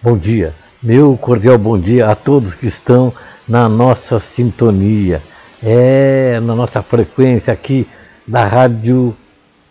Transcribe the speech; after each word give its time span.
Bom 0.00 0.16
dia, 0.16 0.54
meu 0.80 1.16
cordial 1.16 1.58
bom 1.58 1.76
dia 1.76 2.08
a 2.08 2.14
todos 2.14 2.54
que 2.54 2.68
estão 2.68 3.12
na 3.48 3.68
nossa 3.68 4.20
sintonia, 4.20 5.20
é 5.60 6.38
na 6.40 6.54
nossa 6.54 6.80
frequência 6.84 7.52
aqui 7.52 7.84
da 8.24 8.46
Rádio 8.46 9.12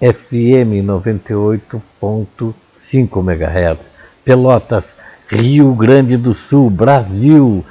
FM 0.01 0.83
98.5 0.85 2.53
MHz, 2.91 3.89
Pelotas, 4.25 4.83
Rio 5.29 5.73
Grande 5.73 6.17
do 6.17 6.33
Sul, 6.33 6.69
Brasil, 6.69 7.63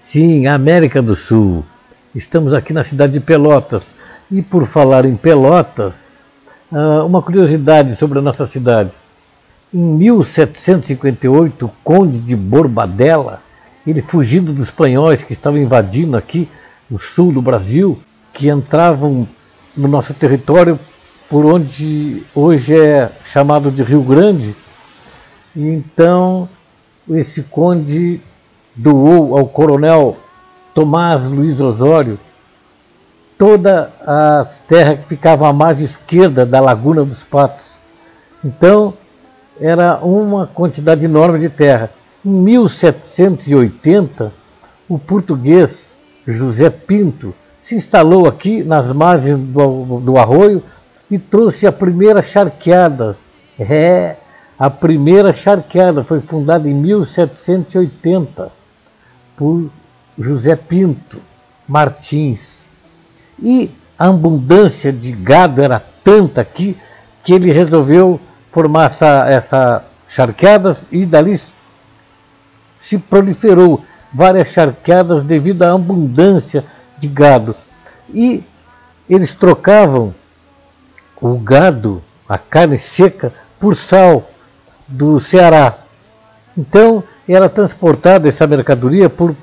sim, 0.00 0.48
América 0.48 1.00
do 1.00 1.14
Sul. 1.14 1.64
Estamos 2.12 2.52
aqui 2.54 2.72
na 2.72 2.82
cidade 2.82 3.12
de 3.12 3.20
Pelotas. 3.20 3.94
E 4.28 4.42
por 4.42 4.66
falar 4.66 5.04
em 5.04 5.14
Pelotas, 5.14 6.18
ah, 6.72 7.04
uma 7.04 7.22
curiosidade 7.22 7.94
sobre 7.94 8.18
a 8.18 8.22
nossa 8.22 8.48
cidade. 8.48 8.90
Em 9.72 9.78
1758, 9.78 11.66
o 11.66 11.70
Conde 11.84 12.18
de 12.18 12.34
Borbadella, 12.34 13.40
ele 13.86 14.02
fugindo 14.02 14.52
dos 14.52 14.64
espanhóis 14.64 15.22
que 15.22 15.32
estavam 15.32 15.60
invadindo 15.60 16.16
aqui 16.16 16.48
o 16.90 16.98
sul 16.98 17.32
do 17.32 17.40
Brasil, 17.40 18.00
que 18.32 18.48
entravam 18.48 19.28
no 19.76 19.86
nosso 19.86 20.12
território 20.12 20.78
por 21.28 21.44
onde 21.46 22.24
hoje 22.34 22.76
é 22.76 23.12
chamado 23.24 23.70
de 23.70 23.82
Rio 23.84 24.02
Grande. 24.02 24.56
Então, 25.54 26.48
esse 27.08 27.42
conde 27.42 28.20
doou 28.74 29.38
ao 29.38 29.46
coronel 29.46 30.16
Tomás 30.74 31.24
Luiz 31.24 31.60
Osório 31.60 32.18
todas 33.38 33.88
as 34.06 34.60
terras 34.62 34.98
que 34.98 35.06
ficavam 35.06 35.48
à 35.48 35.52
margem 35.52 35.84
esquerda 35.84 36.44
da 36.44 36.60
Laguna 36.60 37.04
dos 37.04 37.22
Patos. 37.22 37.78
Então, 38.44 38.92
era 39.60 39.98
uma 39.98 40.46
quantidade 40.46 41.04
enorme 41.04 41.38
de 41.38 41.50
terra. 41.50 41.90
Em 42.24 42.30
1780, 42.30 44.32
o 44.88 44.98
português 44.98 45.94
José 46.26 46.70
Pinto 46.70 47.34
se 47.62 47.74
instalou 47.74 48.26
aqui 48.26 48.64
nas 48.64 48.90
margens 48.92 49.38
do, 49.38 50.00
do 50.00 50.16
arroio 50.16 50.62
e 51.10 51.18
trouxe 51.18 51.66
a 51.66 51.72
primeira 51.72 52.22
charqueada. 52.22 53.16
É, 53.58 54.16
a 54.58 54.70
primeira 54.70 55.34
charqueada 55.34 56.02
foi 56.02 56.20
fundada 56.20 56.68
em 56.68 56.74
1780 56.74 58.50
por 59.36 59.70
José 60.18 60.56
Pinto 60.56 61.18
Martins. 61.68 62.64
E 63.42 63.70
a 63.98 64.08
abundância 64.08 64.92
de 64.92 65.12
gado 65.12 65.62
era 65.62 65.82
tanta 66.02 66.40
aqui 66.40 66.76
que 67.22 67.32
ele 67.32 67.52
resolveu 67.52 68.18
formar 68.50 68.86
essa, 68.86 69.26
essa 69.28 69.84
charqueadas 70.08 70.86
e 70.90 71.06
dali 71.06 71.40
se 72.82 72.98
proliferou 72.98 73.84
várias 74.12 74.48
charqueadas 74.48 75.22
devido 75.22 75.62
à 75.62 75.72
abundância 75.72 76.64
de 76.98 77.06
gado. 77.06 77.54
E 78.12 78.42
eles 79.08 79.34
trocavam 79.34 80.14
o 81.20 81.38
gado, 81.38 82.02
a 82.28 82.38
carne 82.38 82.78
seca, 82.78 83.32
por 83.58 83.76
sal 83.76 84.28
do 84.88 85.20
Ceará. 85.20 85.78
Então 86.56 87.04
era 87.28 87.48
transportada 87.48 88.28
essa 88.28 88.46
mercadoria 88.46 89.08
por, 89.08 89.36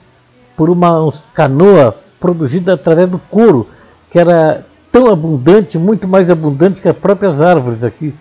por 0.56 0.70
uma 0.70 1.12
canoa 1.34 1.96
produzida 2.20 2.74
através 2.74 3.10
do 3.10 3.20
couro, 3.20 3.70
que 4.12 4.20
era 4.20 4.66
tão 4.92 5.08
abundante, 5.08 5.78
muito 5.78 6.08
mais 6.08 6.30
abundante 6.30 6.82
que 6.82 6.90
as 6.90 6.98
próprias 6.98 7.40
árvores 7.40 7.84
aqui 7.84 8.14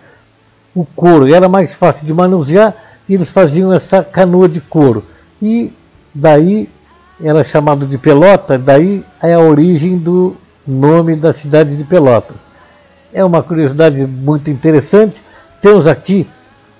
o 0.77 0.85
couro. 0.95 1.33
Era 1.33 1.49
mais 1.49 1.73
fácil 1.73 2.05
de 2.05 2.13
manusear 2.13 2.75
e 3.09 3.15
eles 3.15 3.29
faziam 3.29 3.73
essa 3.73 4.03
canoa 4.03 4.47
de 4.47 4.61
couro. 4.61 5.03
E 5.41 5.73
daí 6.13 6.69
era 7.21 7.43
chamado 7.43 7.85
de 7.87 7.97
Pelota, 7.97 8.57
daí 8.57 9.03
é 9.21 9.33
a 9.33 9.39
origem 9.39 9.97
do 9.97 10.35
nome 10.67 11.15
da 11.15 11.33
cidade 11.33 11.75
de 11.75 11.83
Pelotas. 11.83 12.37
É 13.11 13.23
uma 13.25 13.41
curiosidade 13.41 14.05
muito 14.05 14.51
interessante. 14.51 15.21
Temos 15.61 15.87
aqui 15.87 16.27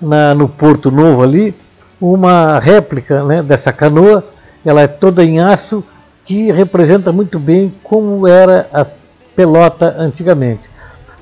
na, 0.00 0.34
no 0.34 0.48
Porto 0.48 0.90
Novo 0.90 1.22
ali 1.22 1.54
uma 2.00 2.60
réplica 2.60 3.24
né, 3.24 3.42
dessa 3.42 3.72
canoa. 3.72 4.22
Ela 4.64 4.82
é 4.82 4.86
toda 4.86 5.24
em 5.24 5.40
aço 5.40 5.82
que 6.24 6.52
representa 6.52 7.10
muito 7.10 7.38
bem 7.38 7.72
como 7.82 8.28
era 8.28 8.68
a 8.72 8.86
pelota 9.34 9.96
antigamente. 9.98 10.68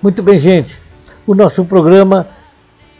Muito 0.03 0.23
bem, 0.23 0.39
gente. 0.39 0.79
O 1.27 1.35
nosso 1.35 1.65
programa 1.65 2.27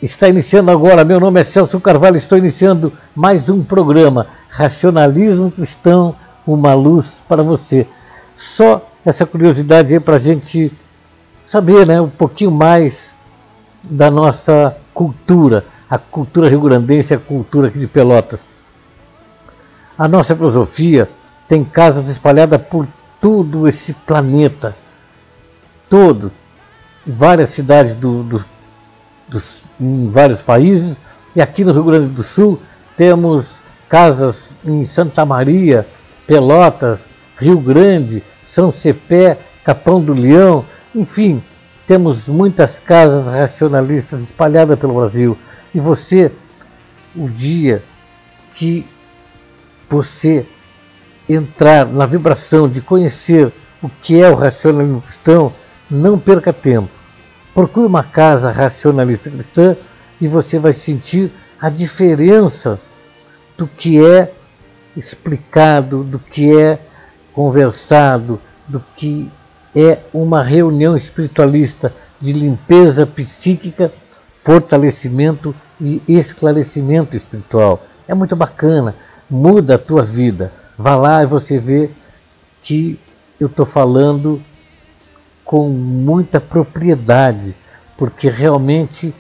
Está 0.03 0.29
iniciando 0.29 0.71
agora, 0.71 1.07
meu 1.07 1.19
nome 1.19 1.41
é 1.41 1.45
Celso 1.45 1.81
Carvalho, 1.81 2.19
estou 2.19 2.37
iniciando 2.37 2.93
mais 3.15 3.49
um 3.49 3.65
programa 3.65 4.27
Racionalismo 4.51 5.51
Cristão, 5.51 6.15
uma 6.47 6.75
luz 6.75 7.23
para 7.27 7.43
você. 7.43 7.87
Só 8.37 8.87
essa 9.07 9.25
curiosidade 9.25 9.95
aí 9.95 9.99
para 9.99 10.17
a 10.17 10.19
gente 10.19 10.71
saber 11.47 11.87
né, 11.87 11.99
um 11.99 12.11
pouquinho 12.11 12.51
mais 12.51 13.15
da 13.83 14.11
nossa 14.11 14.77
cultura, 14.93 15.65
a 15.89 15.97
cultura 15.97 16.51
rio-grandense, 16.51 17.15
a 17.15 17.19
cultura 17.19 17.69
aqui 17.69 17.79
de 17.79 17.87
Pelotas. 17.87 18.41
A 19.97 20.07
nossa 20.07 20.37
filosofia 20.37 21.09
tem 21.49 21.65
casas 21.65 22.09
espalhadas 22.09 22.61
por 22.61 22.87
todo 23.19 23.67
esse 23.67 23.95
planeta, 23.95 24.77
todo, 25.89 26.31
várias 27.07 27.49
cidades 27.49 27.95
do, 27.95 28.23
do, 28.23 28.45
dos 29.27 29.66
em 29.81 30.11
vários 30.11 30.41
países, 30.41 30.99
e 31.35 31.41
aqui 31.41 31.65
no 31.65 31.73
Rio 31.73 31.85
Grande 31.85 32.09
do 32.09 32.23
Sul 32.23 32.61
temos 32.97 33.59
casas 33.89 34.53
em 34.65 34.87
Santa 34.87 35.25
Maria, 35.25 35.87
Pelotas, 36.27 37.11
Rio 37.39 37.59
Grande, 37.59 38.23
São 38.45 38.73
Cepé, 38.73 39.39
Capão 39.65 40.01
do 40.01 40.15
Leão, 40.15 40.65
enfim, 40.95 41.43
temos 41.87 42.27
muitas 42.27 42.79
casas 42.79 43.27
racionalistas 43.27 44.23
espalhadas 44.23 44.79
pelo 44.79 44.95
Brasil. 44.95 45.37
E 45.75 45.79
você, 45.79 46.33
o 47.15 47.29
dia 47.29 47.83
que 48.55 48.87
você 49.89 50.47
entrar 51.29 51.87
na 51.87 52.07
vibração 52.07 52.69
de 52.69 52.81
conhecer 52.81 53.53
o 53.83 53.89
que 53.89 54.21
é 54.21 54.29
o 54.29 54.35
racionalismo 54.35 55.03
cristão, 55.03 55.53
não 55.91 56.19
perca 56.19 56.53
tempo. 56.53 56.96
Procure 57.57 57.87
uma 57.87 58.03
casa 58.03 58.51
racionalista 58.51 59.31
cristã 59.31 59.75
e 60.21 60.29
você 60.29 60.59
vai 60.59 60.75
sentir 60.75 61.33
a 61.59 61.71
diferença 61.71 62.79
do 63.57 63.67
que 63.67 63.99
é 63.99 64.31
explicado, 64.95 66.05
do 66.05 66.19
que 66.19 66.55
é 66.55 66.79
conversado, 67.33 68.39
do 68.69 68.85
que 68.95 69.31
é 69.75 70.01
uma 70.13 70.43
reunião 70.43 70.99
espiritualista 70.99 71.95
de 72.21 72.35
limpeza 72.35 73.07
psíquica, 73.07 73.91
fortalecimento 74.39 75.55
e 75.81 76.03
esclarecimento 76.07 77.17
espiritual. 77.17 77.87
É 78.07 78.13
muito 78.13 78.37
bacana, 78.37 78.95
muda 79.31 79.77
a 79.77 79.79
tua 79.79 80.03
vida. 80.03 80.53
Vá 80.77 80.95
lá 80.95 81.23
e 81.23 81.27
você 81.27 81.59
vê 81.59 81.89
que 82.63 83.01
eu 83.41 83.47
estou 83.47 83.65
falando 83.65 84.43
com 85.47 85.69
muita 85.69 86.41
propriedade, 86.41 87.55
porque 87.97 88.29
realmente 88.29 89.15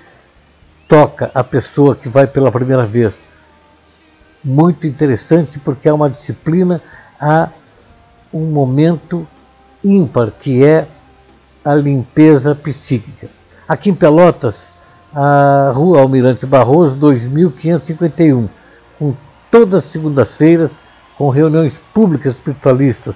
toca 0.89 1.31
a 1.33 1.43
pessoa 1.45 1.95
que 1.95 2.09
vai 2.09 2.27
pela 2.27 2.51
primeira 2.51 2.85
vez. 2.85 3.19
Muito 4.45 4.87
interessante, 4.87 5.59
porque 5.61 5.89
é 5.89 5.93
uma 5.93 6.11
disciplina, 6.11 6.83
há 7.19 7.49
um 8.35 8.47
momento 8.47 9.27
ímpar, 9.83 10.33
que 10.33 10.65
é 10.65 10.89
a 11.65 11.75
limpeza 11.75 12.55
psíquica. 12.57 13.29
Aqui 13.69 13.91
em 13.91 13.95
Pelotas, 13.95 14.69
a 15.15 15.71
Rua 15.75 16.01
Almirante 16.01 16.45
Barroso, 16.45 16.97
2551, 16.97 18.49
com 18.99 19.15
todas 19.51 19.85
as 19.85 19.91
segundas-feiras, 19.91 20.77
com 21.17 21.31
reuniões 21.31 21.79
públicas 21.95 22.35
espiritualistas. 22.35 23.15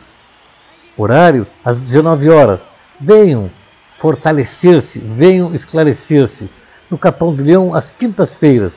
Horário 0.97 1.47
às 1.65 1.79
19 1.79 2.31
horas 2.31 2.70
venham 3.01 3.51
fortalecer-se, 3.99 4.99
venham 4.99 5.55
esclarecer-se. 5.55 6.49
No 6.91 6.99
Capão 6.99 7.33
do 7.33 7.43
Leão, 7.43 7.75
às 7.75 7.91
quintas-feiras, 7.91 8.73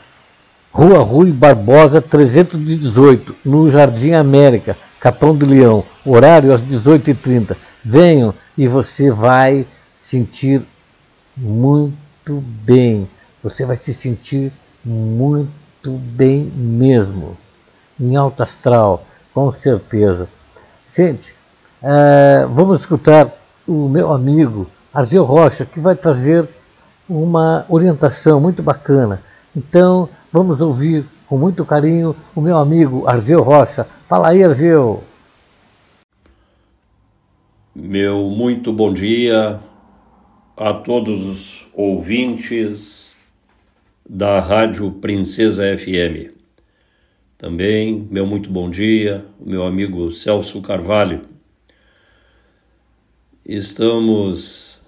Rua 0.71 0.99
Rui 0.99 1.31
Barbosa 1.31 2.01
318, 2.01 3.35
no 3.45 3.69
Jardim 3.69 4.13
América, 4.13 4.77
Capão 4.99 5.35
do 5.35 5.45
Leão, 5.45 5.83
horário 6.05 6.53
às 6.53 6.61
18h30. 6.61 7.55
Venham 7.83 8.33
e 8.57 8.67
você 8.67 9.11
vai 9.11 9.67
sentir 9.97 10.61
muito 11.35 12.43
bem. 12.63 13.07
Você 13.43 13.65
vai 13.65 13.77
se 13.77 13.93
sentir 13.93 14.51
muito 14.85 15.91
bem 15.91 16.51
mesmo. 16.55 17.37
Em 17.99 18.15
alto 18.15 18.43
astral, 18.43 19.05
com 19.33 19.51
certeza. 19.53 20.27
Gente, 20.95 21.33
uh, 21.81 22.47
vamos 22.49 22.81
escutar 22.81 23.31
o 23.67 23.87
meu 23.87 24.11
amigo 24.11 24.67
Argel 24.93 25.23
Rocha, 25.23 25.65
que 25.65 25.79
vai 25.79 25.95
trazer 25.95 26.47
uma 27.09 27.65
orientação 27.69 28.39
muito 28.39 28.61
bacana. 28.61 29.21
Então, 29.55 30.09
vamos 30.31 30.61
ouvir 30.61 31.05
com 31.27 31.37
muito 31.37 31.65
carinho, 31.65 32.15
o 32.35 32.41
meu 32.41 32.57
amigo 32.57 33.07
Argeu 33.07 33.41
Rocha. 33.41 33.87
Fala 34.07 34.29
aí, 34.29 34.43
Argeu. 34.43 35.03
Meu 37.75 38.29
muito 38.29 38.71
bom 38.71 38.93
dia 38.93 39.59
a 40.55 40.73
todos 40.73 41.25
os 41.25 41.67
ouvintes 41.73 43.15
da 44.07 44.39
Rádio 44.39 44.91
Princesa 44.91 45.63
FM. 45.75 46.31
Também 47.37 48.07
meu 48.11 48.27
muito 48.27 48.49
bom 48.49 48.69
dia, 48.69 49.25
meu 49.43 49.65
amigo 49.65 50.11
Celso 50.11 50.61
Carvalho. 50.61 51.32
Estamos 53.45 54.79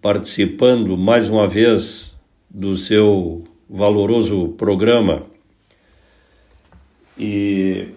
participando 0.00 0.96
mais 0.96 1.28
uma 1.28 1.48
vez 1.48 2.14
do 2.48 2.76
seu 2.76 3.42
valoroso 3.68 4.50
programa. 4.50 5.26
E 7.18 7.88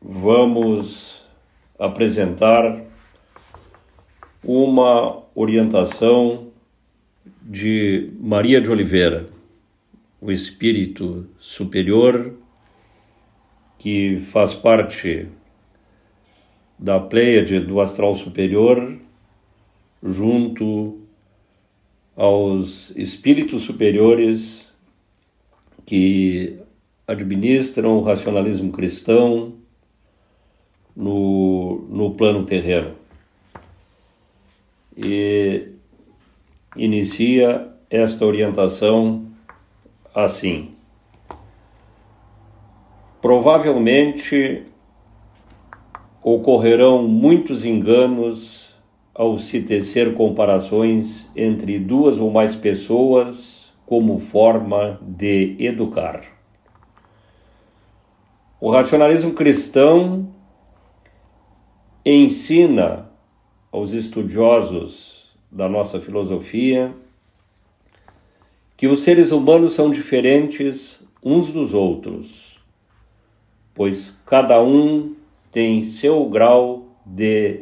vamos 0.00 1.22
apresentar 1.78 2.82
uma 4.42 5.22
orientação 5.34 6.48
de 7.42 8.10
Maria 8.18 8.58
de 8.58 8.70
Oliveira, 8.70 9.28
o 10.18 10.32
espírito 10.32 11.28
superior 11.38 12.32
que 13.78 14.18
faz 14.32 14.54
parte 14.54 15.28
da 16.78 16.98
Pleiade 17.00 17.60
do 17.60 17.80
astral 17.80 18.14
superior, 18.14 18.98
junto 20.02 20.98
aos 22.16 22.90
espíritos 22.96 23.62
superiores 23.62 24.72
que 25.86 26.58
administram 27.06 27.98
o 27.98 28.02
racionalismo 28.02 28.70
cristão 28.72 29.54
no, 30.94 31.86
no 31.90 32.14
plano 32.14 32.44
terreno. 32.44 32.94
E 34.96 35.68
inicia 36.76 37.68
esta 37.90 38.24
orientação 38.24 39.26
assim. 40.14 40.70
Provavelmente 43.20 44.64
ocorrerão 46.24 47.06
muitos 47.06 47.66
enganos 47.66 48.74
ao 49.14 49.38
se 49.38 49.60
tecer 49.60 50.14
comparações 50.14 51.30
entre 51.36 51.78
duas 51.78 52.18
ou 52.18 52.30
mais 52.30 52.56
pessoas 52.56 53.70
como 53.84 54.18
forma 54.18 54.98
de 55.02 55.54
educar. 55.58 56.22
O 58.58 58.70
racionalismo 58.70 59.34
cristão 59.34 60.26
ensina 62.06 63.10
aos 63.70 63.92
estudiosos 63.92 65.30
da 65.52 65.68
nossa 65.68 66.00
filosofia 66.00 66.94
que 68.78 68.86
os 68.86 69.02
seres 69.02 69.30
humanos 69.30 69.74
são 69.74 69.90
diferentes 69.90 70.98
uns 71.22 71.52
dos 71.52 71.74
outros, 71.74 72.58
pois 73.74 74.18
cada 74.24 74.60
um 74.62 75.13
tem 75.54 75.84
seu 75.84 76.28
grau 76.28 76.88
de 77.06 77.60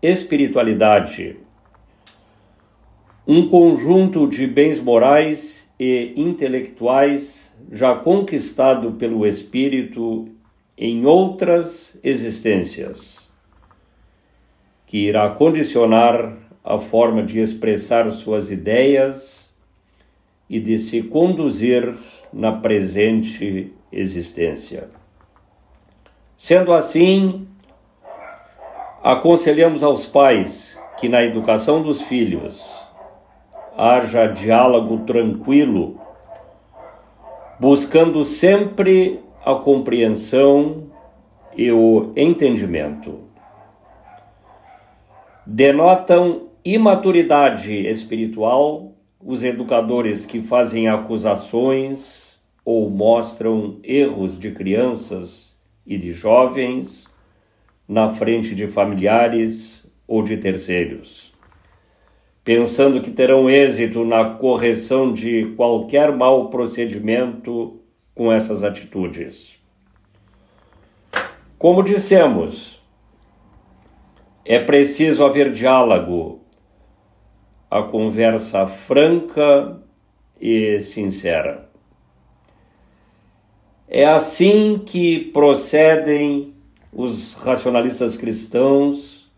espiritualidade, 0.00 1.36
um 3.28 3.50
conjunto 3.50 4.26
de 4.26 4.46
bens 4.46 4.80
morais 4.80 5.70
e 5.78 6.14
intelectuais 6.16 7.54
já 7.70 7.94
conquistado 7.94 8.92
pelo 8.92 9.26
espírito 9.26 10.26
em 10.78 11.04
outras 11.04 11.98
existências 12.02 13.30
que 14.86 14.96
irá 14.96 15.28
condicionar 15.28 16.34
a 16.64 16.78
forma 16.78 17.22
de 17.22 17.40
expressar 17.40 18.10
suas 18.10 18.50
ideias 18.50 19.54
e 20.48 20.58
de 20.58 20.78
se 20.78 21.02
conduzir 21.02 21.94
na 22.32 22.52
presente 22.52 23.70
existência. 23.92 24.88
Sendo 26.36 26.74
assim, 26.74 27.48
aconselhamos 29.02 29.82
aos 29.82 30.04
pais 30.04 30.78
que 30.98 31.08
na 31.08 31.22
educação 31.22 31.80
dos 31.80 32.02
filhos 32.02 32.62
haja 33.74 34.26
diálogo 34.26 34.98
tranquilo, 35.06 35.98
buscando 37.58 38.22
sempre 38.22 39.18
a 39.46 39.54
compreensão 39.54 40.90
e 41.56 41.72
o 41.72 42.12
entendimento. 42.14 43.20
Denotam 45.46 46.48
imaturidade 46.62 47.74
espiritual 47.88 48.92
os 49.24 49.42
educadores 49.42 50.26
que 50.26 50.42
fazem 50.42 50.86
acusações 50.86 52.38
ou 52.62 52.90
mostram 52.90 53.78
erros 53.82 54.38
de 54.38 54.50
crianças 54.50 55.55
e 55.86 55.96
de 55.96 56.12
jovens 56.12 57.06
na 57.88 58.08
frente 58.08 58.54
de 58.54 58.66
familiares 58.66 59.84
ou 60.06 60.22
de 60.22 60.36
terceiros, 60.36 61.32
pensando 62.42 63.00
que 63.00 63.10
terão 63.10 63.48
êxito 63.48 64.04
na 64.04 64.24
correção 64.24 65.12
de 65.12 65.52
qualquer 65.56 66.12
mau 66.12 66.50
procedimento 66.50 67.80
com 68.14 68.32
essas 68.32 68.64
atitudes. 68.64 69.56
Como 71.58 71.82
dissemos, 71.82 72.82
é 74.44 74.58
preciso 74.58 75.24
haver 75.24 75.50
diálogo, 75.50 76.40
a 77.70 77.82
conversa 77.82 78.66
franca 78.66 79.80
e 80.40 80.80
sincera. 80.80 81.65
É 83.88 84.04
assim 84.04 84.78
que 84.84 85.20
procedem 85.32 86.52
os 86.92 87.34
racionalistas 87.34 88.16
cristãos 88.16 89.30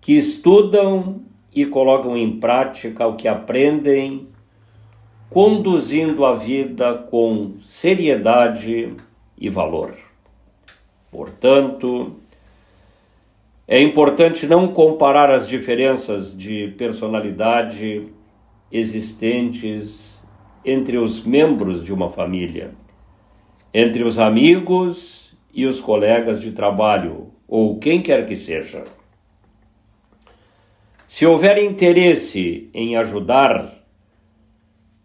que 0.00 0.12
estudam 0.12 1.22
e 1.54 1.64
colocam 1.64 2.16
em 2.16 2.38
prática 2.38 3.06
o 3.06 3.16
que 3.16 3.26
aprendem, 3.26 4.28
conduzindo 5.30 6.24
a 6.24 6.34
vida 6.34 6.94
com 6.94 7.54
seriedade 7.62 8.94
e 9.38 9.48
valor. 9.48 9.94
Portanto, 11.10 12.12
é 13.66 13.80
importante 13.80 14.46
não 14.46 14.68
comparar 14.68 15.30
as 15.30 15.48
diferenças 15.48 16.36
de 16.36 16.74
personalidade 16.76 18.06
existentes 18.70 20.22
entre 20.64 20.98
os 20.98 21.24
membros 21.24 21.82
de 21.82 21.92
uma 21.92 22.10
família, 22.10 22.72
entre 23.72 24.02
os 24.02 24.18
amigos 24.18 25.36
e 25.52 25.66
os 25.66 25.80
colegas 25.80 26.40
de 26.40 26.52
trabalho, 26.52 27.32
ou 27.46 27.78
quem 27.78 28.00
quer 28.00 28.26
que 28.26 28.36
seja. 28.36 28.84
Se 31.06 31.24
houver 31.24 31.58
interesse 31.58 32.70
em 32.74 32.96
ajudar, 32.96 33.74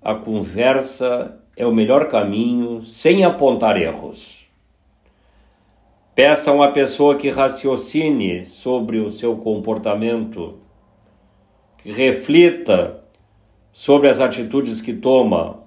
a 0.01 0.13
conversa 0.13 1.39
é 1.55 1.65
o 1.65 1.71
melhor 1.71 2.09
caminho 2.09 2.83
sem 2.83 3.23
apontar 3.23 3.81
erros. 3.81 4.45
Peça 6.13 6.51
a 6.51 6.53
uma 6.53 6.71
pessoa 6.71 7.15
que 7.15 7.29
raciocine 7.29 8.45
sobre 8.45 8.99
o 8.99 9.09
seu 9.09 9.37
comportamento, 9.37 10.59
que 11.77 11.91
reflita 11.91 13.03
sobre 13.71 14.09
as 14.09 14.19
atitudes 14.19 14.81
que 14.81 14.93
toma, 14.93 15.63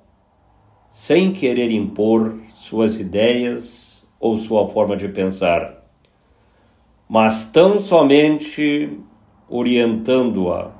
sem 0.92 1.32
querer 1.32 1.70
impor 1.72 2.45
suas 2.56 2.98
ideias 2.98 4.08
ou 4.18 4.38
sua 4.38 4.66
forma 4.66 4.96
de 4.96 5.06
pensar, 5.08 5.84
mas 7.06 7.50
tão 7.52 7.78
somente 7.78 8.98
orientando-a 9.46 10.70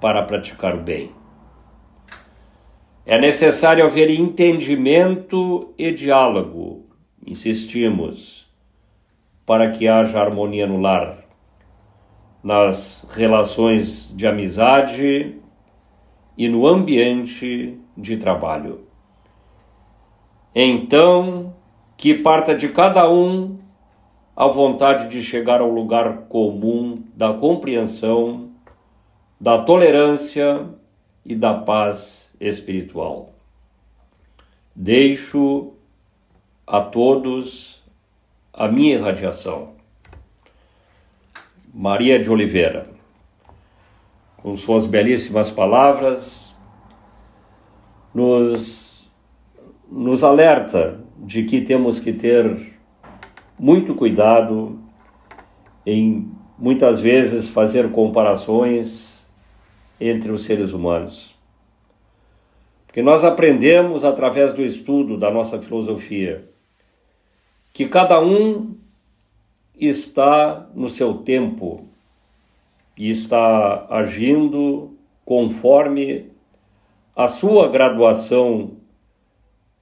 para 0.00 0.22
praticar 0.22 0.74
o 0.74 0.80
bem. 0.80 1.12
É 3.04 3.20
necessário 3.20 3.84
haver 3.84 4.10
entendimento 4.10 5.74
e 5.78 5.92
diálogo, 5.92 6.86
insistimos 7.24 8.50
para 9.44 9.70
que 9.70 9.86
haja 9.86 10.18
harmonia 10.18 10.66
no 10.66 10.80
lar, 10.80 11.18
nas 12.42 13.06
relações 13.14 14.16
de 14.16 14.26
amizade 14.26 15.36
e 16.38 16.48
no 16.48 16.66
ambiente 16.66 17.78
de 17.96 18.16
trabalho. 18.16 18.85
Então, 20.58 21.54
que 21.98 22.14
parta 22.14 22.56
de 22.56 22.70
cada 22.70 23.10
um 23.10 23.58
a 24.34 24.46
vontade 24.48 25.10
de 25.10 25.22
chegar 25.22 25.60
ao 25.60 25.68
lugar 25.68 26.28
comum 26.30 27.04
da 27.14 27.34
compreensão, 27.34 28.48
da 29.38 29.62
tolerância 29.62 30.66
e 31.26 31.34
da 31.34 31.52
paz 31.52 32.34
espiritual. 32.40 33.34
deixo 34.74 35.74
a 36.66 36.80
todos 36.80 37.82
a 38.50 38.66
minha 38.66 38.94
irradiação. 38.94 39.74
Maria 41.72 42.18
de 42.18 42.30
Oliveira, 42.30 42.88
com 44.38 44.56
suas 44.56 44.86
belíssimas 44.86 45.50
palavras, 45.50 46.54
nos, 48.14 48.85
nos 49.90 50.24
alerta 50.24 51.00
de 51.18 51.44
que 51.44 51.60
temos 51.60 52.00
que 52.00 52.12
ter 52.12 52.74
muito 53.58 53.94
cuidado 53.94 54.78
em 55.84 56.30
muitas 56.58 57.00
vezes 57.00 57.48
fazer 57.48 57.90
comparações 57.90 59.26
entre 60.00 60.32
os 60.32 60.44
seres 60.44 60.72
humanos. 60.72 61.34
Porque 62.86 63.02
nós 63.02 63.24
aprendemos 63.24 64.04
através 64.04 64.52
do 64.52 64.62
estudo 64.62 65.16
da 65.16 65.30
nossa 65.30 65.60
filosofia 65.60 66.48
que 67.72 67.86
cada 67.86 68.20
um 68.20 68.74
está 69.78 70.68
no 70.74 70.88
seu 70.88 71.18
tempo 71.18 71.84
e 72.96 73.10
está 73.10 73.86
agindo 73.90 74.94
conforme 75.26 76.30
a 77.14 77.28
sua 77.28 77.68
graduação 77.68 78.75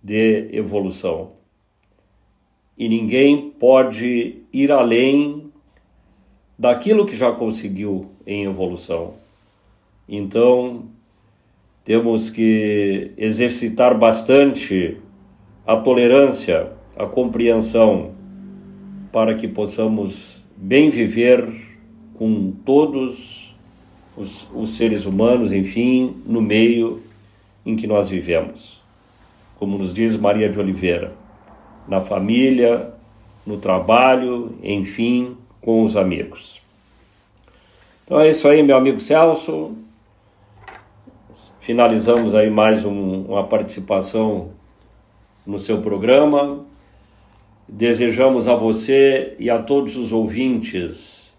de 0.05 0.51
evolução. 0.53 1.33
E 2.77 2.87
ninguém 2.91 3.51
pode 3.51 4.43
ir 4.53 4.71
além 4.71 5.51
daquilo 6.59 7.07
que 7.07 7.17
já 7.17 7.33
conseguiu 7.33 8.11
em 8.27 8.45
evolução. 8.45 9.15
Então, 10.07 10.85
temos 11.83 12.29
que 12.29 13.13
exercitar 13.17 13.97
bastante 13.97 14.99
a 15.67 15.77
tolerância, 15.77 16.73
a 16.95 17.07
compreensão, 17.07 18.13
para 19.11 19.35
que 19.35 19.49
possamos 19.49 20.43
bem 20.55 20.91
viver 20.91 21.49
com 22.15 22.53
todos 22.65 23.57
os, 24.17 24.51
os 24.55 24.71
seres 24.77 25.07
humanos, 25.07 25.51
enfim, 25.51 26.15
no 26.27 26.43
meio 26.43 27.01
em 27.65 27.75
que 27.75 27.87
nós 27.87 28.09
vivemos. 28.09 28.84
Como 29.59 29.79
nos 29.79 29.95
diz 29.95 30.17
Maria 30.17 30.49
de 30.49 30.59
Oliveira, 30.59 31.13
na 31.89 32.01
família, 32.01 32.93
no 33.47 33.57
trabalho, 33.57 34.57
enfim, 34.63 35.37
com 35.61 35.83
os 35.83 35.97
amigos. 35.97 36.61
Então 38.05 38.21
é 38.21 38.29
isso 38.29 38.49
aí, 38.49 38.63
meu 38.63 38.77
amigo 38.77 39.01
Celso. 39.01 39.77
Finalizamos 41.61 42.35
aí 42.35 42.51
mais 42.51 42.85
um, 42.85 43.23
uma 43.23 43.45
participação 43.45 44.51
no 45.47 45.59
seu 45.59 45.81
programa. 45.81 46.65
Desejamos 47.67 48.47
a 48.49 48.55
você 48.55 49.35
e 49.39 49.49
a 49.49 49.63
todos 49.63 49.97
os 49.97 50.13
ouvintes 50.13 51.35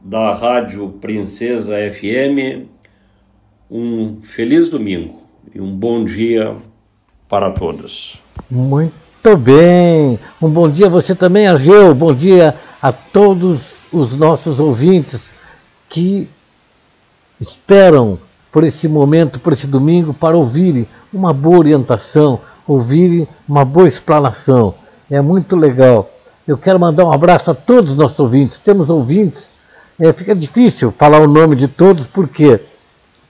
da 0.00 0.32
Rádio 0.32 0.88
Princesa 1.00 1.74
FM 1.90 2.66
um 3.70 4.22
feliz 4.22 4.68
domingo 4.68 5.22
e 5.54 5.60
um 5.60 5.76
bom 5.76 6.04
dia 6.04 6.56
para 7.28 7.50
todos. 7.50 8.18
Muito 8.50 9.36
bem. 9.36 10.18
Um 10.40 10.48
bom 10.48 10.68
dia 10.68 10.86
a 10.86 10.90
você 10.90 11.14
também, 11.14 11.46
Argeu. 11.46 11.94
Bom 11.94 12.14
dia 12.14 12.54
a 12.80 12.92
todos 12.92 13.78
os 13.92 14.14
nossos 14.14 14.60
ouvintes 14.60 15.32
que 15.88 16.28
esperam 17.40 18.18
por 18.52 18.64
esse 18.64 18.88
momento, 18.88 19.40
por 19.40 19.52
esse 19.52 19.66
domingo, 19.66 20.14
para 20.14 20.36
ouvirem 20.36 20.86
uma 21.12 21.32
boa 21.32 21.58
orientação, 21.58 22.40
ouvirem 22.66 23.28
uma 23.48 23.64
boa 23.64 23.88
explanação. 23.88 24.74
É 25.10 25.20
muito 25.20 25.56
legal. 25.56 26.10
Eu 26.46 26.56
quero 26.56 26.78
mandar 26.78 27.04
um 27.04 27.12
abraço 27.12 27.50
a 27.50 27.54
todos 27.54 27.92
os 27.92 27.96
nossos 27.96 28.18
ouvintes. 28.18 28.58
Temos 28.58 28.88
ouvintes, 28.88 29.54
é, 29.98 30.12
fica 30.12 30.34
difícil 30.34 30.92
falar 30.92 31.20
o 31.20 31.26
nome 31.26 31.56
de 31.56 31.66
todos, 31.66 32.04
porque 32.04 32.60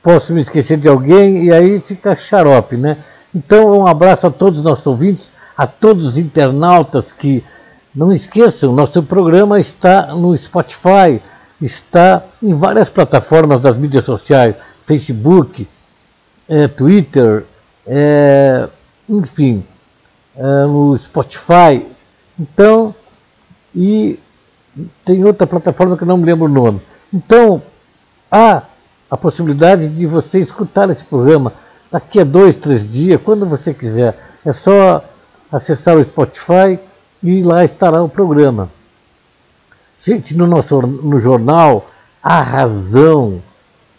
posso 0.02 0.32
me 0.32 0.40
esquecer 0.40 0.76
de 0.76 0.88
alguém 0.88 1.44
e 1.44 1.52
aí 1.52 1.80
fica 1.80 2.14
xarope, 2.14 2.76
né? 2.76 2.98
Então, 3.37 3.81
um 3.81 3.87
abraço 3.87 4.26
a 4.26 4.31
todos 4.31 4.61
os 4.61 4.64
nossos 4.64 4.87
ouvintes, 4.87 5.31
a 5.55 5.66
todos 5.66 6.07
os 6.07 6.16
internautas 6.16 7.12
que 7.12 7.45
não 7.95 8.11
esqueçam, 8.11 8.73
nosso 8.73 9.02
programa 9.02 9.61
está 9.61 10.14
no 10.14 10.35
Spotify, 10.38 11.21
está 11.61 12.23
em 12.43 12.55
várias 12.55 12.88
plataformas 12.88 13.61
das 13.61 13.76
mídias 13.76 14.07
sociais, 14.07 14.57
Facebook, 14.87 15.69
é, 16.49 16.66
Twitter, 16.66 17.45
é, 17.87 18.71
enfim, 19.07 19.62
é, 20.35 20.64
no 20.64 20.97
Spotify. 20.97 21.85
Então, 22.40 22.95
e 23.75 24.19
tem 25.05 25.23
outra 25.26 25.47
plataforma 25.47 25.95
que 25.99 26.07
não 26.07 26.16
me 26.16 26.25
lembro 26.25 26.47
o 26.47 26.49
nome. 26.49 26.81
Então, 27.12 27.61
há 28.31 28.62
a 29.11 29.16
possibilidade 29.19 29.88
de 29.88 30.07
você 30.07 30.40
escutar 30.40 30.88
esse 30.88 31.05
programa 31.05 31.52
daqui 31.96 32.20
a 32.20 32.24
dois, 32.24 32.58
três 32.58 32.86
dias, 32.86 33.18
quando 33.22 33.46
você 33.46 33.72
quiser. 33.72 34.14
É 34.44 34.52
só 34.52 35.02
acessar 35.50 35.96
o 35.96 36.04
Spotify 36.04 36.78
e 37.22 37.42
lá 37.42 37.64
estará 37.64 38.02
o 38.02 38.08
programa. 38.08 38.70
Gente, 39.98 40.36
no 40.36 40.46
nosso 40.46 40.82
no 40.82 41.18
jornal, 41.18 41.88
A 42.22 42.42
Razão, 42.42 43.42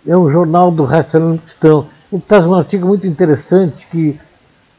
é 0.05 0.15
um 0.15 0.29
jornal 0.29 0.69
do 0.69 0.83
Racionalismo 0.83 1.41
Cristão. 1.41 1.87
Ele 2.11 2.21
traz 2.21 2.45
um 2.45 2.53
artigo 2.53 2.87
muito 2.87 3.07
interessante 3.07 3.87
que 3.87 4.19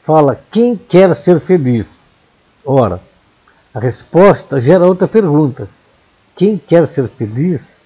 fala 0.00 0.40
quem 0.48 0.76
quer 0.76 1.14
ser 1.16 1.40
feliz. 1.40 2.06
Ora, 2.64 3.00
a 3.74 3.80
resposta 3.80 4.60
gera 4.60 4.86
outra 4.86 5.08
pergunta. 5.08 5.68
Quem 6.36 6.56
quer 6.56 6.86
ser 6.86 7.08
feliz? 7.08 7.80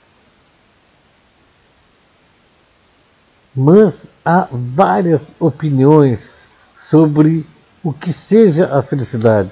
Mas 3.55 4.07
há 4.25 4.49
várias 4.51 5.31
opiniões 5.39 6.43
sobre 6.79 7.47
o 7.83 7.93
que 7.93 8.13
seja 8.13 8.79
a 8.79 8.83
felicidade. 8.83 9.51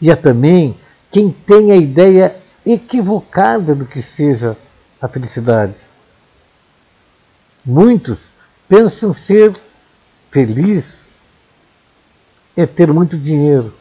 E 0.00 0.10
há 0.10 0.16
também 0.16 0.76
quem 1.10 1.30
tem 1.30 1.72
a 1.72 1.76
ideia 1.76 2.36
equivocada 2.64 3.74
do 3.74 3.86
que 3.86 4.02
seja 4.02 4.56
a 5.00 5.08
felicidade. 5.08 5.76
Muitos 7.64 8.30
pensam 8.68 9.12
ser 9.12 9.52
feliz 10.30 11.06
é 12.56 12.66
ter 12.66 12.92
muito 12.92 13.16
dinheiro 13.16 13.74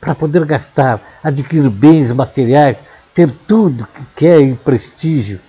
para 0.00 0.14
poder 0.14 0.44
gastar, 0.44 1.00
adquirir 1.22 1.68
bens 1.70 2.12
materiais, 2.12 2.76
ter 3.14 3.30
tudo 3.46 3.86
que 3.86 4.04
quer 4.16 4.40
e 4.40 4.54
prestígio. 4.54 5.40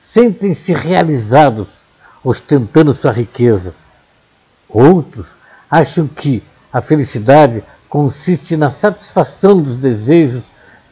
Sentem-se 0.00 0.72
realizados 0.72 1.82
ostentando 2.24 2.94
sua 2.94 3.12
riqueza. 3.12 3.74
Outros 4.66 5.28
acham 5.70 6.08
que 6.08 6.42
a 6.72 6.80
felicidade 6.80 7.62
consiste 7.88 8.56
na 8.56 8.70
satisfação 8.70 9.60
dos 9.60 9.76
desejos 9.76 10.44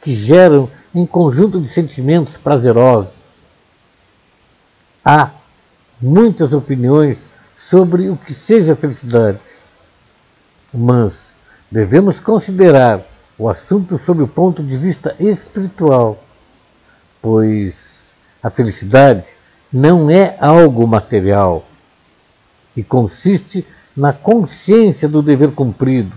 que 0.03 0.15
geram 0.15 0.71
um 0.95 1.07
conjunto 1.07 1.61
de 1.61 1.69
sentimentos 1.69 2.37
prazerosos. 2.37 3.35
Há 5.05 5.31
muitas 6.01 6.53
opiniões 6.53 7.27
sobre 7.57 8.11
o 8.11 8.17
que 8.17 8.35
seja 8.35 8.77
felicidade, 8.77 9.41
mas 10.73 11.35
devemos 11.71 12.21
considerar 12.21 13.03
o 13.39 13.49
assunto 13.49 13.99
sob 13.99 14.23
o 14.23 14.29
ponto 14.29 14.63
de 14.63 14.77
vista 14.77 15.15
espiritual, 15.19 16.23
pois 17.23 17.98
a 18.43 18.51
felicidade 18.51 19.27
não 19.73 20.11
é 20.11 20.37
algo 20.41 20.87
material 20.87 21.67
e 22.77 22.83
consiste 22.83 23.67
na 23.97 24.13
consciência 24.13 25.09
do 25.09 25.23
dever 25.23 25.53
cumprido 25.53 26.13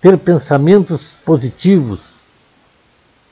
ter 0.00 0.18
pensamentos 0.18 1.16
positivos 1.24 2.14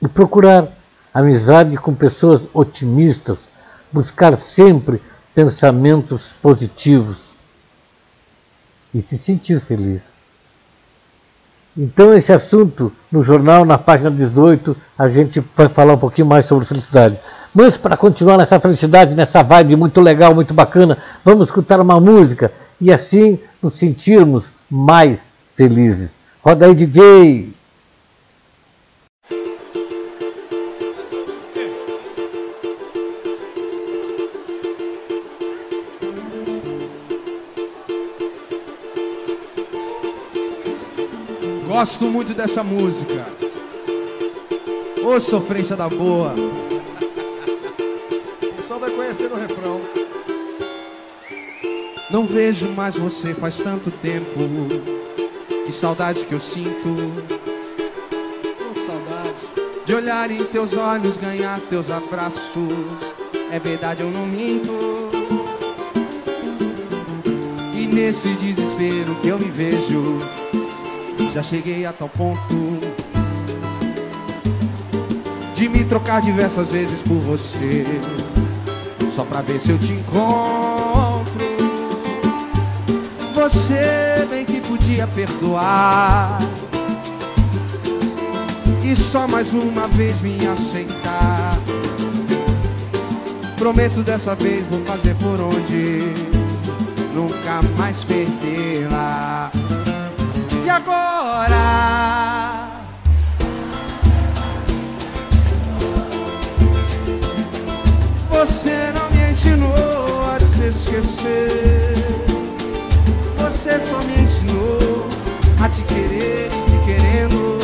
e 0.01 0.07
procurar 0.07 0.69
amizade 1.13 1.75
com 1.75 1.93
pessoas 1.93 2.47
otimistas, 2.53 3.49
buscar 3.91 4.37
sempre 4.37 5.01
pensamentos 5.35 6.33
positivos 6.41 7.31
e 8.93 9.01
se 9.01 9.17
sentir 9.17 9.59
feliz. 9.59 10.03
Então, 11.75 12.13
esse 12.13 12.33
assunto 12.33 12.91
no 13.11 13.23
jornal, 13.23 13.63
na 13.63 13.77
página 13.77 14.11
18, 14.11 14.75
a 14.97 15.07
gente 15.07 15.39
vai 15.55 15.69
falar 15.69 15.93
um 15.93 15.97
pouquinho 15.97 16.27
mais 16.27 16.45
sobre 16.45 16.65
felicidade. 16.65 17.19
Mas 17.53 17.75
para 17.75 17.97
continuar 17.97 18.37
nessa 18.37 18.59
felicidade, 18.59 19.13
nessa 19.13 19.43
vibe 19.43 19.75
muito 19.75 19.99
legal, 19.99 20.33
muito 20.33 20.53
bacana, 20.53 20.97
vamos 21.23 21.49
escutar 21.49 21.79
uma 21.81 21.99
música 21.99 22.51
e 22.79 22.91
assim 22.91 23.37
nos 23.61 23.73
sentirmos 23.73 24.51
mais 24.69 25.27
felizes. 25.55 26.17
Roda 26.43 26.65
aí, 26.65 26.73
DJ! 26.73 27.53
Gosto 41.67 42.05
muito 42.05 42.33
dessa 42.33 42.63
música. 42.63 43.25
Ô 45.03 45.19
sofrência 45.19 45.75
da 45.75 45.89
boa. 45.89 46.35
O 49.11 49.13
pessoal 49.13 49.29
vai 49.29 49.29
conhecer 49.29 49.29
no 49.29 49.35
refrão. 49.35 49.81
Não 52.09 52.25
vejo 52.25 52.69
mais 52.69 52.95
você 52.95 53.33
faz 53.33 53.57
tanto 53.57 53.91
tempo. 53.91 54.39
Que 55.65 55.71
saudade 55.71 56.25
que 56.25 56.31
eu 56.31 56.39
sinto. 56.39 56.95
Com 58.57 58.73
saudade. 58.73 59.35
De 59.85 59.93
olhar 59.93 60.31
em 60.31 60.41
teus 60.45 60.77
olhos, 60.77 61.17
ganhar 61.17 61.59
teus 61.69 61.91
abraços. 61.91 62.45
É 63.51 63.59
verdade, 63.59 64.01
eu 64.01 64.09
não 64.09 64.25
minto. 64.25 64.71
E 67.75 67.87
nesse 67.87 68.29
desespero 68.35 69.13
que 69.15 69.27
eu 69.27 69.37
me 69.37 69.51
vejo, 69.51 70.19
já 71.33 71.43
cheguei 71.43 71.85
a 71.85 71.91
tal 71.91 72.07
ponto 72.07 72.79
de 75.53 75.67
me 75.67 75.83
trocar 75.83 76.21
diversas 76.21 76.71
vezes 76.71 77.01
por 77.01 77.19
você, 77.19 77.83
só 79.15 79.23
pra 79.25 79.41
ver 79.41 79.59
se 79.59 79.71
eu 79.71 79.77
te 79.77 79.93
encontro. 79.93 81.31
Você 83.33 84.27
bem 84.29 84.45
que 84.45 84.61
podia 84.61 85.07
perdoar 85.07 86.39
e 88.83 88.95
só 88.95 89.27
mais 89.27 89.51
uma 89.53 89.87
vez 89.89 90.21
me 90.21 90.37
aceitar. 90.47 91.57
Prometo 93.57 94.01
dessa 94.03 94.35
vez 94.35 94.65
vou 94.67 94.83
fazer 94.85 95.15
por 95.15 95.39
onde 95.39 95.99
nunca 97.13 97.61
mais 97.77 98.03
perdê-la. 98.03 99.51
E 100.65 100.69
agora? 100.69 101.10
Esquecer. 110.91 111.93
Você 113.37 113.79
só 113.79 113.99
me 114.03 114.21
ensinou 114.21 115.07
a 115.61 115.69
te 115.69 115.81
querer 115.83 116.47
e 116.47 116.69
te 116.69 116.77
querendo. 116.85 117.59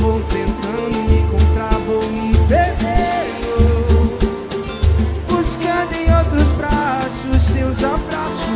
Vou 0.00 0.20
tentando 0.22 0.98
me 1.08 1.20
encontrar, 1.20 1.78
vou 1.86 2.02
me 2.10 2.34
perdendo. 2.48 4.18
Buscando 5.28 5.94
em 5.94 6.12
outros 6.16 6.50
braços 6.52 7.46
teus 7.54 7.84
abraços. 7.84 8.48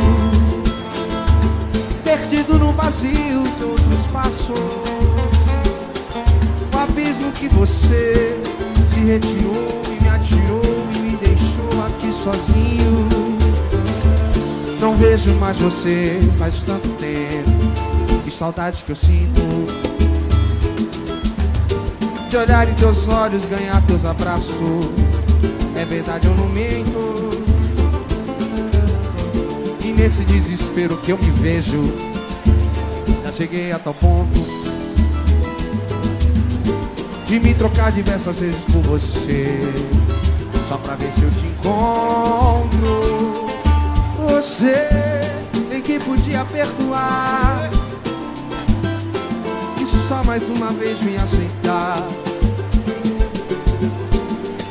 Perdido 2.03 2.59
no 2.59 2.73
vazio 2.73 3.43
de 3.43 3.63
outro 3.63 3.93
espaço. 3.93 4.53
O 6.73 6.77
abismo 6.77 7.31
que 7.31 7.47
você 7.49 8.37
se 8.89 8.99
retirou 8.99 9.81
e 9.87 10.03
me 10.03 10.09
atirou 10.09 10.61
e 10.95 10.99
me 10.99 11.17
deixou 11.17 11.85
aqui 11.85 12.11
sozinho. 12.11 13.36
Não 14.79 14.95
vejo 14.95 15.33
mais 15.35 15.57
você 15.57 16.19
faz 16.37 16.63
tanto 16.63 16.87
tempo. 16.89 18.21
Que 18.23 18.31
saudade 18.31 18.83
que 18.83 18.91
eu 18.91 18.95
sinto. 18.95 19.41
De 22.29 22.37
olhar 22.37 22.69
em 22.69 22.73
teus 22.75 23.07
olhos, 23.07 23.45
ganhar 23.45 23.81
teus 23.87 24.05
abraços. 24.05 24.53
É 25.75 25.85
verdade, 25.85 26.27
eu 26.27 26.35
não 26.35 26.47
minto. 26.49 27.29
E 29.83 29.93
nesse 29.93 30.23
desespero 30.23 30.97
que 30.97 31.11
eu 31.11 31.17
me 31.17 31.31
vejo, 31.31 31.81
já 33.23 33.31
cheguei 33.31 33.71
a 33.71 33.79
tal 33.79 33.93
ponto 33.93 34.45
de 37.25 37.39
me 37.39 37.53
trocar 37.53 37.91
diversas 37.91 38.39
vezes 38.39 38.63
por 38.65 38.81
você, 38.83 39.59
só 40.69 40.77
pra 40.77 40.95
ver 40.95 41.11
se 41.11 41.23
eu 41.23 41.29
te 41.31 41.45
encontro. 41.45 43.46
Você 44.37 44.87
em 45.75 45.81
que 45.81 45.97
podia 45.99 46.45
perdoar 46.45 47.71
e 49.81 49.83
só 49.83 50.23
mais 50.25 50.47
uma 50.47 50.71
vez 50.73 51.01
me 51.01 51.15
aceitar. 51.15 51.97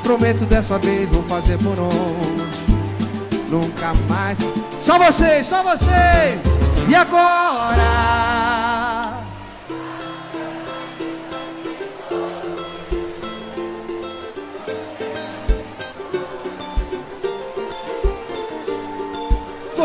Prometo 0.05 0.45
dessa 0.45 0.79
vez 0.79 1.09
vou 1.09 1.25
fazer 1.25 1.59
por 1.59 1.81
onde 1.81 3.51
nunca 3.51 3.93
mais. 4.09 4.39
Só 4.79 5.01
vocês, 5.01 5.45
só 5.45 5.65
vocês. 5.65 6.41
E 6.89 6.95
agora? 6.95 8.66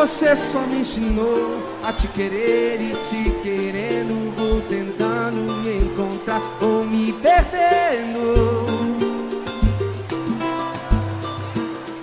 Você 0.02 0.36
só 0.36 0.62
me 0.62 0.80
ensinou 0.80 1.62
a 1.84 1.94
te 1.94 2.08
querer 2.08 2.82
e 2.82 2.92
te 3.08 3.30
querendo. 3.44 4.36
Vou 4.36 4.60
tentando 4.62 5.54
me 5.62 5.78
encontrar 5.78 6.42
ou 6.60 6.84
me 6.84 7.14
perdendo. 7.14 8.66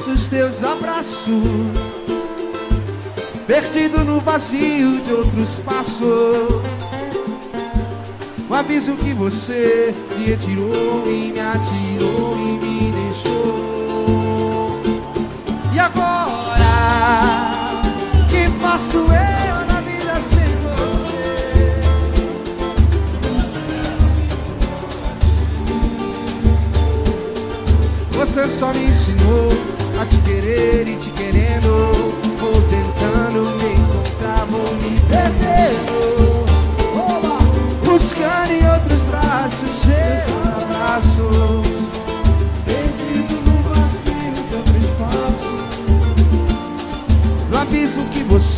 Dos 0.07 0.29
teus 0.29 0.63
abraços, 0.63 1.43
perdido 3.49 4.05
no 4.05 4.21
vazio 4.21 5.01
de 5.01 5.13
outro 5.13 5.43
espaço. 5.43 6.63
Um 8.49 8.55
aviso 8.55 8.95
que 8.95 9.13
você 9.13 9.93
me 10.17 10.27
retirou 10.27 11.03
e 11.05 11.33
me 11.33 11.41
atirou 11.41 12.37
e 12.37 12.61
me 12.65 12.93
deixou. 12.93 14.81
E 15.75 15.81
agora? 15.81 16.08
Faço 18.79 18.99
eu 18.99 19.67
na 19.67 19.81
vida 19.81 20.21
sem 20.21 20.39
você? 20.63 21.81
Você 28.13 28.49
só 28.49 28.73
me 28.73 28.85
ensinou 28.85 29.49
a 30.01 30.07
te 30.07 30.19
querer 30.19 30.89
e 30.89 30.97
te 30.97 31.11
querendo. 31.11 32.18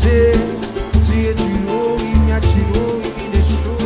Você 0.01 0.33
se 1.05 1.13
retirou 1.13 1.99
e 2.01 2.17
me 2.21 2.33
atirou 2.33 3.03
e 3.03 3.09
me 3.21 3.29
deixou 3.29 3.77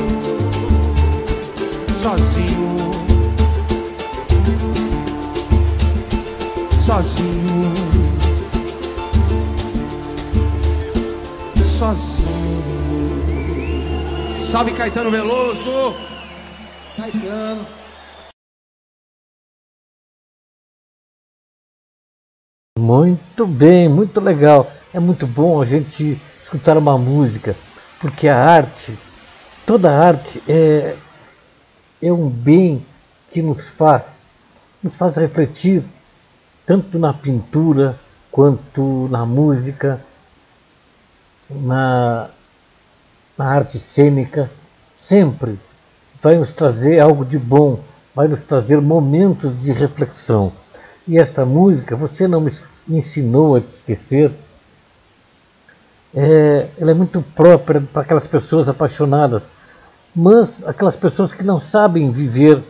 sozinho, 1.96 2.77
sozinho, 6.81 7.74
sozinho. 11.64 12.24
Salve 14.46 14.72
Caetano 14.72 15.11
Veloso! 15.11 15.96
Caetano. 16.96 17.66
Muito 22.79 23.44
bem, 23.48 23.88
muito 23.88 24.20
legal. 24.20 24.70
É 24.94 25.00
muito 25.00 25.26
bom 25.26 25.61
a 25.61 25.66
gente 25.66 26.20
escutar 26.40 26.78
uma 26.78 26.96
música, 26.96 27.57
porque 27.98 28.28
a 28.28 28.38
arte, 28.38 28.96
toda 29.66 29.90
arte 29.90 30.40
é, 30.48 30.94
é 32.00 32.12
um 32.12 32.28
bem 32.28 32.87
que 33.33 33.42
nos 33.42 33.68
faz, 33.70 34.22
nos 34.80 34.94
faz 34.94 35.16
refletir, 35.16 35.83
tanto 36.64 36.96
na 36.96 37.12
pintura 37.12 37.98
quanto 38.30 39.09
na 39.11 39.26
música, 39.26 40.00
na, 41.50 42.30
na 43.37 43.46
arte 43.46 43.80
cênica, 43.80 44.48
sempre 44.96 45.59
vai 46.22 46.37
nos 46.37 46.54
trazer 46.54 47.00
algo 47.00 47.24
de 47.24 47.37
bom, 47.37 47.80
vai 48.14 48.28
nos 48.28 48.44
trazer 48.44 48.80
momentos 48.80 49.61
de 49.61 49.72
reflexão. 49.72 50.52
E 51.04 51.18
essa 51.18 51.44
música, 51.44 51.96
você 51.96 52.28
não 52.28 52.40
me 52.40 52.52
ensinou 52.88 53.57
a 53.57 53.61
te 53.61 53.66
esquecer, 53.66 54.30
é, 56.14 56.68
ela 56.79 56.90
é 56.92 56.94
muito 56.94 57.22
própria 57.35 57.81
para 57.81 58.03
aquelas 58.03 58.27
pessoas 58.27 58.68
apaixonadas, 58.68 59.42
mas 60.14 60.66
aquelas 60.66 60.96
pessoas 60.96 61.33
que 61.33 61.42
não 61.42 61.61
sabem 61.61 62.11
viver 62.11 62.62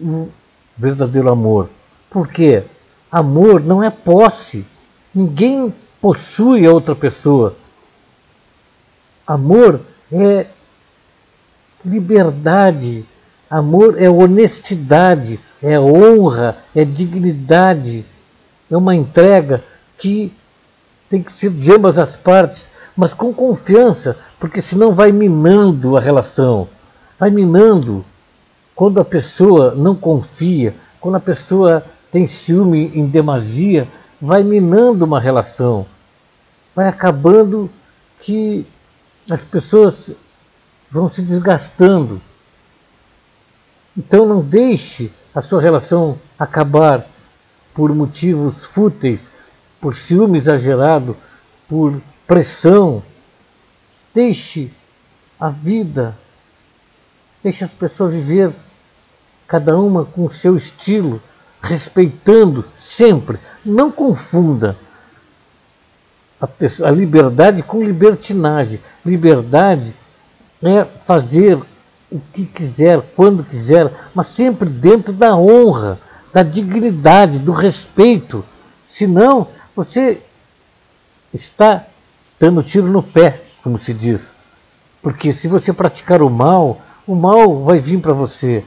o 0.00 0.28
verdadeiro 0.76 1.30
amor. 1.30 1.68
Por 2.10 2.28
quê? 2.28 2.64
Amor 3.10 3.62
não 3.62 3.82
é 3.82 3.90
posse. 3.90 4.66
Ninguém 5.14 5.74
possui 6.00 6.66
a 6.66 6.72
outra 6.72 6.94
pessoa. 6.94 7.56
Amor 9.26 9.80
é 10.10 10.46
liberdade. 11.84 13.06
Amor 13.52 14.00
é 14.00 14.08
honestidade, 14.08 15.38
é 15.62 15.78
honra, 15.78 16.56
é 16.74 16.86
dignidade, 16.86 18.02
é 18.70 18.74
uma 18.74 18.94
entrega 18.94 19.62
que 19.98 20.32
tem 21.12 21.22
que 21.22 21.30
ser 21.30 21.50
de 21.50 21.70
ambas 21.70 21.98
as 21.98 22.16
partes, 22.16 22.70
mas 22.96 23.12
com 23.12 23.34
confiança, 23.34 24.16
porque 24.40 24.62
senão 24.62 24.94
vai 24.94 25.12
minando 25.12 25.94
a 25.94 26.00
relação, 26.00 26.66
vai 27.18 27.28
minando. 27.28 28.02
Quando 28.74 28.98
a 28.98 29.04
pessoa 29.04 29.74
não 29.74 29.94
confia, 29.94 30.74
quando 30.98 31.16
a 31.16 31.20
pessoa 31.20 31.84
tem 32.10 32.26
ciúme 32.26 32.90
em 32.94 33.06
demasia, 33.06 33.86
vai 34.18 34.42
minando 34.42 35.04
uma 35.04 35.20
relação, 35.20 35.84
vai 36.74 36.88
acabando 36.88 37.70
que 38.22 38.66
as 39.28 39.44
pessoas 39.44 40.14
vão 40.90 41.10
se 41.10 41.20
desgastando. 41.20 42.22
Então 43.94 44.24
não 44.24 44.40
deixe 44.40 45.12
a 45.34 45.42
sua 45.42 45.60
relação 45.60 46.18
acabar 46.38 47.06
por 47.74 47.94
motivos 47.94 48.64
fúteis, 48.64 49.30
por 49.82 49.96
ciúme 49.96 50.38
exagerado, 50.38 51.16
por 51.68 52.00
pressão. 52.24 53.02
Deixe 54.14 54.70
a 55.40 55.48
vida, 55.48 56.16
deixe 57.42 57.64
as 57.64 57.74
pessoas 57.74 58.14
viver, 58.14 58.52
cada 59.48 59.76
uma 59.76 60.04
com 60.04 60.24
o 60.24 60.32
seu 60.32 60.56
estilo, 60.56 61.20
respeitando 61.60 62.64
sempre. 62.76 63.38
Não 63.64 63.90
confunda 63.90 64.76
a, 66.40 66.46
pessoa, 66.46 66.88
a 66.88 66.92
liberdade 66.92 67.64
com 67.64 67.82
libertinagem. 67.82 68.80
Liberdade 69.04 69.92
é 70.62 70.84
fazer 70.84 71.60
o 72.08 72.20
que 72.32 72.46
quiser, 72.46 73.00
quando 73.16 73.42
quiser, 73.42 73.90
mas 74.14 74.28
sempre 74.28 74.68
dentro 74.68 75.12
da 75.12 75.34
honra, 75.34 75.98
da 76.32 76.44
dignidade, 76.44 77.40
do 77.40 77.50
respeito. 77.50 78.44
Senão, 78.86 79.48
você 79.74 80.22
está 81.32 81.86
dando 82.38 82.62
tiro 82.62 82.86
no 82.86 83.02
pé, 83.02 83.42
como 83.62 83.78
se 83.78 83.94
diz. 83.94 84.22
Porque 85.00 85.32
se 85.32 85.48
você 85.48 85.72
praticar 85.72 86.22
o 86.22 86.30
mal, 86.30 86.80
o 87.06 87.14
mal 87.14 87.64
vai 87.64 87.78
vir 87.78 88.00
para 88.00 88.12
você. 88.12 88.64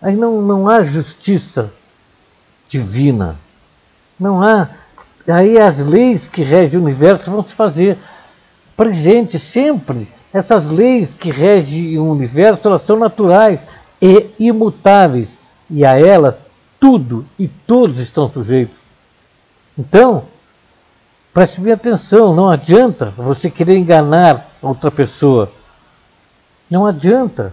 Aí 0.00 0.16
não, 0.16 0.42
não 0.42 0.68
há 0.68 0.84
justiça 0.84 1.72
divina. 2.68 3.36
Não 4.18 4.42
há. 4.42 4.68
Aí 5.28 5.58
as 5.58 5.86
leis 5.86 6.26
que 6.26 6.42
regem 6.42 6.78
o 6.78 6.82
universo 6.82 7.30
vão 7.30 7.42
se 7.42 7.54
fazer 7.54 7.98
presentes 8.76 9.42
sempre 9.42 10.08
essas 10.36 10.68
leis 10.68 11.14
que 11.14 11.30
regem 11.30 11.98
o 11.98 12.10
universo, 12.10 12.68
elas 12.68 12.82
são 12.82 12.98
naturais 12.98 13.60
e 14.02 14.26
imutáveis, 14.38 15.36
e 15.70 15.84
a 15.84 15.98
elas 15.98 16.34
tudo 16.78 17.24
e 17.38 17.48
todos 17.48 17.98
estão 17.98 18.30
sujeitos. 18.30 18.76
Então, 19.78 20.26
preste 21.34 21.60
bem 21.60 21.72
atenção, 21.72 22.34
não 22.34 22.48
adianta 22.48 23.10
você 23.10 23.50
querer 23.50 23.76
enganar 23.76 24.50
outra 24.62 24.90
pessoa. 24.90 25.52
Não 26.70 26.86
adianta. 26.86 27.52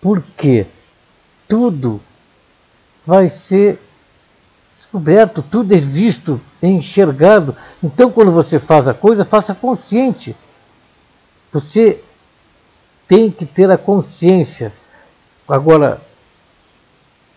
Porque 0.00 0.66
tudo 1.48 2.00
vai 3.04 3.28
ser 3.28 3.80
descoberto, 4.74 5.42
tudo 5.42 5.74
é 5.74 5.78
visto, 5.78 6.40
é 6.62 6.68
enxergado. 6.68 7.56
Então, 7.82 8.10
quando 8.10 8.32
você 8.32 8.58
faz 8.58 8.88
a 8.88 8.94
coisa, 8.94 9.24
faça 9.24 9.54
consciente. 9.54 10.36
Você 11.52 12.02
tem 13.06 13.30
que 13.30 13.46
ter 13.46 13.70
a 13.70 13.78
consciência. 13.78 14.72
Agora, 15.48 16.00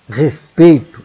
respeito, 0.09 1.01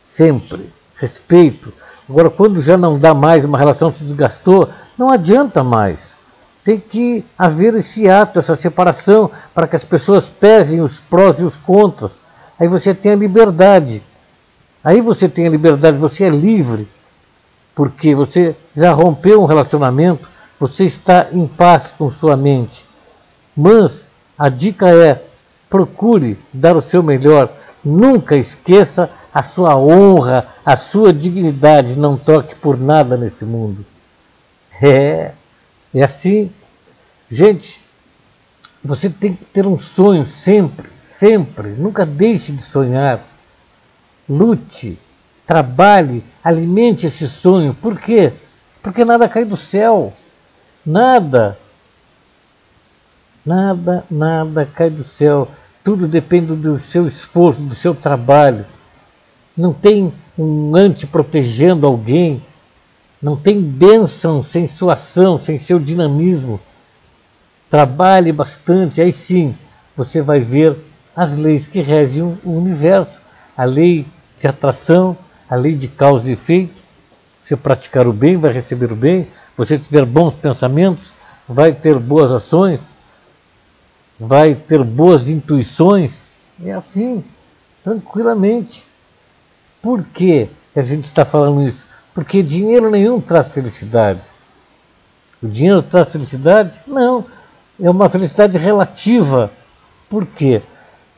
sempre, 0.00 0.72
respeito. 1.04 1.72
Agora, 2.08 2.30
quando 2.30 2.62
já 2.62 2.76
não 2.76 2.98
dá 2.98 3.12
mais, 3.12 3.44
uma 3.44 3.58
relação 3.58 3.92
se 3.92 4.02
desgastou, 4.02 4.70
não 4.96 5.10
adianta 5.10 5.62
mais. 5.62 6.14
Tem 6.64 6.80
que 6.80 7.22
haver 7.38 7.74
esse 7.74 8.08
ato, 8.08 8.38
essa 8.38 8.56
separação, 8.56 9.30
para 9.54 9.66
que 9.66 9.76
as 9.76 9.84
pessoas 9.84 10.28
pesem 10.28 10.80
os 10.80 10.98
prós 10.98 11.38
e 11.38 11.42
os 11.42 11.54
contras. 11.56 12.18
Aí 12.58 12.66
você 12.66 12.94
tem 12.94 13.12
a 13.12 13.16
liberdade. 13.16 14.02
Aí 14.82 15.02
você 15.02 15.28
tem 15.28 15.46
a 15.46 15.50
liberdade, 15.50 15.98
você 15.98 16.24
é 16.24 16.30
livre, 16.30 16.88
porque 17.74 18.14
você 18.14 18.56
já 18.74 18.92
rompeu 18.92 19.42
um 19.42 19.46
relacionamento, 19.46 20.26
você 20.58 20.84
está 20.84 21.26
em 21.32 21.46
paz 21.46 21.92
com 21.98 22.10
sua 22.10 22.36
mente. 22.36 22.84
Mas 23.54 24.06
a 24.38 24.48
dica 24.48 24.88
é: 24.88 25.22
procure 25.68 26.38
dar 26.52 26.76
o 26.76 26.82
seu 26.82 27.02
melhor. 27.02 27.50
Nunca 27.84 28.36
esqueça 28.36 29.10
a 29.34 29.42
sua 29.42 29.76
honra, 29.76 30.46
a 30.64 30.76
sua 30.76 31.12
dignidade. 31.12 31.96
Não 31.96 32.16
toque 32.16 32.54
por 32.54 32.78
nada 32.78 33.16
nesse 33.16 33.44
mundo. 33.44 33.84
É, 34.80 35.32
é 35.92 36.04
assim. 36.04 36.52
Gente, 37.28 37.82
você 38.84 39.10
tem 39.10 39.34
que 39.34 39.44
ter 39.44 39.66
um 39.66 39.78
sonho 39.78 40.28
sempre, 40.28 40.88
sempre. 41.02 41.70
Nunca 41.70 42.06
deixe 42.06 42.52
de 42.52 42.62
sonhar. 42.62 43.20
Lute, 44.28 44.98
trabalhe, 45.44 46.22
alimente 46.42 47.06
esse 47.06 47.28
sonho. 47.28 47.74
Por 47.74 47.98
quê? 47.98 48.32
Porque 48.80 49.04
nada 49.04 49.28
cai 49.28 49.44
do 49.44 49.56
céu. 49.56 50.12
Nada, 50.86 51.58
nada, 53.44 54.04
nada 54.10 54.64
cai 54.66 54.90
do 54.90 55.02
céu. 55.02 55.48
Tudo 55.82 56.06
depende 56.06 56.54
do 56.54 56.78
seu 56.80 57.08
esforço, 57.08 57.60
do 57.60 57.74
seu 57.74 57.94
trabalho. 57.94 58.64
Não 59.56 59.72
tem 59.72 60.12
um 60.38 60.74
ante 60.74 61.06
protegendo 61.06 61.86
alguém. 61.86 62.42
Não 63.20 63.36
tem 63.36 63.60
bênção 63.60 64.44
sem 64.44 64.68
sua 64.68 64.94
ação, 64.94 65.38
sem 65.38 65.58
seu 65.58 65.78
dinamismo. 65.78 66.60
Trabalhe 67.70 68.32
bastante, 68.32 69.00
aí 69.00 69.12
sim 69.12 69.54
você 69.96 70.20
vai 70.20 70.40
ver 70.40 70.76
as 71.16 71.38
leis 71.38 71.66
que 71.66 71.80
regem 71.80 72.22
o 72.22 72.50
universo. 72.50 73.18
A 73.56 73.64
lei 73.64 74.06
de 74.40 74.46
atração, 74.46 75.16
a 75.48 75.54
lei 75.54 75.74
de 75.74 75.88
causa 75.88 76.28
e 76.28 76.32
efeito. 76.32 76.82
Se 77.44 77.54
praticar 77.56 78.06
o 78.06 78.12
bem, 78.12 78.36
vai 78.36 78.52
receber 78.52 78.90
o 78.90 78.96
bem 78.96 79.28
você 79.56 79.78
tiver 79.78 80.04
bons 80.04 80.34
pensamentos, 80.34 81.12
vai 81.48 81.72
ter 81.72 81.98
boas 81.98 82.30
ações, 82.30 82.80
vai 84.18 84.54
ter 84.54 84.82
boas 84.82 85.28
intuições. 85.28 86.24
É 86.64 86.72
assim, 86.72 87.24
tranquilamente. 87.82 88.84
Por 89.84 90.02
que 90.02 90.48
a 90.74 90.80
gente 90.80 91.04
está 91.04 91.26
falando 91.26 91.68
isso? 91.68 91.84
Porque 92.14 92.42
dinheiro 92.42 92.90
nenhum 92.90 93.20
traz 93.20 93.50
felicidade. 93.50 94.22
O 95.42 95.46
dinheiro 95.46 95.82
traz 95.82 96.08
felicidade? 96.08 96.72
Não. 96.86 97.26
É 97.78 97.90
uma 97.90 98.08
felicidade 98.08 98.56
relativa. 98.56 99.50
Por 100.08 100.24
quê? 100.24 100.62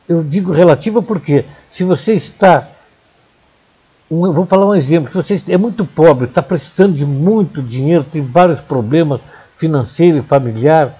Eu 0.05 0.21
digo 0.21 0.51
relativa 0.51 1.01
porque 1.01 1.45
se 1.71 1.85
você 1.85 2.15
está 2.15 2.67
um, 4.11 4.33
vou 4.33 4.45
falar 4.45 4.65
um 4.65 4.75
exemplo. 4.75 5.23
Se 5.23 5.37
você 5.39 5.53
é 5.53 5.57
muito 5.57 5.85
pobre, 5.85 6.25
está 6.25 6.41
precisando 6.41 6.93
de 6.93 7.05
muito 7.05 7.61
dinheiro, 7.61 8.03
tem 8.03 8.21
vários 8.21 8.59
problemas 8.59 9.21
financeiros 9.57 10.25
e 10.25 10.27
familiar, 10.27 10.93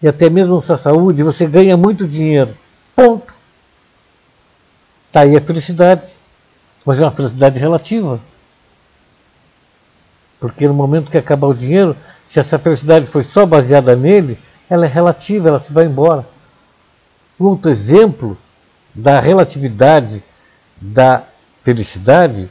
e 0.00 0.08
até 0.08 0.30
mesmo 0.30 0.62
sua 0.62 0.78
saúde, 0.78 1.22
você 1.22 1.46
ganha 1.46 1.76
muito 1.76 2.08
dinheiro. 2.08 2.56
Ponto. 2.96 3.41
Está 5.12 5.20
aí 5.20 5.36
a 5.36 5.42
felicidade. 5.42 6.10
Mas 6.86 6.98
é 6.98 7.02
uma 7.02 7.10
felicidade 7.10 7.58
relativa. 7.58 8.18
Porque 10.40 10.66
no 10.66 10.72
momento 10.72 11.10
que 11.10 11.18
acabar 11.18 11.48
o 11.48 11.54
dinheiro, 11.54 11.94
se 12.24 12.40
essa 12.40 12.58
felicidade 12.58 13.06
foi 13.06 13.22
só 13.22 13.44
baseada 13.44 13.94
nele, 13.94 14.38
ela 14.70 14.86
é 14.86 14.88
relativa, 14.88 15.48
ela 15.48 15.58
se 15.58 15.70
vai 15.70 15.84
embora. 15.84 16.26
Outro 17.38 17.70
exemplo 17.70 18.38
da 18.94 19.20
relatividade 19.20 20.24
da 20.80 21.24
felicidade 21.62 22.48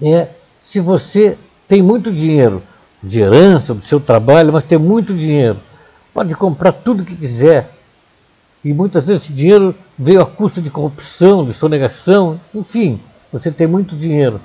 é 0.00 0.28
se 0.62 0.80
você 0.80 1.36
tem 1.68 1.82
muito 1.82 2.10
dinheiro 2.10 2.62
de 3.02 3.20
herança 3.20 3.74
do 3.74 3.82
seu 3.82 4.00
trabalho, 4.00 4.54
mas 4.54 4.64
tem 4.64 4.78
muito 4.78 5.12
dinheiro, 5.12 5.60
pode 6.14 6.34
comprar 6.34 6.72
tudo 6.72 7.04
que 7.04 7.14
quiser. 7.14 7.73
E 8.64 8.72
muitas 8.72 9.06
vezes 9.06 9.24
esse 9.24 9.32
dinheiro 9.32 9.74
veio 9.98 10.22
à 10.22 10.26
custa 10.26 10.62
de 10.62 10.70
corrupção, 10.70 11.44
de 11.44 11.52
sonegação, 11.52 12.40
enfim, 12.54 12.98
você 13.30 13.50
tem 13.50 13.66
muito 13.66 13.94
dinheiro, 13.94 14.40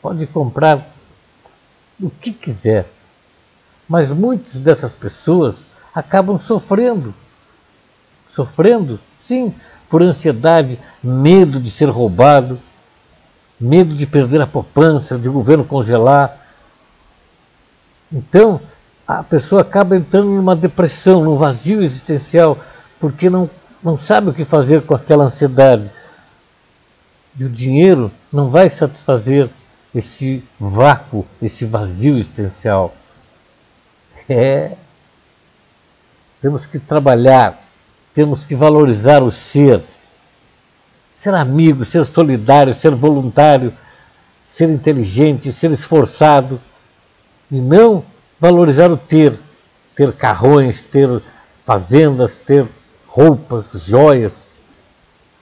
pode 0.00 0.26
comprar 0.26 0.90
o 2.00 2.10
que 2.10 2.32
quiser. 2.32 2.86
Mas 3.88 4.08
muitas 4.08 4.54
dessas 4.54 4.94
pessoas 4.94 5.56
acabam 5.94 6.40
sofrendo. 6.40 7.14
Sofrendo, 8.30 8.98
sim, 9.18 9.54
por 9.88 10.02
ansiedade, 10.02 10.78
medo 11.02 11.60
de 11.60 11.70
ser 11.70 11.88
roubado, 11.88 12.58
medo 13.60 13.94
de 13.94 14.06
perder 14.06 14.40
a 14.40 14.46
poupança, 14.46 15.18
de 15.18 15.28
o 15.28 15.32
governo 15.32 15.64
congelar. 15.64 16.36
Então, 18.10 18.60
a 19.06 19.22
pessoa 19.22 19.60
acaba 19.60 19.96
entrando 19.96 20.28
numa 20.28 20.56
depressão, 20.56 21.22
num 21.22 21.36
vazio 21.36 21.82
existencial, 21.82 22.58
porque 23.02 23.28
não, 23.28 23.50
não 23.82 23.98
sabe 23.98 24.30
o 24.30 24.32
que 24.32 24.44
fazer 24.44 24.82
com 24.82 24.94
aquela 24.94 25.24
ansiedade. 25.24 25.90
E 27.36 27.42
o 27.42 27.48
dinheiro 27.48 28.12
não 28.32 28.48
vai 28.48 28.70
satisfazer 28.70 29.50
esse 29.92 30.44
vácuo, 30.58 31.26
esse 31.42 31.64
vazio 31.64 32.16
existencial. 32.16 32.94
É. 34.28 34.76
Temos 36.40 36.64
que 36.64 36.78
trabalhar, 36.78 37.60
temos 38.14 38.44
que 38.44 38.54
valorizar 38.54 39.20
o 39.20 39.32
ser. 39.32 39.82
Ser 41.18 41.34
amigo, 41.34 41.84
ser 41.84 42.06
solidário, 42.06 42.72
ser 42.72 42.94
voluntário, 42.94 43.74
ser 44.44 44.70
inteligente, 44.70 45.52
ser 45.52 45.72
esforçado. 45.72 46.60
E 47.50 47.56
não 47.56 48.04
valorizar 48.38 48.92
o 48.92 48.96
ter. 48.96 49.36
Ter 49.96 50.12
carrões, 50.12 50.82
ter 50.82 51.20
fazendas, 51.66 52.38
ter 52.38 52.68
roupas, 53.12 53.72
joias. 53.84 54.32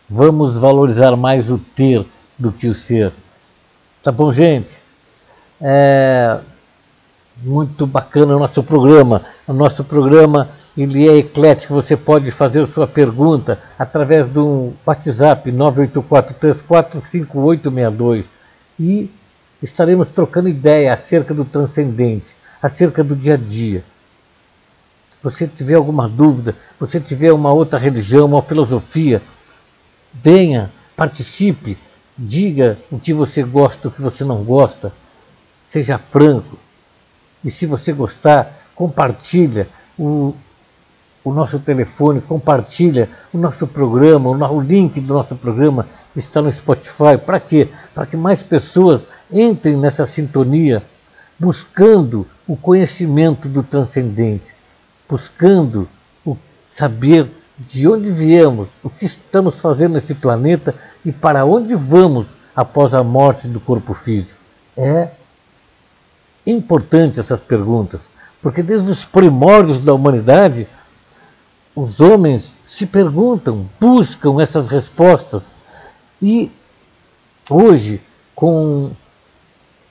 Vamos 0.08 0.56
valorizar 0.56 1.14
mais 1.14 1.48
o 1.48 1.58
ter 1.58 2.04
do 2.36 2.50
que 2.50 2.66
o 2.66 2.74
ser. 2.74 3.12
Tá 4.02 4.10
bom, 4.10 4.32
gente? 4.32 4.76
É 5.60 6.40
muito 7.36 7.86
bacana 7.86 8.34
o 8.36 8.40
nosso 8.40 8.64
programa. 8.64 9.24
O 9.46 9.52
nosso 9.52 9.84
programa 9.84 10.48
ele 10.76 11.08
é 11.08 11.18
eclético. 11.18 11.74
Você 11.74 11.96
pode 11.96 12.32
fazer 12.32 12.66
sua 12.66 12.88
pergunta 12.88 13.60
através 13.78 14.28
do 14.28 14.72
WhatsApp 14.84 15.52
984345862 15.52 18.24
e 18.80 19.08
estaremos 19.62 20.08
trocando 20.08 20.48
ideia 20.48 20.92
acerca 20.92 21.32
do 21.32 21.44
transcendente, 21.44 22.34
acerca 22.60 23.04
do 23.04 23.14
dia 23.14 23.34
a 23.34 23.36
dia. 23.36 23.84
Você 25.22 25.46
tiver 25.46 25.74
alguma 25.74 26.08
dúvida, 26.08 26.56
você 26.78 26.98
tiver 26.98 27.32
uma 27.32 27.52
outra 27.52 27.78
religião, 27.78 28.26
uma 28.26 28.42
filosofia, 28.42 29.22
venha, 30.12 30.70
participe, 30.96 31.76
Diga 32.22 32.76
o 32.90 33.00
que 33.00 33.14
você 33.14 33.42
gosta, 33.42 33.88
o 33.88 33.90
que 33.90 34.02
você 34.02 34.24
não 34.24 34.44
gosta. 34.44 34.92
Seja 35.66 35.96
franco. 35.96 36.58
E 37.42 37.50
se 37.50 37.64
você 37.64 37.94
gostar, 37.94 38.60
compartilha 38.74 39.66
o, 39.98 40.34
o 41.24 41.32
nosso 41.32 41.58
telefone, 41.58 42.20
compartilha 42.20 43.08
o 43.32 43.38
nosso 43.38 43.66
programa, 43.66 44.28
o, 44.28 44.56
o 44.56 44.60
link 44.60 45.00
do 45.00 45.14
nosso 45.14 45.34
programa 45.34 45.86
está 46.14 46.42
no 46.42 46.52
Spotify. 46.52 47.16
Para 47.24 47.40
quê? 47.40 47.68
Para 47.94 48.04
que 48.04 48.18
mais 48.18 48.42
pessoas 48.42 49.06
entrem 49.32 49.78
nessa 49.78 50.06
sintonia, 50.06 50.82
buscando 51.38 52.26
o 52.46 52.54
conhecimento 52.54 53.48
do 53.48 53.62
transcendente, 53.62 54.44
buscando 55.10 55.88
o 56.24 56.36
saber 56.68 57.28
de 57.58 57.86
onde 57.88 58.10
viemos, 58.10 58.68
o 58.82 58.88
que 58.88 59.04
estamos 59.04 59.56
fazendo 59.58 59.94
nesse 59.94 60.14
planeta 60.14 60.74
e 61.04 61.10
para 61.10 61.44
onde 61.44 61.74
vamos 61.74 62.28
após 62.54 62.94
a 62.94 63.02
morte 63.02 63.48
do 63.48 63.58
corpo 63.58 63.92
físico? 63.92 64.38
É 64.76 65.10
importante 66.46 67.18
essas 67.18 67.40
perguntas, 67.40 68.00
porque 68.40 68.62
desde 68.62 68.90
os 68.90 69.04
primórdios 69.04 69.80
da 69.80 69.92
humanidade, 69.92 70.66
os 71.74 72.00
homens 72.00 72.54
se 72.66 72.86
perguntam, 72.86 73.68
buscam 73.78 74.40
essas 74.40 74.68
respostas. 74.68 75.52
E 76.22 76.50
hoje, 77.48 78.00
com 78.34 78.92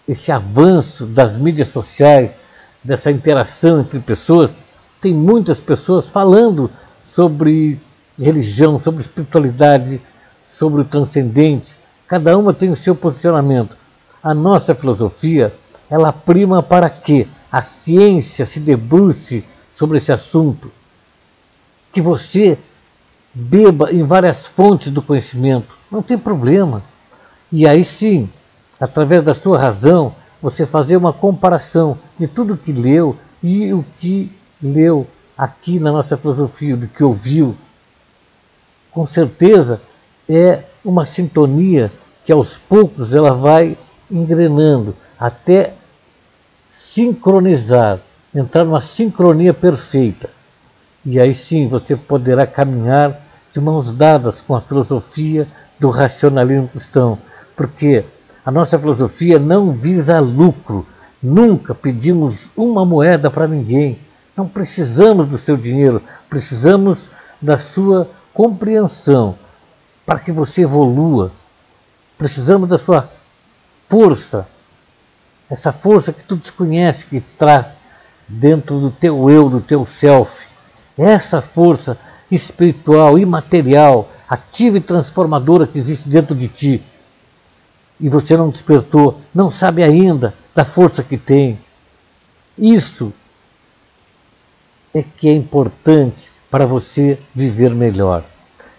esse 0.08 0.32
avanço 0.32 1.06
das 1.06 1.36
mídias 1.36 1.68
sociais, 1.68 2.40
dessa 2.84 3.12
interação 3.12 3.82
entre 3.82 4.00
pessoas, 4.00 4.52
tem 5.02 5.14
muitas 5.14 5.60
pessoas 5.60 6.10
falando 6.10 6.70
sobre 7.06 7.80
religião, 8.18 8.80
sobre 8.80 9.02
espiritualidade, 9.02 10.02
sobre 10.50 10.82
o 10.82 10.86
transcendente. 10.86 11.74
Cada 12.08 12.38
uma 12.38 12.54
tem 12.54 12.72
o 12.72 12.78
seu 12.78 12.96
posicionamento. 12.96 13.76
A 14.22 14.34
nossa 14.34 14.76
filosofia, 14.76 15.54
ela 15.90 16.12
prima 16.12 16.62
para 16.62 16.90
que 16.90 17.28
a 17.52 17.62
ciência 17.62 18.46
se 18.46 18.60
debruce 18.60 19.44
sobre 19.74 19.98
esse 19.98 20.12
assunto. 20.12 20.72
Que 21.94 22.02
você 22.02 22.58
beba 23.34 23.92
em 23.92 24.04
várias 24.04 24.46
fontes 24.48 24.92
do 24.92 25.02
conhecimento. 25.02 25.74
Não 25.90 26.02
tem 26.02 26.18
problema. 26.18 26.84
E 27.52 27.68
aí 27.68 27.86
sim, 27.86 28.30
através 28.80 29.24
da 29.24 29.34
sua 29.34 29.58
razão, 29.58 30.14
você 30.42 30.66
fazer 30.66 30.98
uma 30.98 31.14
comparação 31.14 31.98
de 32.18 32.28
tudo 32.28 32.58
que 32.58 32.72
leu 32.72 33.16
e 33.42 33.74
o 33.74 33.84
que 34.00 34.32
leu 34.62 35.08
aqui 35.38 35.80
na 35.80 35.92
nossa 35.92 36.18
filosofia, 36.18 36.76
do 36.76 36.88
que 36.88 37.04
ouviu. 37.04 37.56
Com 38.92 39.08
certeza 39.08 39.82
é 40.28 40.64
uma 40.84 41.06
sintonia 41.06 41.92
que 42.26 42.32
aos 42.32 42.58
poucos 42.58 43.14
ela 43.14 43.34
vai 43.34 43.78
engrenando 44.12 44.96
até 45.20 45.74
sincronizar, 46.72 48.00
entrar 48.34 48.64
numa 48.64 48.82
sincronia 48.82 49.54
perfeita. 49.54 50.30
E 51.06 51.20
aí 51.20 51.34
sim 51.34 51.68
você 51.68 51.96
poderá 51.96 52.46
caminhar 52.46 53.20
de 53.52 53.60
mãos 53.60 53.92
dadas 53.94 54.42
com 54.42 54.56
a 54.56 54.62
filosofia 54.62 55.48
do 55.80 55.90
racionalismo 55.90 56.68
cristão, 56.68 57.18
porque 57.56 58.04
a 58.46 58.52
nossa 58.52 58.78
filosofia 58.78 59.40
não 59.40 59.72
visa 59.72 60.20
lucro, 60.20 60.86
nunca 61.22 61.74
pedimos 61.74 62.50
uma 62.56 62.86
moeda 62.86 63.32
para 63.32 63.48
ninguém, 63.48 64.00
não 64.40 64.48
precisamos 64.48 65.28
do 65.28 65.38
seu 65.38 65.58
dinheiro, 65.58 66.02
precisamos 66.30 67.12
da 67.42 67.58
sua 67.58 68.10
compreensão 68.34 69.38
para 70.06 70.18
que 70.18 70.32
você 70.32 70.62
evolua. 70.62 71.34
Precisamos 72.18 72.70
da 72.70 72.78
sua 72.78 73.10
força, 73.90 74.48
essa 75.50 75.74
força 75.74 76.14
que 76.14 76.24
tu 76.24 76.38
desconhece, 76.38 77.06
que 77.06 77.20
traz 77.20 77.76
dentro 78.30 78.80
do 78.80 78.90
teu 78.90 79.30
eu, 79.30 79.50
do 79.50 79.60
teu 79.60 79.86
self. 79.86 80.48
Essa 80.98 81.42
força 81.42 82.00
espiritual, 82.32 83.20
imaterial, 83.20 84.10
ativa 84.30 84.78
e 84.78 84.82
transformadora 84.82 85.68
que 85.68 85.78
existe 85.78 86.08
dentro 86.08 86.34
de 86.34 86.48
ti. 86.48 86.84
E 88.00 88.08
você 88.08 88.38
não 88.38 88.50
despertou, 88.50 89.20
não 89.36 89.52
sabe 89.52 89.84
ainda 89.84 90.34
da 90.56 90.64
força 90.64 91.04
que 91.04 91.18
tem. 91.18 91.60
Isso 92.58 93.14
é 94.94 95.04
que 95.04 95.30
é 95.30 95.34
importante 95.34 96.30
para 96.50 96.66
você 96.66 97.18
viver 97.34 97.72
melhor. 97.72 98.24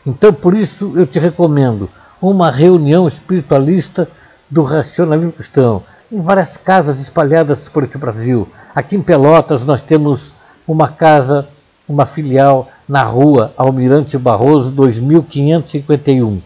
Então, 0.06 0.32
por 0.32 0.56
isso, 0.56 0.92
eu 0.96 1.06
te 1.06 1.18
recomendo 1.18 1.88
uma 2.20 2.50
reunião 2.50 3.06
espiritualista 3.06 4.08
do 4.48 4.62
racionalismo 4.62 5.32
cristão, 5.32 5.82
em 6.10 6.20
várias 6.20 6.56
casas 6.56 7.00
espalhadas 7.00 7.68
por 7.68 7.84
esse 7.84 7.96
Brasil. 7.96 8.48
Aqui 8.74 8.96
em 8.96 9.02
Pelotas, 9.02 9.64
nós 9.64 9.82
temos 9.82 10.32
uma 10.66 10.88
casa, 10.88 11.48
uma 11.88 12.06
filial 12.06 12.70
na 12.88 13.04
rua 13.04 13.54
Almirante 13.56 14.18
Barroso, 14.18 14.70
2551. 14.70 16.42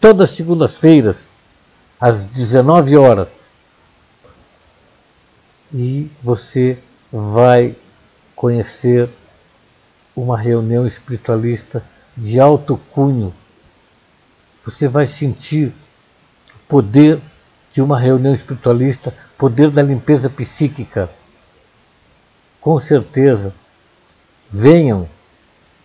Todas 0.00 0.30
as 0.30 0.36
segundas-feiras, 0.36 1.28
às 2.00 2.26
19 2.26 2.96
horas. 2.96 3.28
E 5.72 6.10
você 6.22 6.78
vai 7.12 7.74
conhecer 8.40 9.06
uma 10.16 10.38
reunião 10.38 10.86
espiritualista 10.86 11.84
de 12.16 12.40
alto 12.40 12.80
cunho, 12.90 13.34
você 14.64 14.88
vai 14.88 15.06
sentir 15.06 15.66
o 15.66 16.58
poder 16.66 17.20
de 17.70 17.82
uma 17.82 18.00
reunião 18.00 18.34
espiritualista, 18.34 19.14
poder 19.36 19.70
da 19.70 19.82
limpeza 19.82 20.30
psíquica. 20.30 21.10
Com 22.62 22.80
certeza, 22.80 23.52
venham 24.50 25.06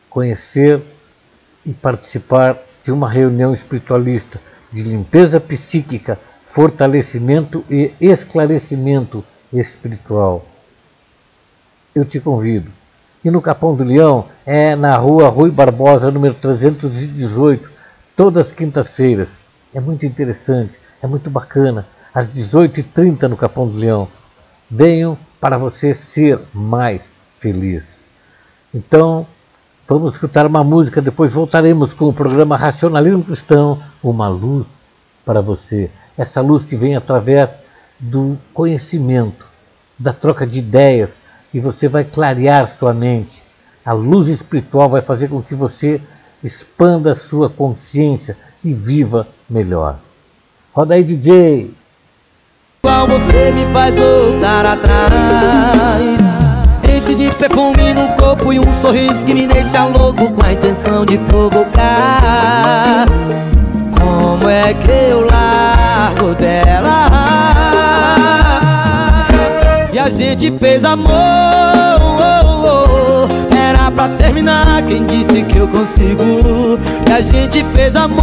conhecer 0.10 0.82
e 1.66 1.74
participar 1.74 2.58
de 2.86 2.90
uma 2.90 3.10
reunião 3.10 3.54
espiritualista 3.54 4.40
de 4.72 4.82
limpeza 4.82 5.42
psíquica, 5.42 6.18
fortalecimento 6.48 7.66
e 7.70 7.92
esclarecimento 8.00 9.26
espiritual. 9.52 10.55
Eu 11.96 12.04
te 12.04 12.20
convido. 12.20 12.70
E 13.24 13.32
no 13.32 13.42
Capão 13.42 13.74
do 13.74 13.82
Leão 13.82 14.26
é 14.46 14.76
na 14.76 14.98
rua 14.98 15.30
Rui 15.30 15.50
Barbosa, 15.50 16.12
número 16.12 16.34
318, 16.34 17.72
todas 18.18 18.48
as 18.48 18.52
quintas-feiras. 18.52 19.30
É 19.74 19.80
muito 19.80 20.06
interessante, 20.06 20.74
é 21.02 21.08
muito 21.08 21.30
bacana. 21.30 21.88
Às 22.14 22.30
18h30 22.30 23.30
no 23.30 23.38
Capão 23.38 23.66
do 23.66 23.78
Leão. 23.78 24.10
Venham 24.70 25.18
para 25.40 25.58
você 25.58 25.96
ser 25.96 26.38
mais 26.54 27.04
feliz. 27.40 28.04
Então, 28.74 29.26
vamos 29.88 30.16
escutar 30.16 30.46
uma 30.46 30.66
música, 30.66 31.02
depois 31.02 31.32
voltaremos 31.32 31.94
com 31.94 32.10
o 32.10 32.14
programa 32.14 32.58
Racionalismo 32.58 33.24
Cristão, 33.24 33.82
uma 34.04 34.28
luz 34.28 34.68
para 35.26 35.40
você. 35.40 35.90
Essa 36.18 36.42
luz 36.42 36.66
que 36.66 36.76
vem 36.76 36.98
através 36.98 37.64
do 37.98 38.38
conhecimento, 38.54 39.46
da 39.98 40.12
troca 40.12 40.46
de 40.46 40.60
ideias 40.60 41.24
e 41.56 41.60
você 41.62 41.88
vai 41.88 42.04
clarear 42.04 42.68
sua 42.68 42.94
mente. 42.94 43.42
A 43.86 43.94
luz 43.94 44.28
espiritual 44.28 44.90
vai 44.90 45.02
fazer 45.02 45.30
com 45.30 45.42
que 45.42 45.56
você 45.56 46.02
expanda 46.44 47.14
a 47.14 47.16
sua 47.16 47.50
consciência 47.50 48.36
e 48.62 48.74
viva 48.74 49.26
melhor. 49.50 49.96
Roda 50.74 50.96
aí, 50.96 51.04
DJ! 51.06 51.74
Qual 52.82 53.08
você 53.08 53.54
me 53.54 53.72
faz 53.72 53.96
voltar 53.96 54.66
atrás 54.66 56.20
Enche 56.94 57.16
de 57.16 57.32
perfume 57.36 57.94
no 57.94 58.10
corpo 58.18 58.52
e 58.52 58.60
um 58.60 58.74
sorriso 58.82 59.26
que 59.26 59.34
me 59.34 59.48
deixa 59.48 59.86
louco 59.86 60.30
Com 60.32 60.46
a 60.46 60.54
intenção 60.54 61.04
de 61.04 61.18
provocar 61.18 63.06
Como 63.98 64.50
é 64.50 64.74
que 64.74 64.92
eu 64.92 65.26
largo 65.26 66.36
dela 66.36 67.05
a 70.06 70.10
gente 70.10 70.52
fez 70.60 70.86
amor 70.86 71.08
Era 73.58 73.90
pra 73.90 74.08
terminar, 74.10 74.84
quem 74.84 75.04
disse 75.08 75.42
que 75.42 75.58
eu 75.58 75.68
consigo? 75.68 76.78
E 77.10 77.12
a 77.12 77.22
gente 77.22 77.66
fez 77.74 77.96
amor 77.96 78.22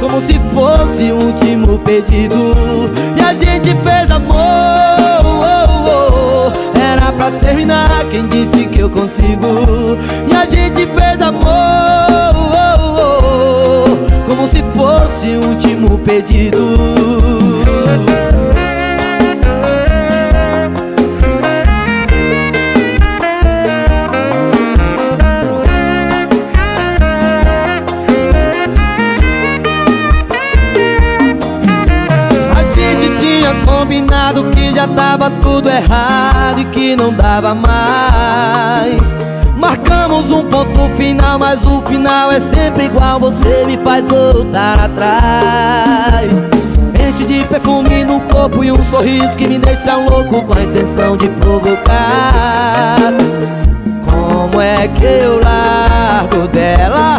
como 0.00 0.20
se 0.20 0.34
fosse 0.54 1.10
o 1.12 1.16
último 1.26 1.78
pedido. 1.80 2.52
E 3.16 3.20
a 3.20 3.32
gente 3.32 3.76
fez 3.82 4.10
amor 4.10 4.34
Era 6.74 7.12
pra 7.12 7.30
terminar, 7.40 8.04
quem 8.10 8.26
disse 8.26 8.66
que 8.66 8.80
eu 8.80 8.90
consigo? 8.90 9.96
E 10.28 10.34
a 10.34 10.46
gente 10.46 10.84
fez 10.86 11.22
amor 11.22 11.44
Como 14.26 14.48
se 14.48 14.64
fosse 14.74 15.28
o 15.28 15.50
último 15.50 15.96
pedido 15.98 16.74
já 34.86 34.94
tava 34.94 35.30
tudo 35.42 35.68
errado 35.68 36.60
e 36.60 36.64
que 36.66 36.94
não 36.96 37.12
dava 37.12 37.54
mais. 37.54 39.16
Marcamos 39.56 40.30
um 40.30 40.44
ponto 40.44 40.88
final, 40.96 41.38
mas 41.38 41.66
o 41.66 41.80
final 41.82 42.30
é 42.30 42.40
sempre 42.40 42.84
igual. 42.84 43.18
Você 43.18 43.64
me 43.66 43.76
faz 43.78 44.06
voltar 44.06 44.78
atrás. 44.78 46.44
Enche 47.00 47.24
de 47.24 47.44
perfume 47.44 48.04
no 48.04 48.20
corpo 48.20 48.62
e 48.62 48.70
um 48.70 48.84
sorriso 48.84 49.36
que 49.36 49.46
me 49.46 49.58
deixa 49.58 49.96
louco 49.96 50.42
Com 50.42 50.58
a 50.58 50.62
intenção 50.62 51.16
de 51.16 51.28
provocar. 51.28 52.98
Como 54.08 54.60
é 54.60 54.88
que 54.88 55.04
eu 55.04 55.40
largo 55.42 56.46
dela? 56.48 57.18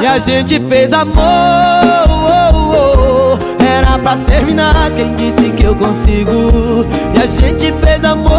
E 0.00 0.06
a 0.06 0.18
gente 0.18 0.58
fez 0.60 0.92
amor 0.92 1.92
era 2.34 3.01
pra 4.12 4.16
terminar, 4.26 4.90
quem 4.94 5.14
disse 5.14 5.50
que 5.50 5.64
eu 5.64 5.74
consigo? 5.74 6.84
E 7.14 7.22
a 7.22 7.26
gente 7.26 7.72
fez 7.82 8.04
amor 8.04 8.32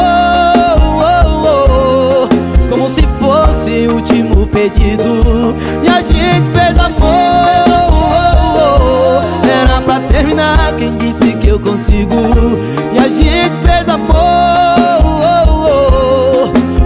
Como 2.69 2.89
se 2.89 3.01
fosse 3.19 3.87
o 3.87 3.95
último 3.95 4.45
pedido 4.47 5.55
E 5.83 5.87
a 5.87 6.01
gente 6.01 6.51
fez 6.51 6.77
amor 6.77 7.03
Era 9.49 9.81
pra 9.81 9.99
terminar, 10.01 10.73
quem 10.77 10.95
disse 10.97 11.33
que 11.37 11.49
eu 11.49 11.59
consigo? 11.59 12.15
E 12.93 12.99
a 12.99 13.07
gente 13.07 13.55
fez 13.65 13.89
amor 13.89 14.13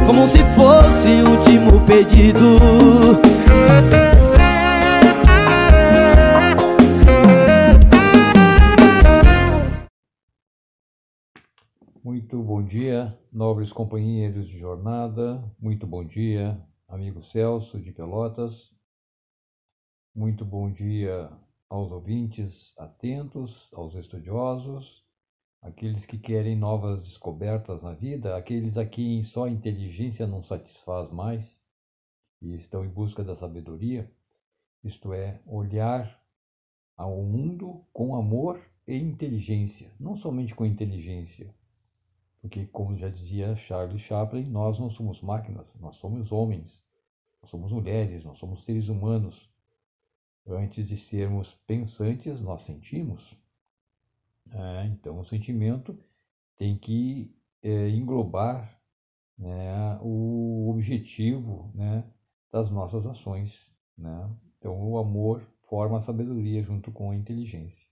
Como 0.06 0.28
se 0.28 0.44
fosse 0.56 1.22
o 1.24 1.32
último 1.32 1.82
pedido 1.82 2.58
Muito 12.30 12.44
bom 12.44 12.62
dia, 12.62 13.18
nobres 13.32 13.72
companheiros 13.72 14.50
de 14.50 14.60
jornada. 14.60 15.42
Muito 15.58 15.88
bom 15.88 16.04
dia, 16.04 16.62
amigo 16.86 17.24
Celso 17.24 17.80
de 17.80 17.94
Pelotas. 17.94 18.70
Muito 20.14 20.44
bom 20.44 20.70
dia 20.70 21.32
aos 21.70 21.90
ouvintes 21.90 22.78
atentos, 22.78 23.70
aos 23.72 23.96
estudiosos, 23.96 25.06
aqueles 25.62 26.06
que 26.06 26.18
querem 26.18 26.54
novas 26.54 27.02
descobertas 27.02 27.82
na 27.82 27.94
vida, 27.94 28.36
aqueles 28.36 28.76
a 28.76 28.86
quem 28.86 29.24
só 29.24 29.46
a 29.46 29.50
inteligência 29.50 30.28
não 30.28 30.44
satisfaz 30.44 31.10
mais 31.10 31.58
e 32.42 32.58
estão 32.58 32.84
em 32.84 32.90
busca 32.90 33.24
da 33.24 33.38
sabedoria, 33.38 34.12
isto 34.84 35.14
é, 35.14 35.40
olhar 35.46 36.22
ao 36.98 37.24
mundo 37.24 37.86
com 37.94 38.18
amor 38.18 38.62
e 38.86 38.98
inteligência, 38.98 39.90
não 39.98 40.14
somente 40.14 40.54
com 40.54 40.66
inteligência, 40.66 41.56
porque, 42.42 42.66
como 42.68 42.96
já 42.96 43.10
dizia 43.10 43.56
Charles 43.56 44.02
Chaplin, 44.02 44.44
nós 44.44 44.80
não 44.80 44.90
somos 44.90 45.22
máquinas, 45.22 45.74
nós 45.80 45.96
somos 45.96 46.32
homens, 46.32 46.86
nós 47.42 47.50
somos 47.50 47.72
mulheres, 47.72 48.24
nós 48.24 48.38
somos 48.38 48.64
seres 48.64 48.88
humanos. 48.90 49.50
Antes 50.46 50.88
de 50.88 50.96
sermos 50.96 51.54
pensantes, 51.66 52.40
nós 52.40 52.62
sentimos. 52.62 53.36
É, 54.52 54.86
então, 54.86 55.20
o 55.20 55.26
sentimento 55.26 55.98
tem 56.56 56.78
que 56.78 57.36
é, 57.62 57.90
englobar 57.90 58.80
né, 59.38 59.98
o 60.02 60.70
objetivo 60.70 61.72
né, 61.74 62.04
das 62.52 62.72
nossas 62.72 63.06
ações. 63.06 63.60
Né? 63.98 64.30
Então, 64.58 64.80
o 64.82 64.98
amor 64.98 65.46
forma 65.64 65.98
a 65.98 66.02
sabedoria 66.02 66.64
junto 66.64 66.92
com 66.92 67.12
a 67.12 67.16
inteligência. 67.16 67.87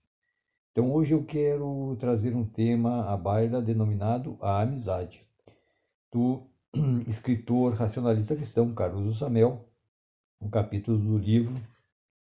Então 0.76 0.92
hoje 0.92 1.14
eu 1.14 1.24
quero 1.24 1.96
trazer 1.98 2.36
um 2.36 2.44
tema 2.44 3.10
à 3.10 3.16
baila 3.16 3.62
denominado 3.62 4.36
a 4.42 4.60
amizade, 4.60 5.26
do 6.12 6.42
escritor 7.08 7.72
racionalista 7.72 8.36
cristão 8.36 8.74
Caruso 8.74 9.18
Samel, 9.18 9.66
um 10.38 10.50
capítulo 10.50 10.98
do 10.98 11.16
livro 11.16 11.58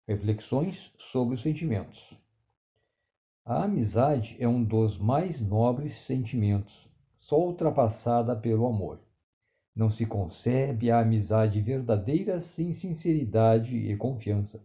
Reflexões 0.07 0.93
sobre 0.97 1.35
os 1.35 1.41
Sentimentos. 1.41 2.17
A 3.43 3.65
amizade 3.65 4.37
é 4.39 4.47
um 4.47 4.63
dos 4.63 4.97
mais 4.97 5.41
nobres 5.41 5.93
sentimentos, 6.05 6.87
só 7.13 7.37
ultrapassada 7.37 8.37
pelo 8.37 8.67
amor. 8.67 9.01
Não 9.75 9.89
se 9.89 10.05
concebe 10.05 10.89
a 10.89 11.01
amizade 11.01 11.59
verdadeira 11.59 12.39
sem 12.39 12.71
sinceridade 12.71 13.75
e 13.75 13.97
confiança. 13.97 14.63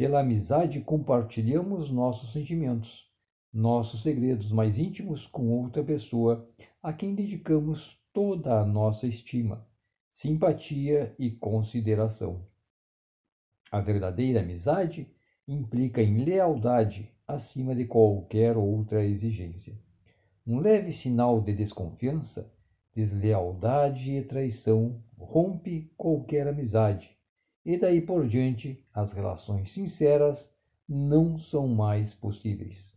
Pela 0.00 0.20
amizade 0.20 0.80
compartilhamos 0.80 1.90
nossos 1.90 2.32
sentimentos, 2.32 3.06
nossos 3.52 4.02
segredos 4.02 4.50
mais 4.50 4.78
íntimos 4.78 5.26
com 5.26 5.50
outra 5.50 5.84
pessoa 5.84 6.48
a 6.82 6.90
quem 6.90 7.14
dedicamos 7.14 8.00
toda 8.10 8.62
a 8.62 8.64
nossa 8.64 9.06
estima, 9.06 9.68
simpatia 10.10 11.14
e 11.18 11.30
consideração. 11.30 12.46
A 13.70 13.78
verdadeira 13.82 14.40
amizade 14.40 15.06
implica 15.46 16.00
em 16.00 16.24
lealdade 16.24 17.12
acima 17.28 17.74
de 17.74 17.84
qualquer 17.84 18.56
outra 18.56 19.04
exigência. 19.04 19.78
Um 20.46 20.60
leve 20.60 20.92
sinal 20.92 21.42
de 21.42 21.52
desconfiança, 21.52 22.50
deslealdade 22.94 24.16
e 24.16 24.24
traição 24.24 25.04
rompe 25.18 25.92
qualquer 25.94 26.48
amizade 26.48 27.19
e 27.64 27.76
daí 27.76 28.00
por 28.00 28.26
diante 28.26 28.84
as 28.92 29.12
relações 29.12 29.70
sinceras 29.70 30.52
não 30.88 31.38
são 31.38 31.68
mais 31.68 32.12
possíveis. 32.14 32.94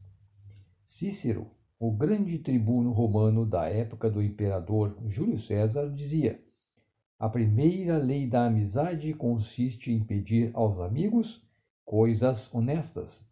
Cícero, 0.86 1.50
o 1.80 1.92
grande 1.92 2.40
tribuno 2.40 2.92
romano 2.92 3.46
da 3.46 3.68
época 3.68 4.10
do 4.10 4.22
imperador 4.22 4.98
Júlio 5.08 5.40
César, 5.40 5.90
dizia: 5.90 6.42
A 7.20 7.28
primeira 7.28 7.98
lei 7.98 8.26
da 8.26 8.46
amizade 8.46 9.14
consiste 9.14 9.92
em 9.92 10.04
pedir 10.04 10.52
aos 10.54 10.80
amigos 10.80 11.46
coisas 11.84 12.54
honestas, 12.54 13.28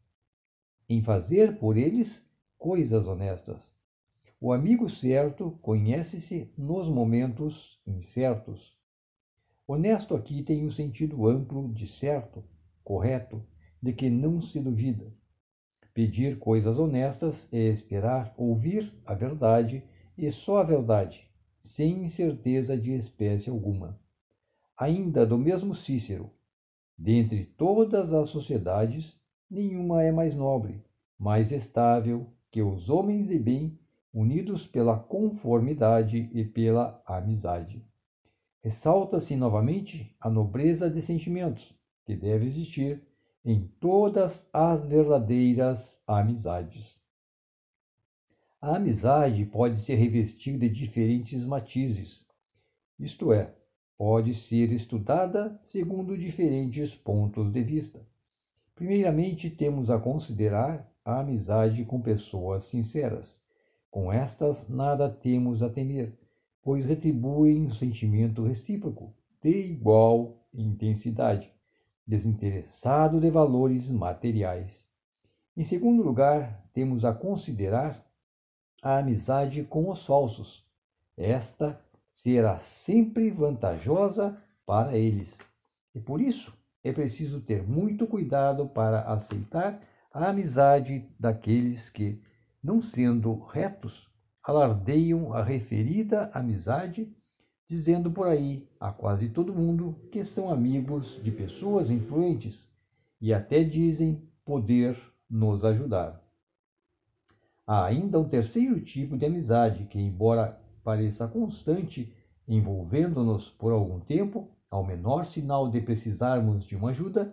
em 0.90 1.02
fazer 1.02 1.58
por 1.58 1.78
eles 1.78 2.28
coisas 2.58 3.08
honestas. 3.08 3.74
O 4.40 4.52
amigo 4.52 4.90
certo 4.90 5.52
conhece-se 5.62 6.52
nos 6.58 6.90
momentos 6.90 7.80
incertos. 7.86 8.76
Honesto 9.74 10.18
aqui 10.18 10.44
tem 10.44 10.66
um 10.66 10.70
sentido 10.70 11.26
amplo 11.26 11.70
de 11.70 11.88
certo, 11.88 12.44
correto, 12.84 13.42
de 13.82 13.94
que 13.94 14.10
não 14.10 14.42
se 14.42 14.60
duvida. 14.60 15.06
Pedir 15.94 16.38
coisas 16.40 16.78
honestas 16.78 17.48
é 17.54 17.70
esperar 17.70 18.34
ouvir 18.36 18.94
a 19.06 19.14
verdade 19.14 19.82
e 20.18 20.30
só 20.30 20.58
a 20.58 20.64
verdade, 20.64 21.26
sem 21.64 22.04
incerteza 22.04 22.76
de 22.76 22.92
espécie 22.92 23.50
alguma. 23.50 23.98
Ainda 24.76 25.26
do 25.26 25.38
mesmo 25.38 25.74
Cícero, 25.74 26.30
dentre 26.98 27.46
todas 27.46 28.12
as 28.12 28.28
sociedades, 28.28 29.18
nenhuma 29.50 30.04
é 30.04 30.12
mais 30.12 30.36
nobre, 30.36 30.84
mais 31.18 31.50
estável 31.50 32.28
que 32.52 32.62
os 32.62 32.90
homens 32.90 33.26
de 33.26 33.40
bem 33.40 33.80
unidos 34.14 34.68
pela 34.68 35.00
conformidade 35.00 36.30
e 36.34 36.44
pela 36.44 37.02
amizade. 37.06 37.82
Ressalta-se 38.64 39.36
novamente 39.36 40.16
a 40.20 40.30
nobreza 40.30 40.90
de 40.90 41.02
sentimentos 41.02 41.74
que 42.06 42.16
deve 42.16 42.46
existir 42.46 43.02
em 43.44 43.68
todas 43.80 44.48
as 44.54 44.86
verdadeiras 44.86 46.04
amizades. 46.06 47.02
A 48.62 48.76
amizade 48.76 49.44
pode 49.46 49.82
ser 49.82 49.96
revestida 49.96 50.70
de 50.70 50.76
diferentes 50.76 51.44
matizes, 51.44 52.28
isto 53.00 53.34
é, 53.34 53.52
pode 53.98 54.36
ser 54.36 54.72
estudada 54.72 55.60
segundo 55.64 56.16
diferentes 56.16 56.94
pontos 56.94 57.52
de 57.52 57.64
vista. 57.64 58.00
Primeiramente, 58.76 59.50
temos 59.50 59.90
a 59.90 59.98
considerar 59.98 60.88
a 61.04 61.20
amizade 61.20 61.84
com 61.84 62.00
pessoas 62.00 62.66
sinceras. 62.66 63.42
Com 63.90 64.14
estas, 64.14 64.70
nada 64.70 65.10
temos 65.10 65.64
a 65.64 65.70
temer, 65.70 66.16
pois 66.62 66.86
retribuem 66.86 67.66
o 67.66 67.74
sentimento 67.74 68.44
recíproco, 68.44 69.14
de 69.42 69.50
igual 69.50 70.38
intensidade, 70.54 71.52
desinteressado 72.06 73.20
de 73.20 73.30
valores 73.30 73.90
materiais. 73.92 74.90
Em 75.56 75.64
segundo 75.64 76.04
lugar, 76.04 76.64
temos 76.74 77.04
a 77.04 77.14
considerar 77.14 78.06
a 78.82 78.98
amizade 78.98 79.64
com 79.64 79.90
os 79.90 80.06
falsos. 80.06 80.66
Esta 81.18 81.80
será 82.14 82.58
sempre 82.58 83.30
vantajosa 83.32 84.38
para 84.66 84.98
eles. 84.98 85.40
E 85.94 86.00
por 86.00 86.22
isso 86.22 86.54
é 86.84 86.92
preciso 86.92 87.42
ter 87.42 87.64
muito 87.64 88.08
cuidado 88.08 88.68
para 88.68 89.02
aceitar 89.02 89.82
a 90.14 90.30
amizade 90.30 91.08
daqueles 91.20 91.90
que, 91.90 92.22
não 92.64 92.82
sendo 92.82 93.34
retos, 93.46 94.11
alardeiam 94.44 95.34
a 95.34 95.44
referida 95.44 96.30
amizade, 96.34 97.12
dizendo 97.68 98.12
por 98.12 98.28
aí 98.28 98.68
a 98.80 98.92
quase 98.92 99.30
todo 99.30 99.54
mundo 99.54 99.96
que 100.12 100.24
são 100.24 100.50
amigos 100.50 101.20
de 101.24 101.32
pessoas 101.32 101.90
influentes 101.90 102.70
e 103.20 103.34
até 103.34 103.64
dizem 103.64 104.22
poder 104.44 104.98
nos 105.30 105.64
ajudar. 105.64 106.22
Há 107.66 107.86
ainda 107.86 108.20
um 108.20 108.28
terceiro 108.28 108.82
tipo 108.82 109.16
de 109.16 109.26
amizade 109.26 109.86
que, 109.86 110.00
embora 110.00 110.60
pareça 110.84 111.28
constante, 111.28 112.12
envolvendo-nos 112.48 113.50
por 113.50 113.72
algum 113.72 114.00
tempo, 114.00 114.50
ao 114.70 114.84
menor 114.84 115.26
sinal 115.26 115.70
de 115.70 115.80
precisarmos 115.80 116.66
de 116.66 116.76
uma 116.76 116.90
ajuda, 116.90 117.32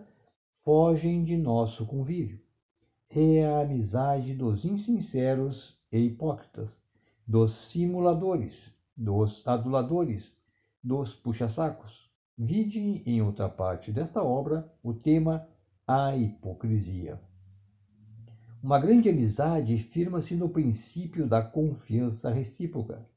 fogem 0.63 1.23
de 1.23 1.35
nosso 1.35 1.85
convívio. 1.85 2.39
É 3.09 3.45
a 3.45 3.61
amizade 3.61 4.33
dos 4.35 4.63
insinceros 4.63 5.77
e 5.91 5.97
hipócritas, 5.97 6.83
dos 7.29 7.51
simuladores, 7.69 8.73
dos 8.97 9.47
aduladores, 9.47 10.41
dos 10.83 11.13
puxa-sacos. 11.13 12.09
Vide 12.35 13.03
em 13.05 13.21
outra 13.21 13.47
parte 13.47 13.91
desta 13.91 14.23
obra 14.23 14.67
o 14.81 14.95
tema 14.95 15.47
A 15.85 16.17
Hipocrisia. 16.17 17.21
Uma 18.63 18.79
grande 18.79 19.09
amizade 19.09 19.77
firma-se 19.77 20.33
no 20.35 20.49
princípio 20.49 21.27
da 21.27 21.39
confiança 21.39 22.31
recíproca 22.31 23.07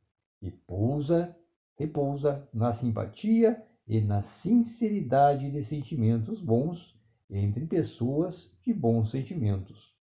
e 0.43 0.51
pousa, 0.51 1.35
repousa 1.75 2.47
na 2.53 2.75
simpatia 2.75 3.65
e 3.89 3.99
na 3.99 4.21
sinceridade 4.21 5.51
de 5.51 5.63
sentimentos 5.63 6.39
bons 6.39 6.95
entre 7.31 7.65
pessoas 7.65 8.55
de 8.61 8.75
bons 8.75 9.11
sentimentos. 9.11 9.97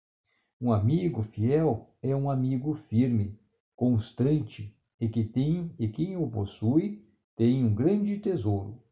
Um 0.59 0.73
amigo 0.73 1.21
fiel 1.21 1.87
é 2.01 2.15
um 2.15 2.27
amigo 2.27 2.73
firme, 2.73 3.38
constante 3.79 4.75
e 4.99 5.07
que 5.07 5.23
tem 5.23 5.73
e 5.79 5.87
quem 5.87 6.17
o 6.17 6.29
possui 6.29 7.01
tem 7.33 7.63
um 7.63 7.73
grande 7.73 8.17
tesouro. 8.17 8.83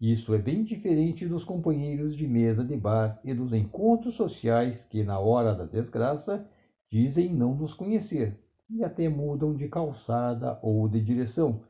Isso 0.00 0.34
é 0.34 0.38
bem 0.38 0.64
diferente 0.64 1.28
dos 1.28 1.44
companheiros 1.44 2.16
de 2.16 2.26
mesa 2.26 2.64
de 2.64 2.76
bar 2.76 3.20
e 3.22 3.32
dos 3.32 3.52
encontros 3.52 4.14
sociais 4.14 4.84
que, 4.84 5.04
na 5.04 5.20
hora 5.20 5.54
da 5.54 5.64
desgraça, 5.64 6.44
dizem 6.90 7.32
não 7.32 7.54
nos 7.54 7.72
conhecer 7.72 8.36
e 8.68 8.82
até 8.82 9.08
mudam 9.08 9.54
de 9.54 9.68
calçada 9.68 10.58
ou 10.60 10.88
de 10.88 11.00
direção 11.00 11.62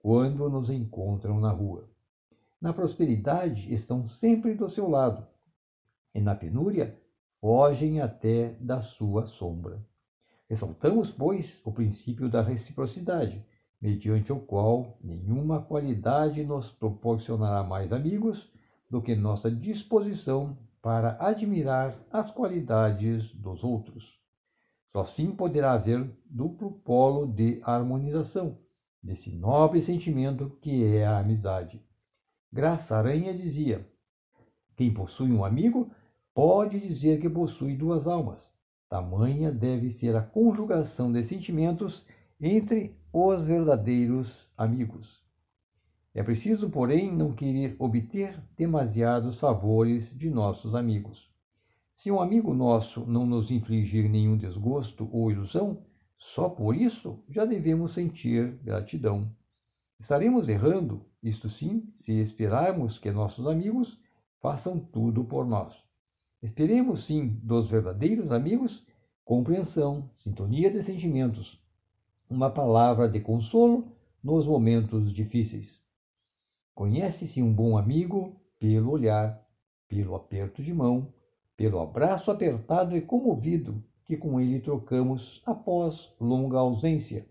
quando 0.00 0.50
nos 0.50 0.68
encontram 0.68 1.38
na 1.38 1.52
rua. 1.52 1.88
Na 2.60 2.72
prosperidade 2.72 3.72
estão 3.72 4.04
sempre 4.04 4.54
do 4.54 4.68
seu 4.68 4.90
lado, 4.90 5.24
e 6.12 6.20
na 6.20 6.34
penúria 6.34 6.98
fogem 7.40 8.00
até 8.00 8.56
da 8.58 8.82
sua 8.82 9.26
sombra. 9.26 9.88
Ressaltamos, 10.50 11.12
pois, 11.12 11.62
o 11.64 11.70
princípio 11.70 12.28
da 12.28 12.42
reciprocidade, 12.42 13.40
mediante 13.80 14.32
o 14.32 14.40
qual 14.40 14.98
nenhuma 15.00 15.62
qualidade 15.62 16.42
nos 16.42 16.72
proporcionará 16.72 17.62
mais 17.62 17.92
amigos 17.92 18.52
do 18.90 19.00
que 19.00 19.14
nossa 19.14 19.48
disposição 19.48 20.58
para 20.82 21.16
admirar 21.20 21.96
as 22.10 22.32
qualidades 22.32 23.32
dos 23.32 23.62
outros. 23.62 24.18
Só 24.92 25.02
assim 25.02 25.30
poderá 25.30 25.74
haver 25.74 26.04
duplo 26.28 26.72
polo 26.80 27.28
de 27.28 27.60
harmonização 27.62 28.58
desse 29.00 29.30
nobre 29.30 29.80
sentimento 29.80 30.58
que 30.60 30.84
é 30.84 31.06
a 31.06 31.20
amizade. 31.20 31.80
Graça 32.52 32.96
Aranha 32.96 33.32
dizia: 33.32 33.88
Quem 34.76 34.92
possui 34.92 35.30
um 35.30 35.44
amigo 35.44 35.92
pode 36.34 36.80
dizer 36.80 37.20
que 37.20 37.30
possui 37.30 37.76
duas 37.76 38.08
almas. 38.08 38.52
Tamanha 38.90 39.52
deve 39.52 39.88
ser 39.88 40.16
a 40.16 40.20
conjugação 40.20 41.12
de 41.12 41.22
sentimentos 41.22 42.04
entre 42.40 42.92
os 43.12 43.44
verdadeiros 43.44 44.50
amigos. 44.58 45.24
É 46.12 46.24
preciso, 46.24 46.68
porém, 46.68 47.14
não 47.14 47.32
querer 47.32 47.76
obter 47.78 48.42
demasiados 48.56 49.38
favores 49.38 50.12
de 50.18 50.28
nossos 50.28 50.74
amigos. 50.74 51.30
Se 51.94 52.10
um 52.10 52.20
amigo 52.20 52.52
nosso 52.52 53.06
não 53.06 53.24
nos 53.24 53.48
infligir 53.52 54.10
nenhum 54.10 54.36
desgosto 54.36 55.08
ou 55.12 55.30
ilusão, 55.30 55.84
só 56.18 56.48
por 56.48 56.74
isso 56.74 57.22
já 57.28 57.44
devemos 57.44 57.94
sentir 57.94 58.58
gratidão. 58.64 59.30
Estaremos 60.00 60.48
errando, 60.48 61.06
isto 61.22 61.48
sim, 61.48 61.94
se 61.96 62.14
esperarmos 62.14 62.98
que 62.98 63.12
nossos 63.12 63.46
amigos 63.46 64.02
façam 64.40 64.80
tudo 64.80 65.22
por 65.22 65.46
nós. 65.46 65.88
Esperemos 66.42 67.04
sim 67.04 67.38
dos 67.42 67.68
verdadeiros 67.68 68.32
amigos 68.32 68.82
compreensão, 69.24 70.10
sintonia 70.16 70.70
de 70.70 70.82
sentimentos, 70.82 71.62
uma 72.28 72.50
palavra 72.50 73.06
de 73.08 73.20
consolo 73.20 73.92
nos 74.24 74.46
momentos 74.46 75.12
difíceis. 75.12 75.82
Conhece-se 76.74 77.42
um 77.42 77.52
bom 77.52 77.76
amigo 77.76 78.40
pelo 78.58 78.90
olhar, 78.90 79.38
pelo 79.86 80.14
aperto 80.14 80.62
de 80.62 80.72
mão, 80.72 81.12
pelo 81.56 81.78
abraço 81.78 82.30
apertado 82.30 82.96
e 82.96 83.02
comovido 83.02 83.84
que 84.06 84.16
com 84.16 84.40
ele 84.40 84.60
trocamos 84.60 85.42
após 85.44 86.10
longa 86.18 86.58
ausência, 86.58 87.26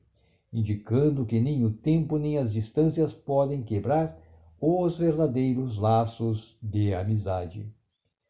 indicando 0.53 1.25
que 1.25 1.39
nem 1.39 1.65
o 1.65 1.73
tempo 1.73 2.17
nem 2.17 2.37
as 2.37 2.53
distâncias 2.53 3.11
podem 3.11 3.63
quebrar 3.63 4.17
os 4.61 4.99
verdadeiros 4.99 5.77
laços 5.77 6.55
de 6.61 6.93
amizade. 6.93 7.73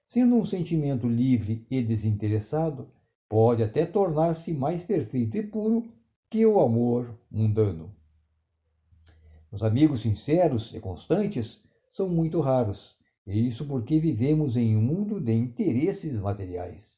Sendo 0.09 0.37
um 0.37 0.43
sentimento 0.43 1.07
livre 1.07 1.63
e 1.69 1.83
desinteressado, 1.83 2.87
pode 3.29 3.61
até 3.61 3.85
tornar-se 3.85 4.51
mais 4.51 4.81
perfeito 4.81 5.37
e 5.37 5.43
puro 5.43 5.87
que 6.27 6.43
o 6.47 6.59
amor 6.59 7.15
mundano. 7.29 7.93
Os 9.51 9.61
amigos 9.63 10.01
sinceros 10.01 10.73
e 10.73 10.79
constantes 10.79 11.63
são 11.91 12.09
muito 12.09 12.39
raros, 12.39 12.97
e 13.27 13.47
isso 13.47 13.67
porque 13.67 13.99
vivemos 13.99 14.57
em 14.57 14.75
um 14.75 14.81
mundo 14.81 15.21
de 15.21 15.31
interesses 15.31 16.19
materiais. 16.19 16.97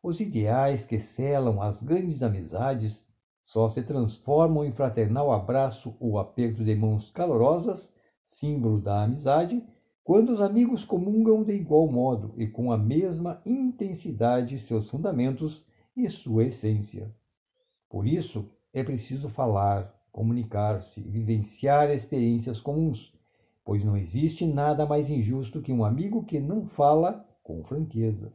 Os 0.00 0.20
ideais 0.20 0.84
que 0.84 1.00
selam 1.00 1.60
as 1.60 1.82
grandes 1.82 2.22
amizades 2.22 3.04
só 3.42 3.68
se 3.68 3.82
transformam 3.82 4.64
em 4.64 4.70
fraternal 4.70 5.32
abraço 5.32 5.96
ou 5.98 6.16
aperto 6.16 6.62
de 6.62 6.76
mãos 6.76 7.10
calorosas, 7.10 7.92
símbolo 8.24 8.80
da 8.80 9.02
amizade, 9.02 9.60
quando 10.04 10.30
os 10.30 10.40
amigos 10.40 10.84
comungam 10.84 11.44
de 11.44 11.52
igual 11.52 11.86
modo 11.86 12.34
e 12.36 12.46
com 12.46 12.72
a 12.72 12.78
mesma 12.78 13.40
intensidade 13.46 14.58
seus 14.58 14.90
fundamentos 14.90 15.64
e 15.96 16.08
sua 16.10 16.44
essência. 16.44 17.14
Por 17.88 18.06
isso, 18.06 18.50
é 18.72 18.82
preciso 18.82 19.28
falar, 19.28 19.94
comunicar-se, 20.10 21.00
vivenciar 21.00 21.90
experiências 21.90 22.60
comuns, 22.60 23.14
pois 23.64 23.84
não 23.84 23.96
existe 23.96 24.44
nada 24.44 24.84
mais 24.84 25.08
injusto 25.08 25.62
que 25.62 25.72
um 25.72 25.84
amigo 25.84 26.24
que 26.24 26.40
não 26.40 26.66
fala 26.66 27.24
com 27.42 27.62
franqueza. 27.62 28.32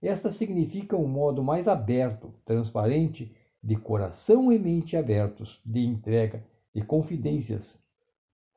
Esta 0.00 0.30
significa 0.30 0.96
um 0.96 1.08
modo 1.08 1.42
mais 1.42 1.68
aberto, 1.68 2.32
transparente, 2.46 3.34
de 3.62 3.76
coração 3.76 4.52
e 4.52 4.58
mente 4.58 4.96
abertos, 4.96 5.60
de 5.64 5.80
entrega, 5.80 6.44
de 6.74 6.82
confidências 6.82 7.82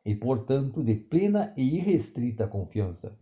e, 0.07 0.15
portanto, 0.15 0.81
de 0.81 0.95
plena 0.95 1.53
e 1.55 1.75
irrestrita 1.75 2.47
confiança. 2.47 3.19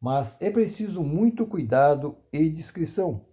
Mas 0.00 0.40
é 0.40 0.48
preciso 0.48 1.02
muito 1.02 1.44
cuidado 1.44 2.16
e 2.32 2.48
discrição 2.48 3.26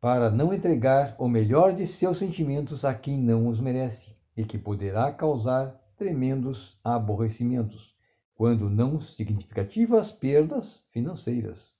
para 0.00 0.30
não 0.30 0.54
entregar 0.54 1.14
o 1.18 1.28
melhor 1.28 1.74
de 1.74 1.86
seus 1.86 2.18
sentimentos 2.18 2.84
a 2.84 2.94
quem 2.94 3.18
não 3.18 3.48
os 3.48 3.60
merece 3.60 4.16
e 4.36 4.44
que 4.44 4.56
poderá 4.56 5.12
causar 5.12 5.78
tremendos 5.96 6.78
aborrecimentos, 6.84 7.94
quando 8.34 8.70
não 8.70 9.00
significativas 9.00 10.12
perdas 10.12 10.82
financeiras. 10.90 11.74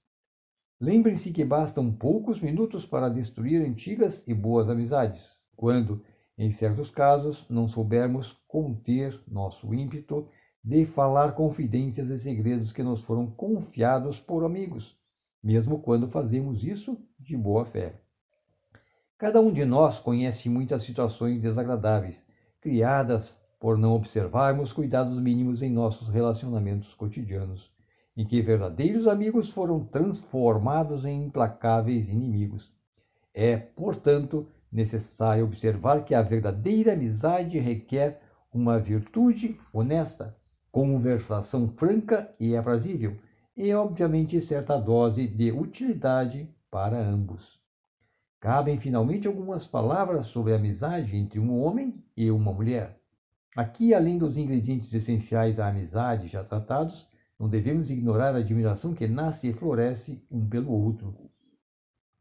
Lembrem-se 0.80 1.30
que 1.30 1.44
bastam 1.44 1.92
poucos 1.92 2.40
minutos 2.40 2.84
para 2.84 3.08
destruir 3.08 3.62
antigas 3.62 4.26
e 4.26 4.34
boas 4.34 4.68
amizades, 4.68 5.38
quando, 5.54 6.02
em 6.38 6.50
certos 6.50 6.90
casos, 6.90 7.46
não 7.48 7.66
soubermos 7.66 8.32
conter 8.46 9.18
nosso 9.26 9.72
ímpeto 9.74 10.28
de 10.62 10.84
falar 10.84 11.32
confidências 11.32 12.10
e 12.10 12.18
segredos 12.18 12.72
que 12.72 12.82
nos 12.82 13.00
foram 13.00 13.30
confiados 13.30 14.20
por 14.20 14.44
amigos, 14.44 14.98
mesmo 15.42 15.78
quando 15.78 16.08
fazemos 16.08 16.62
isso 16.64 16.98
de 17.18 17.36
boa 17.36 17.64
fé. 17.64 17.94
Cada 19.16 19.40
um 19.40 19.50
de 19.50 19.64
nós 19.64 19.98
conhece 19.98 20.48
muitas 20.48 20.82
situações 20.82 21.40
desagradáveis, 21.40 22.26
criadas 22.60 23.40
por 23.58 23.78
não 23.78 23.92
observarmos 23.92 24.72
cuidados 24.72 25.18
mínimos 25.18 25.62
em 25.62 25.70
nossos 25.70 26.08
relacionamentos 26.08 26.92
cotidianos, 26.94 27.70
em 28.16 28.26
que 28.26 28.42
verdadeiros 28.42 29.06
amigos 29.06 29.50
foram 29.50 29.84
transformados 29.84 31.04
em 31.04 31.24
implacáveis 31.24 32.08
inimigos. 32.08 32.70
É, 33.32 33.56
portanto, 33.56 34.46
necessário 34.76 35.44
observar 35.44 36.04
que 36.04 36.14
a 36.14 36.20
verdadeira 36.20 36.92
amizade 36.92 37.58
requer 37.58 38.20
uma 38.52 38.78
virtude 38.78 39.58
honesta, 39.72 40.36
conversação 40.70 41.68
franca 41.70 42.30
e 42.38 42.54
aprazível, 42.54 43.16
e, 43.56 43.72
obviamente, 43.72 44.40
certa 44.42 44.76
dose 44.76 45.26
de 45.26 45.50
utilidade 45.50 46.48
para 46.70 46.98
ambos. 46.98 47.58
Cabem 48.38 48.78
finalmente 48.78 49.26
algumas 49.26 49.64
palavras 49.64 50.26
sobre 50.26 50.52
a 50.52 50.56
amizade 50.56 51.16
entre 51.16 51.40
um 51.40 51.58
homem 51.58 52.04
e 52.14 52.30
uma 52.30 52.52
mulher. 52.52 53.00
Aqui, 53.56 53.94
além 53.94 54.18
dos 54.18 54.36
ingredientes 54.36 54.92
essenciais 54.92 55.58
à 55.58 55.68
amizade 55.68 56.28
já 56.28 56.44
tratados, 56.44 57.08
não 57.38 57.48
devemos 57.48 57.90
ignorar 57.90 58.34
a 58.34 58.38
admiração 58.38 58.92
que 58.92 59.08
nasce 59.08 59.48
e 59.48 59.54
floresce 59.54 60.22
um 60.30 60.46
pelo 60.46 60.70
outro. 60.70 61.16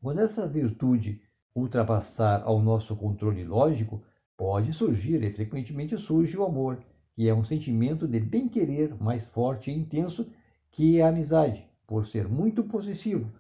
Quando 0.02 0.22
essa 0.22 0.48
virtude 0.48 1.22
ultrapassar 1.56 2.44
ao 2.44 2.62
nosso 2.62 2.96
controle 2.96 3.44
lógico, 3.46 4.04
pode 4.36 4.74
surgir, 4.74 5.24
e 5.24 5.32
frequentemente 5.32 5.98
surge, 5.98 6.38
o 6.38 6.44
amor, 6.44 6.78
que 7.16 7.30
é 7.30 7.34
um 7.34 7.46
sentimento 7.46 8.06
de 8.06 8.20
bem-querer 8.20 8.94
mais 9.02 9.28
forte 9.30 9.72
e 9.72 9.74
intenso 9.74 10.30
que 10.70 11.02
a 11.02 11.08
amizade, 11.08 11.66
por 11.88 12.06
ser 12.06 12.28
muito 12.28 12.64
possessivo. 12.64 13.32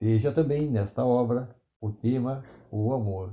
Veja 0.00 0.30
também 0.32 0.70
nesta 0.70 1.04
obra 1.04 1.54
o 1.80 1.90
tema 1.90 2.44
O 2.70 2.92
Amor. 2.92 3.32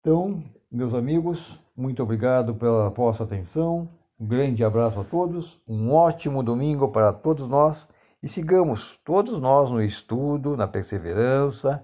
Então, 0.00 0.44
meus 0.70 0.94
amigos, 0.94 1.58
muito 1.76 2.02
obrigado 2.02 2.54
pela 2.54 2.90
vossa 2.90 3.24
atenção. 3.24 3.88
Um 4.20 4.26
grande 4.26 4.62
abraço 4.62 5.00
a 5.00 5.04
todos, 5.04 5.60
um 5.66 5.92
ótimo 5.92 6.42
domingo 6.42 6.88
para 6.88 7.12
todos 7.12 7.48
nós 7.48 7.88
e 8.22 8.28
sigamos 8.28 8.98
todos 9.04 9.38
nós 9.38 9.70
no 9.70 9.82
estudo, 9.82 10.56
na 10.56 10.66
perseverança, 10.66 11.82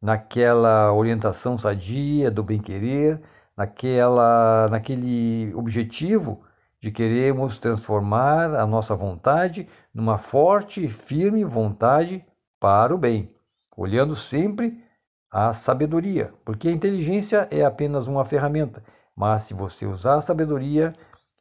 naquela 0.00 0.92
orientação 0.92 1.56
sadia 1.56 2.30
do 2.30 2.42
bem-querer, 2.42 3.20
naquela, 3.56 4.66
naquele 4.70 5.52
objetivo 5.54 6.42
de 6.80 6.90
queremos 6.90 7.58
transformar 7.58 8.54
a 8.54 8.66
nossa 8.66 8.94
vontade 8.94 9.68
numa 9.92 10.18
forte 10.18 10.84
e 10.84 10.88
firme 10.88 11.44
vontade 11.44 12.24
para 12.60 12.94
o 12.94 12.98
bem, 12.98 13.30
olhando 13.76 14.14
sempre 14.14 14.82
a 15.30 15.52
sabedoria, 15.52 16.32
porque 16.44 16.68
a 16.68 16.72
inteligência 16.72 17.48
é 17.50 17.64
apenas 17.64 18.06
uma 18.06 18.24
ferramenta, 18.24 18.84
mas 19.16 19.44
se 19.44 19.54
você 19.54 19.86
usar 19.86 20.16
a 20.16 20.20
sabedoria 20.20 20.92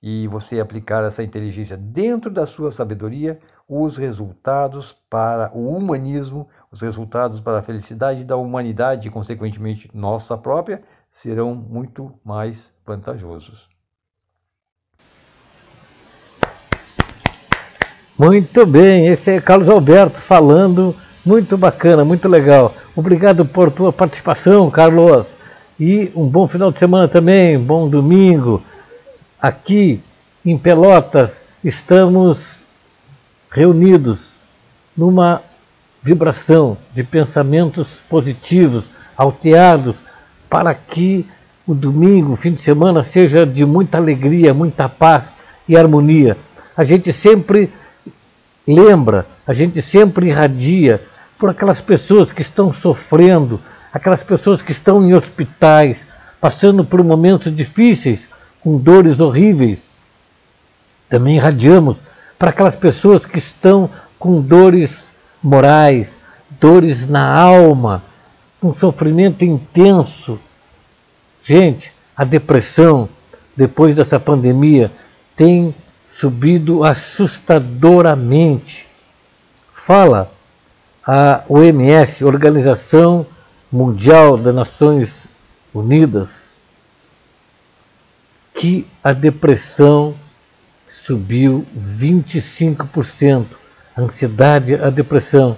e 0.01 0.27
você 0.27 0.59
aplicar 0.59 1.03
essa 1.03 1.23
inteligência 1.23 1.77
dentro 1.77 2.31
da 2.31 2.45
sua 2.45 2.71
sabedoria, 2.71 3.39
os 3.67 3.97
resultados 3.97 4.95
para 5.09 5.51
o 5.53 5.75
humanismo, 5.75 6.47
os 6.71 6.81
resultados 6.81 7.39
para 7.39 7.59
a 7.59 7.61
felicidade 7.61 8.23
da 8.23 8.35
humanidade 8.35 9.07
e, 9.07 9.11
consequentemente, 9.11 9.89
nossa 9.93 10.37
própria, 10.37 10.81
serão 11.11 11.53
muito 11.53 12.11
mais 12.23 12.71
vantajosos. 12.85 13.69
Muito 18.17 18.65
bem, 18.65 19.07
esse 19.07 19.31
é 19.31 19.41
Carlos 19.41 19.67
Alberto 19.67 20.19
falando, 20.19 20.95
muito 21.25 21.57
bacana, 21.57 22.05
muito 22.05 22.27
legal. 22.27 22.75
Obrigado 22.95 23.43
por 23.43 23.71
tua 23.71 23.91
participação, 23.91 24.69
Carlos. 24.69 25.33
E 25.79 26.11
um 26.15 26.27
bom 26.27 26.47
final 26.47 26.71
de 26.71 26.77
semana 26.77 27.07
também, 27.07 27.57
bom 27.57 27.89
domingo. 27.89 28.61
Aqui 29.41 30.01
em 30.45 30.57
Pelotas 30.57 31.41
estamos 31.63 32.62
reunidos 33.53 34.41
numa 34.97 35.41
vibração 36.01 36.75
de 36.93 37.03
pensamentos 37.03 37.99
positivos, 38.09 38.85
alteados 39.15 39.97
para 40.49 40.73
que 40.73 41.25
o 41.65 41.73
domingo, 41.73 42.33
o 42.33 42.35
fim 42.35 42.51
de 42.51 42.59
semana, 42.59 43.03
seja 43.03 43.45
de 43.45 43.63
muita 43.63 43.97
alegria, 43.99 44.53
muita 44.53 44.89
paz 44.89 45.31
e 45.69 45.77
harmonia. 45.77 46.35
A 46.75 46.83
gente 46.83 47.13
sempre 47.13 47.71
lembra, 48.67 49.25
a 49.45 49.53
gente 49.53 49.81
sempre 49.81 50.27
irradia 50.27 50.99
por 51.37 51.49
aquelas 51.49 51.79
pessoas 51.79 52.31
que 52.31 52.41
estão 52.41 52.73
sofrendo, 52.73 53.61
aquelas 53.93 54.23
pessoas 54.23 54.61
que 54.61 54.71
estão 54.71 55.03
em 55.03 55.13
hospitais, 55.13 56.05
passando 56.41 56.83
por 56.83 57.03
momentos 57.03 57.55
difíceis, 57.55 58.27
com 58.61 58.77
dores 58.77 59.19
horríveis. 59.19 59.89
Também 61.07 61.35
irradiamos 61.35 62.01
para 62.43 62.49
aquelas 62.49 62.75
pessoas 62.75 63.25
que 63.25 63.37
estão 63.37 63.89
com 64.19 64.41
dores 64.41 65.07
morais, 65.41 66.19
dores 66.59 67.07
na 67.07 67.25
alma, 67.25 68.03
um 68.61 68.73
sofrimento 68.73 69.45
intenso. 69.45 70.37
Gente, 71.41 71.93
a 72.13 72.25
depressão, 72.25 73.07
depois 73.55 73.95
dessa 73.95 74.19
pandemia, 74.19 74.91
tem 75.37 75.73
subido 76.11 76.83
assustadoramente. 76.83 78.89
Fala 79.73 80.29
a 81.07 81.43
OMS, 81.47 82.25
Organização 82.25 83.25
Mundial 83.71 84.37
das 84.37 84.53
Nações 84.53 85.23
Unidas, 85.73 86.49
que 88.53 88.85
a 89.01 89.13
depressão 89.13 90.13
subiu 91.05 91.65
25%. 91.77 93.45
A 93.95 94.01
ansiedade, 94.01 94.73
a 94.73 94.89
depressão. 94.89 95.55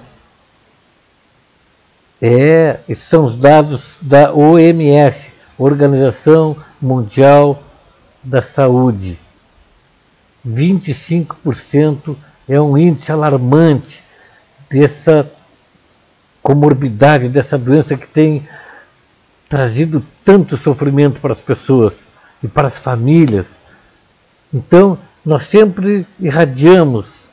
É, 2.21 2.79
esses 2.89 3.05
são 3.05 3.23
os 3.23 3.37
dados 3.37 3.97
da 4.01 4.33
OMS, 4.33 5.31
Organização 5.57 6.57
Mundial 6.81 7.61
da 8.23 8.41
Saúde. 8.41 9.17
25% 10.45 12.15
é 12.49 12.59
um 12.59 12.77
índice 12.77 13.11
alarmante 13.11 14.03
dessa 14.69 15.31
comorbidade, 16.41 17.29
dessa 17.29 17.57
doença 17.57 17.95
que 17.95 18.07
tem 18.07 18.47
trazido 19.47 20.03
tanto 20.25 20.57
sofrimento 20.57 21.21
para 21.21 21.33
as 21.33 21.41
pessoas 21.41 21.95
e 22.43 22.47
para 22.47 22.67
as 22.67 22.77
famílias. 22.77 23.55
Então, 24.53 24.97
nós 25.25 25.45
sempre 25.45 26.05
irradiamos 26.19 27.25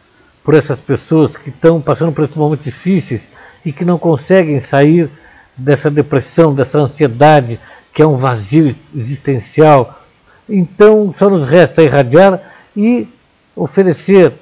por 0.42 0.54
essas 0.54 0.80
pessoas 0.80 1.36
que 1.36 1.50
estão 1.50 1.80
passando 1.80 2.12
por 2.12 2.24
esses 2.24 2.36
momentos 2.36 2.64
difíceis 2.64 3.28
e 3.64 3.72
que 3.72 3.84
não 3.84 3.98
conseguem 3.98 4.60
sair 4.60 5.10
dessa 5.56 5.90
depressão, 5.90 6.54
dessa 6.54 6.78
ansiedade, 6.78 7.60
que 7.92 8.02
é 8.02 8.06
um 8.06 8.16
vazio 8.16 8.74
existencial. 8.94 10.02
Então, 10.48 11.14
só 11.16 11.28
nos 11.28 11.46
resta 11.46 11.82
irradiar 11.82 12.40
e 12.76 13.06
oferecer 13.54 14.32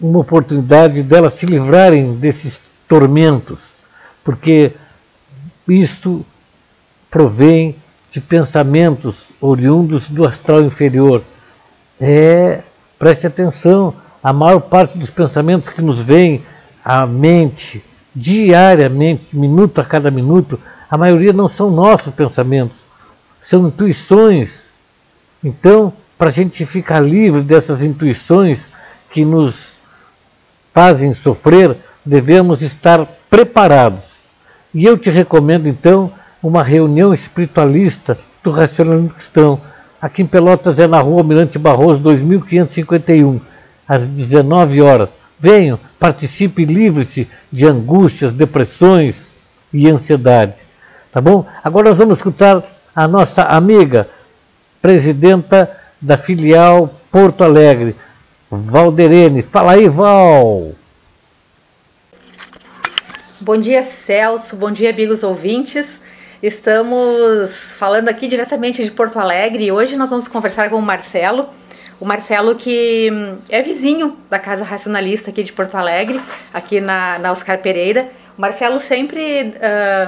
uma 0.00 0.18
oportunidade 0.18 1.02
delas 1.02 1.34
se 1.34 1.46
livrarem 1.46 2.14
desses 2.16 2.60
tormentos, 2.88 3.58
porque 4.24 4.72
isto 5.68 6.26
provém 7.10 7.76
de 8.10 8.20
pensamentos 8.20 9.28
oriundos 9.40 10.10
do 10.10 10.26
astral 10.26 10.62
inferior. 10.62 11.22
É, 12.00 12.62
preste 13.02 13.26
atenção, 13.26 13.94
a 14.22 14.32
maior 14.32 14.60
parte 14.60 14.96
dos 14.96 15.10
pensamentos 15.10 15.68
que 15.68 15.82
nos 15.82 15.98
vêm 15.98 16.40
à 16.84 17.04
mente 17.04 17.84
diariamente, 18.14 19.36
minuto 19.36 19.80
a 19.80 19.84
cada 19.84 20.08
minuto, 20.08 20.56
a 20.88 20.96
maioria 20.96 21.32
não 21.32 21.48
são 21.48 21.68
nossos 21.68 22.14
pensamentos, 22.14 22.78
são 23.42 23.66
intuições. 23.66 24.66
Então, 25.42 25.92
para 26.16 26.28
a 26.28 26.32
gente 26.32 26.64
ficar 26.64 27.00
livre 27.00 27.40
dessas 27.40 27.82
intuições 27.82 28.68
que 29.10 29.24
nos 29.24 29.76
fazem 30.72 31.12
sofrer, 31.12 31.76
devemos 32.06 32.62
estar 32.62 33.04
preparados. 33.28 34.04
E 34.72 34.84
eu 34.84 34.96
te 34.96 35.10
recomendo 35.10 35.66
então 35.66 36.12
uma 36.40 36.62
reunião 36.62 37.12
espiritualista 37.12 38.16
do 38.44 38.52
Racionalismo 38.52 39.10
Cristão. 39.10 39.60
Aqui 40.02 40.20
em 40.20 40.26
Pelotas 40.26 40.80
é 40.80 40.88
na 40.88 40.98
rua 40.98 41.22
Mirante 41.22 41.60
Barroso 41.60 42.00
2551, 42.00 43.40
às 43.86 44.08
19 44.08 44.82
horas. 44.82 45.08
Venham, 45.38 45.78
participe 45.96 46.64
livre-se 46.64 47.28
de 47.52 47.66
angústias, 47.66 48.32
depressões 48.32 49.14
e 49.72 49.88
ansiedade. 49.88 50.54
Tá 51.12 51.20
bom? 51.20 51.46
Agora 51.62 51.90
nós 51.90 51.98
vamos 51.98 52.18
escutar 52.18 52.64
a 52.92 53.06
nossa 53.06 53.42
amiga, 53.42 54.08
presidenta 54.80 55.70
da 56.00 56.18
filial 56.18 56.92
Porto 57.08 57.44
Alegre, 57.44 57.94
Valderene. 58.50 59.42
Fala 59.42 59.74
aí, 59.74 59.88
Val! 59.88 60.72
Bom 63.40 63.56
dia, 63.56 63.84
Celso. 63.84 64.56
Bom 64.56 64.72
dia, 64.72 64.90
amigos 64.90 65.22
ouvintes. 65.22 66.00
Estamos 66.42 67.72
falando 67.74 68.08
aqui 68.08 68.26
diretamente 68.26 68.82
de 68.82 68.90
Porto 68.90 69.16
Alegre 69.16 69.66
e 69.66 69.70
hoje 69.70 69.96
nós 69.96 70.10
vamos 70.10 70.26
conversar 70.26 70.68
com 70.70 70.76
o 70.76 70.82
Marcelo. 70.82 71.48
O 72.00 72.04
Marcelo 72.04 72.56
que 72.56 73.08
hum, 73.12 73.38
é 73.48 73.62
vizinho 73.62 74.16
da 74.28 74.40
Casa 74.40 74.64
Racionalista 74.64 75.30
aqui 75.30 75.44
de 75.44 75.52
Porto 75.52 75.76
Alegre, 75.76 76.20
aqui 76.52 76.80
na, 76.80 77.16
na 77.20 77.30
Oscar 77.30 77.58
Pereira. 77.58 78.08
O 78.36 78.40
Marcelo 78.40 78.80
sempre 78.80 79.54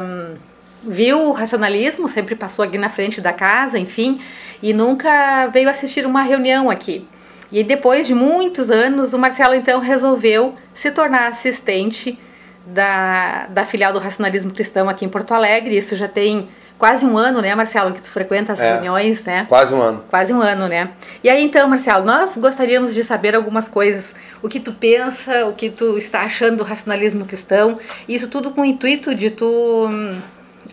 hum, 0.03 0.35
viu 0.83 1.29
o 1.29 1.31
racionalismo, 1.31 2.09
sempre 2.09 2.35
passou 2.35 2.65
aqui 2.65 2.79
na 2.79 2.89
frente 2.89 3.21
da 3.21 3.33
casa, 3.33 3.79
enfim, 3.79 4.21
e 4.61 4.73
nunca 4.73 5.47
veio 5.53 5.71
assistir 5.71 6.05
uma 6.05 6.23
reunião 6.23 6.69
aqui. 6.69 7.07
E 7.53 7.63
depois 7.63 8.09
de 8.09 8.15
muitos 8.15 8.73
anos, 8.73 9.13
o 9.15 9.19
Marcelo 9.21 9.55
então 9.55 9.79
resolveu 9.79 10.57
se 10.75 10.91
tornar 10.91 11.29
assistente 11.29 12.19
da, 12.67 13.47
da 13.49 13.65
filial 13.65 13.93
do 13.93 13.99
Racionalismo 13.99 14.53
Cristão 14.53 14.89
aqui 14.89 15.05
em 15.05 15.09
Porto 15.09 15.33
Alegre. 15.33 15.77
Isso 15.77 15.95
já 15.97 16.09
tem 16.09 16.49
quase 16.79 17.07
um 17.07 17.17
ano, 17.17 17.41
né, 17.41 17.55
Marcelo, 17.55 17.93
que 17.93 18.03
tu 18.03 18.11
frequenta 18.11 18.53
as 18.53 18.61
É, 18.61 18.73
reuniões, 18.75 19.25
né? 19.25 19.47
Quase 19.49 19.73
um 19.73 19.81
ano. 19.81 20.05
Quase 20.11 20.33
um 20.33 20.41
ano, 20.41 20.69
né? 20.69 20.91
E 21.23 21.31
aí 21.31 21.43
então, 21.43 21.69
Marcelo, 21.69 22.05
nós 22.05 22.37
gostaríamos 22.37 22.95
de 22.95 23.05
saber 23.05 23.35
algumas 23.35 23.69
coisas. 23.69 24.15
O 24.43 24.49
que 24.49 24.61
tu 24.61 24.73
pensa, 24.73 25.47
o 25.47 25.53
que 25.55 25.71
tu 25.71 25.97
está 25.97 26.23
achando 26.23 26.59
do 26.59 26.65
racionalismo 26.65 27.25
cristão. 27.25 27.79
Isso 28.09 28.29
tudo 28.29 28.51
com 28.51 28.63
o 28.63 28.65
intuito 28.65 29.15
de 29.15 29.31
tu 29.31 29.47
hum, 29.89 30.21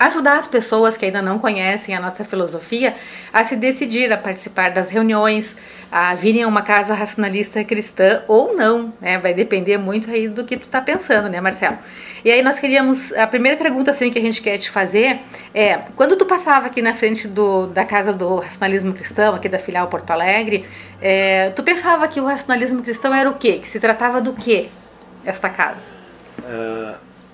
ajudar 0.06 0.38
as 0.38 0.47
pessoas 0.47 0.97
que 0.97 1.06
ainda 1.06 1.22
não 1.22 1.38
conhecem 1.38 1.95
a 1.95 1.99
nossa 1.99 2.24
filosofia 2.24 2.95
a 3.32 3.43
se 3.43 3.56
decidir 3.56 4.12
a 4.12 4.18
participar 4.18 4.72
das 4.72 4.89
reuniões, 4.89 5.56
a 5.91 6.16
virem 6.16 6.43
a 6.43 6.47
uma 6.47 6.62
casa 6.62 6.93
racionalista 6.93 7.64
cristã 7.64 8.22
ou 8.28 8.56
não, 8.56 8.93
né? 8.99 9.18
Vai 9.20 9.34
depender 9.34 9.78
muito 9.78 10.10
aí 10.10 10.28
do 10.28 10.43
que 10.43 10.58
tu 10.58 10.68
tá 10.68 10.82
pensando, 10.82 11.30
né, 11.30 11.39
Marcelo? 11.39 11.78
E 12.24 12.32
aí 12.32 12.41
nós 12.41 12.60
queríamos, 12.60 13.12
a 13.14 13.28
primeira 13.28 13.58
pergunta 13.58 13.91
assim 13.91 14.12
que 14.12 14.18
a 14.18 14.22
gente 14.22 14.41
quer 14.41 14.58
te 14.58 14.70
fazer 14.70 15.20
é, 15.54 15.80
quando 15.95 16.16
tu 16.16 16.26
passava 16.26 16.68
aqui 16.68 16.82
na 16.82 16.93
frente 16.93 17.28
do, 17.28 17.68
da 17.68 17.84
casa 17.84 18.14
do 18.14 18.38
racionalismo 18.38 18.93
cristão, 18.93 19.36
aqui 19.36 19.49
da 19.49 19.60
filial 19.60 19.88
Porto 19.88 20.10
Alegre, 20.12 20.66
é, 21.02 21.49
tu 21.52 21.64
pensava 21.64 22.08
que 22.08 22.20
o 22.20 22.26
racionalismo 22.26 22.82
cristão 22.82 23.14
era 23.14 23.30
o 23.30 23.34
quê? 23.34 23.60
Que 23.60 23.68
se 23.68 23.80
tratava 23.80 24.22
do 24.22 24.34
quê, 24.34 24.70
esta 25.26 25.49
casa? 25.49 25.89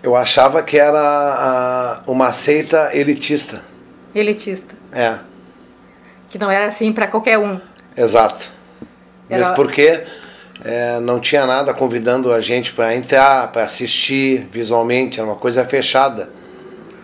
Eu 0.08 0.16
achava 0.16 0.64
que 0.64 0.80
era 0.80 0.98
ah, 1.02 2.00
uma 2.08 2.32
seita 2.32 2.92
elitista. 2.94 3.62
Elitista. 4.16 4.74
É, 4.94 5.18
Que 6.30 6.40
não 6.40 6.50
era 6.50 6.68
assim 6.68 6.94
para 6.94 7.08
qualquer 7.08 7.38
um. 7.38 7.60
exato. 7.96 8.50
Era- 9.30 9.40
Mesmo 9.42 9.56
porque 9.56 10.06
é, 10.64 10.98
não 11.02 11.20
tinha 11.20 11.46
nada 11.46 11.74
convidando 11.74 12.32
a 12.32 12.40
gente 12.40 12.72
para 12.72 12.96
entrar, 12.96 13.52
para 13.52 13.64
assistir 13.64 14.48
visualmente, 14.50 15.20
era 15.20 15.28
uma 15.28 15.36
coisa 15.36 15.66
fechada. 15.66 16.30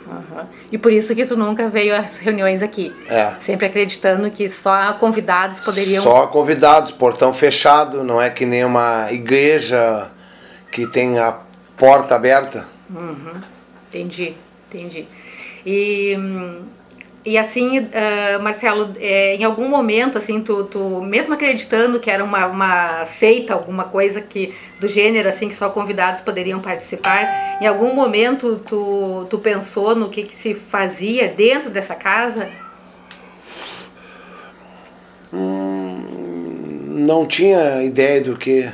Aham. 0.07 0.47
E 0.71 0.77
por 0.77 0.93
isso 0.93 1.13
que 1.13 1.25
tu 1.25 1.35
nunca 1.35 1.67
veio 1.67 1.93
às 1.93 2.19
reuniões 2.19 2.61
aqui. 2.61 2.95
É. 3.09 3.33
Sempre 3.41 3.65
acreditando 3.65 4.31
que 4.31 4.47
só 4.47 4.93
convidados 4.93 5.59
poderiam. 5.59 6.01
Só 6.01 6.25
convidados, 6.27 6.93
portão 6.93 7.33
fechado, 7.33 8.01
não 8.01 8.21
é 8.21 8.29
que 8.29 8.45
nem 8.45 8.63
uma 8.63 9.11
igreja 9.11 10.09
que 10.71 10.87
tem 10.87 11.19
a 11.19 11.35
porta 11.75 12.15
aberta. 12.15 12.71
Entendi, 13.87 14.33
entendi. 14.67 15.05
E, 15.65 16.15
hum, 16.17 16.63
e 17.25 17.37
assim, 17.37 17.87
ah, 17.93 18.39
Marcelo, 18.39 18.93
é, 18.99 19.35
em 19.35 19.43
algum 19.43 19.69
momento, 19.69 20.17
assim, 20.17 20.41
tu, 20.41 20.65
tu, 20.65 21.01
mesmo 21.01 21.33
acreditando 21.33 21.99
que 21.99 22.11
era 22.11 22.23
uma, 22.23 22.47
uma 22.47 23.05
seita, 23.05 23.53
alguma 23.53 23.85
coisa 23.85 24.19
que 24.19 24.53
do 24.79 24.87
gênero, 24.87 25.29
assim, 25.29 25.47
que 25.47 25.55
só 25.55 25.69
convidados 25.69 26.19
poderiam 26.19 26.59
participar, 26.59 27.57
em 27.61 27.65
algum 27.65 27.93
momento 27.95 28.61
tu, 28.67 29.25
tu 29.29 29.39
pensou 29.39 29.95
no 29.95 30.09
que, 30.09 30.23
que 30.23 30.35
se 30.35 30.53
fazia 30.53 31.29
dentro 31.29 31.69
dessa 31.69 31.95
casa? 31.95 32.49
Não 35.31 37.25
tinha 37.25 37.81
ideia 37.83 38.21
do 38.21 38.35
que 38.35 38.69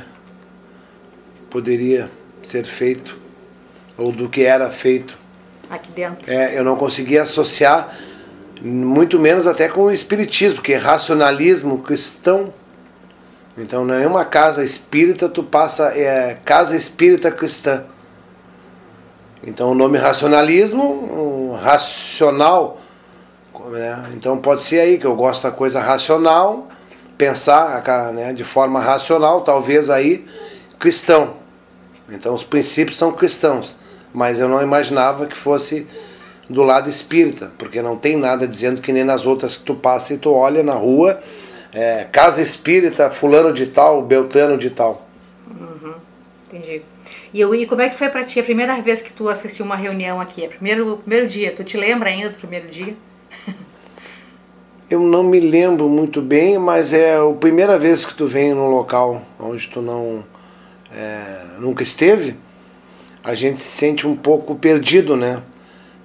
poderia 1.48 2.10
ser 2.42 2.64
feito 2.64 3.19
ou 4.00 4.10
do 4.10 4.28
que 4.28 4.44
era 4.44 4.70
feito. 4.70 5.18
Aqui 5.68 5.92
dentro. 5.92 6.28
É, 6.30 6.58
eu 6.58 6.64
não 6.64 6.74
conseguia 6.74 7.22
associar, 7.22 7.94
muito 8.62 9.18
menos 9.18 9.46
até 9.46 9.68
com 9.68 9.82
o 9.82 9.90
espiritismo, 9.90 10.56
porque 10.56 10.74
racionalismo 10.74 11.78
cristão. 11.78 12.52
Então, 13.58 13.84
não 13.84 13.94
é 13.94 14.06
uma 14.06 14.24
casa 14.24 14.64
espírita, 14.64 15.28
tu 15.28 15.42
passa 15.42 15.88
é 15.88 16.38
casa 16.44 16.74
espírita 16.74 17.30
cristã. 17.30 17.84
Então, 19.46 19.70
o 19.70 19.74
nome 19.74 19.98
racionalismo, 19.98 21.58
racional, 21.62 22.80
né? 23.70 24.10
então 24.14 24.38
pode 24.38 24.64
ser 24.64 24.80
aí 24.80 24.98
que 24.98 25.06
eu 25.06 25.14
gosto 25.14 25.42
da 25.42 25.50
coisa 25.50 25.80
racional, 25.80 26.68
pensar 27.18 27.82
né, 28.14 28.32
de 28.32 28.44
forma 28.44 28.80
racional, 28.80 29.42
talvez 29.42 29.90
aí 29.90 30.26
cristão. 30.78 31.34
Então, 32.08 32.34
os 32.34 32.44
princípios 32.44 32.96
são 32.96 33.12
cristãos 33.12 33.74
mas 34.12 34.40
eu 34.40 34.48
não 34.48 34.62
imaginava 34.62 35.26
que 35.26 35.36
fosse 35.36 35.86
do 36.48 36.62
lado 36.62 36.90
espírita, 36.90 37.52
porque 37.56 37.80
não 37.80 37.96
tem 37.96 38.16
nada 38.16 38.46
dizendo 38.46 38.80
que 38.80 38.92
nem 38.92 39.04
nas 39.04 39.24
outras 39.24 39.56
que 39.56 39.64
tu 39.64 39.74
passa 39.74 40.14
e 40.14 40.18
tu 40.18 40.32
olha 40.32 40.62
na 40.62 40.74
rua, 40.74 41.20
é, 41.72 42.04
casa 42.10 42.42
espírita, 42.42 43.10
fulano 43.10 43.52
de 43.52 43.66
tal, 43.66 44.02
beltano 44.02 44.58
de 44.58 44.70
tal. 44.70 45.06
Entendi. 46.48 46.82
E, 47.32 47.40
eu, 47.40 47.54
e 47.54 47.64
como 47.64 47.80
é 47.80 47.88
que 47.88 47.96
foi 47.96 48.08
pra 48.08 48.24
ti 48.24 48.40
a 48.40 48.42
primeira 48.42 48.80
vez 48.82 49.00
que 49.00 49.12
tu 49.12 49.28
assistiu 49.28 49.64
uma 49.64 49.76
reunião 49.76 50.20
aqui? 50.20 50.46
O 50.46 50.48
primeiro, 50.48 50.94
o 50.94 50.96
primeiro 50.96 51.28
dia, 51.28 51.52
tu 51.52 51.62
te 51.62 51.76
lembra 51.76 52.08
ainda 52.10 52.30
do 52.30 52.38
primeiro 52.38 52.68
dia? 52.68 52.94
Eu 54.90 54.98
não 54.98 55.22
me 55.22 55.38
lembro 55.38 55.88
muito 55.88 56.20
bem, 56.20 56.58
mas 56.58 56.92
é 56.92 57.16
a 57.16 57.32
primeira 57.38 57.78
vez 57.78 58.04
que 58.04 58.12
tu 58.12 58.26
vem 58.26 58.52
num 58.52 58.68
local 58.68 59.22
onde 59.38 59.68
tu 59.68 59.80
não 59.80 60.24
é, 60.92 61.42
nunca 61.60 61.84
esteve, 61.84 62.34
a 63.22 63.34
gente 63.34 63.60
se 63.60 63.68
sente 63.68 64.06
um 64.06 64.16
pouco 64.16 64.54
perdido, 64.54 65.16
né? 65.16 65.42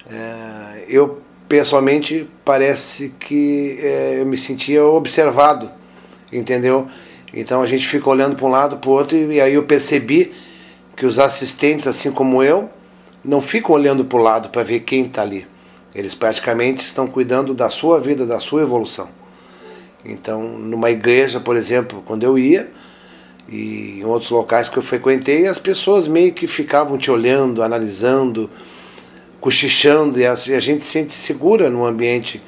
É, 0.10 0.86
eu 0.88 1.22
pessoalmente 1.48 2.30
parece 2.44 3.10
que 3.20 3.78
é, 3.82 4.18
eu 4.20 4.26
me 4.26 4.38
sentia 4.38 4.84
observado, 4.84 5.70
entendeu? 6.32 6.88
Então 7.34 7.62
a 7.62 7.66
gente 7.66 7.88
fica 7.88 8.10
olhando 8.10 8.36
para 8.36 8.46
um 8.46 8.50
lado, 8.50 8.78
para 8.78 8.90
o 8.90 8.94
outro 8.94 9.18
e, 9.18 9.36
e 9.36 9.42
aí 9.42 9.54
eu 9.54 9.64
percebi 9.64 10.34
que 10.96 11.06
os 11.06 11.20
assistentes, 11.20 11.88
assim 11.88 12.12
como 12.12 12.42
eu, 12.42 12.70
não 13.24 13.42
ficam 13.42 13.76
olhando 13.76 14.06
para 14.06 14.18
o 14.18 14.22
lado 14.22 14.50
para 14.50 14.64
ver 14.64 14.82
quem 14.82 15.06
está 15.06 15.22
ali. 15.22 15.46
Eles 15.94 16.14
praticamente 16.14 16.86
estão 16.86 17.08
cuidando 17.08 17.54
da 17.54 17.70
sua 17.70 18.00
vida, 18.00 18.26
da 18.26 18.40
sua 18.40 18.62
evolução. 18.62 19.10
Então, 20.04 20.44
numa 20.44 20.92
igreja, 20.92 21.40
por 21.40 21.56
exemplo, 21.56 22.04
quando 22.06 22.24
eu 22.24 22.38
ia, 22.38 22.72
e 23.48 24.00
em 24.00 24.06
outros 24.06 24.32
locais 24.32 24.70
que 24.70 24.78
eu 24.78 24.84
frequentei, 24.84 25.48
as 25.48 25.60
pessoas 25.60 26.08
meio 26.08 26.34
que 26.34 26.48
ficavam 26.48 26.98
te 26.98 27.12
olhando, 27.12 27.62
analisando, 27.62 28.50
cochichando, 29.40 30.20
e 30.20 30.26
a, 30.26 30.34
gente 30.36 30.84
se 30.84 30.92
sente 30.92 31.14
segura 31.14 31.70
num 31.70 31.86
ambiente 31.86 32.42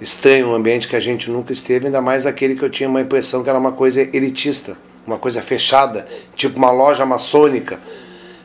estranho, 0.00 0.48
um 0.48 0.54
ambiente 0.54 0.86
que 0.86 0.94
a 0.94 1.00
gente 1.00 1.30
nunca 1.30 1.52
esteve, 1.52 1.86
ainda 1.86 2.00
mais 2.00 2.26
aquele 2.26 2.54
que 2.54 2.62
eu 2.62 2.70
tinha 2.70 2.88
uma 2.88 3.00
impressão 3.00 3.42
que 3.42 3.48
era 3.48 3.58
uma 3.58 3.72
coisa 3.72 4.00
elitista, 4.00 4.76
uma 5.06 5.18
coisa 5.18 5.42
fechada, 5.42 6.06
tipo 6.36 6.56
uma 6.56 6.70
loja 6.70 7.04
maçônica. 7.04 7.78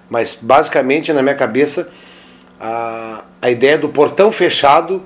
Mas 0.09 0.37
basicamente 0.41 1.13
na 1.13 1.21
minha 1.21 1.35
cabeça 1.35 1.91
a, 2.59 3.23
a 3.41 3.51
ideia 3.51 3.77
do 3.77 3.89
portão 3.89 4.31
fechado, 4.31 5.03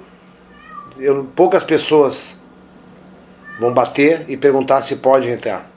eu, 0.97 1.25
poucas 1.35 1.63
pessoas 1.63 2.39
vão 3.59 3.73
bater 3.73 4.25
e 4.29 4.37
perguntar 4.37 4.81
se 4.81 4.95
pode 4.95 5.29
entrar. 5.29 5.72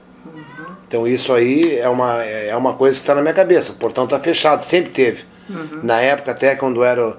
Então 0.89 1.07
isso 1.07 1.33
aí 1.33 1.79
é 1.79 1.89
uma, 1.89 2.23
é 2.23 2.55
uma 2.57 2.75
coisa 2.75 2.97
que 2.99 3.03
está 3.03 3.15
na 3.15 3.23
minha 3.23 3.35
cabeça. 3.35 3.73
O 3.73 3.77
portão 3.77 4.05
está 4.05 4.21
fechado, 4.21 4.63
sempre 4.63 4.91
teve. 4.91 5.25
Na 5.83 6.01
época 6.01 6.33
até 6.33 6.55
quando 6.55 6.83
era 6.83 7.09
o, 7.09 7.17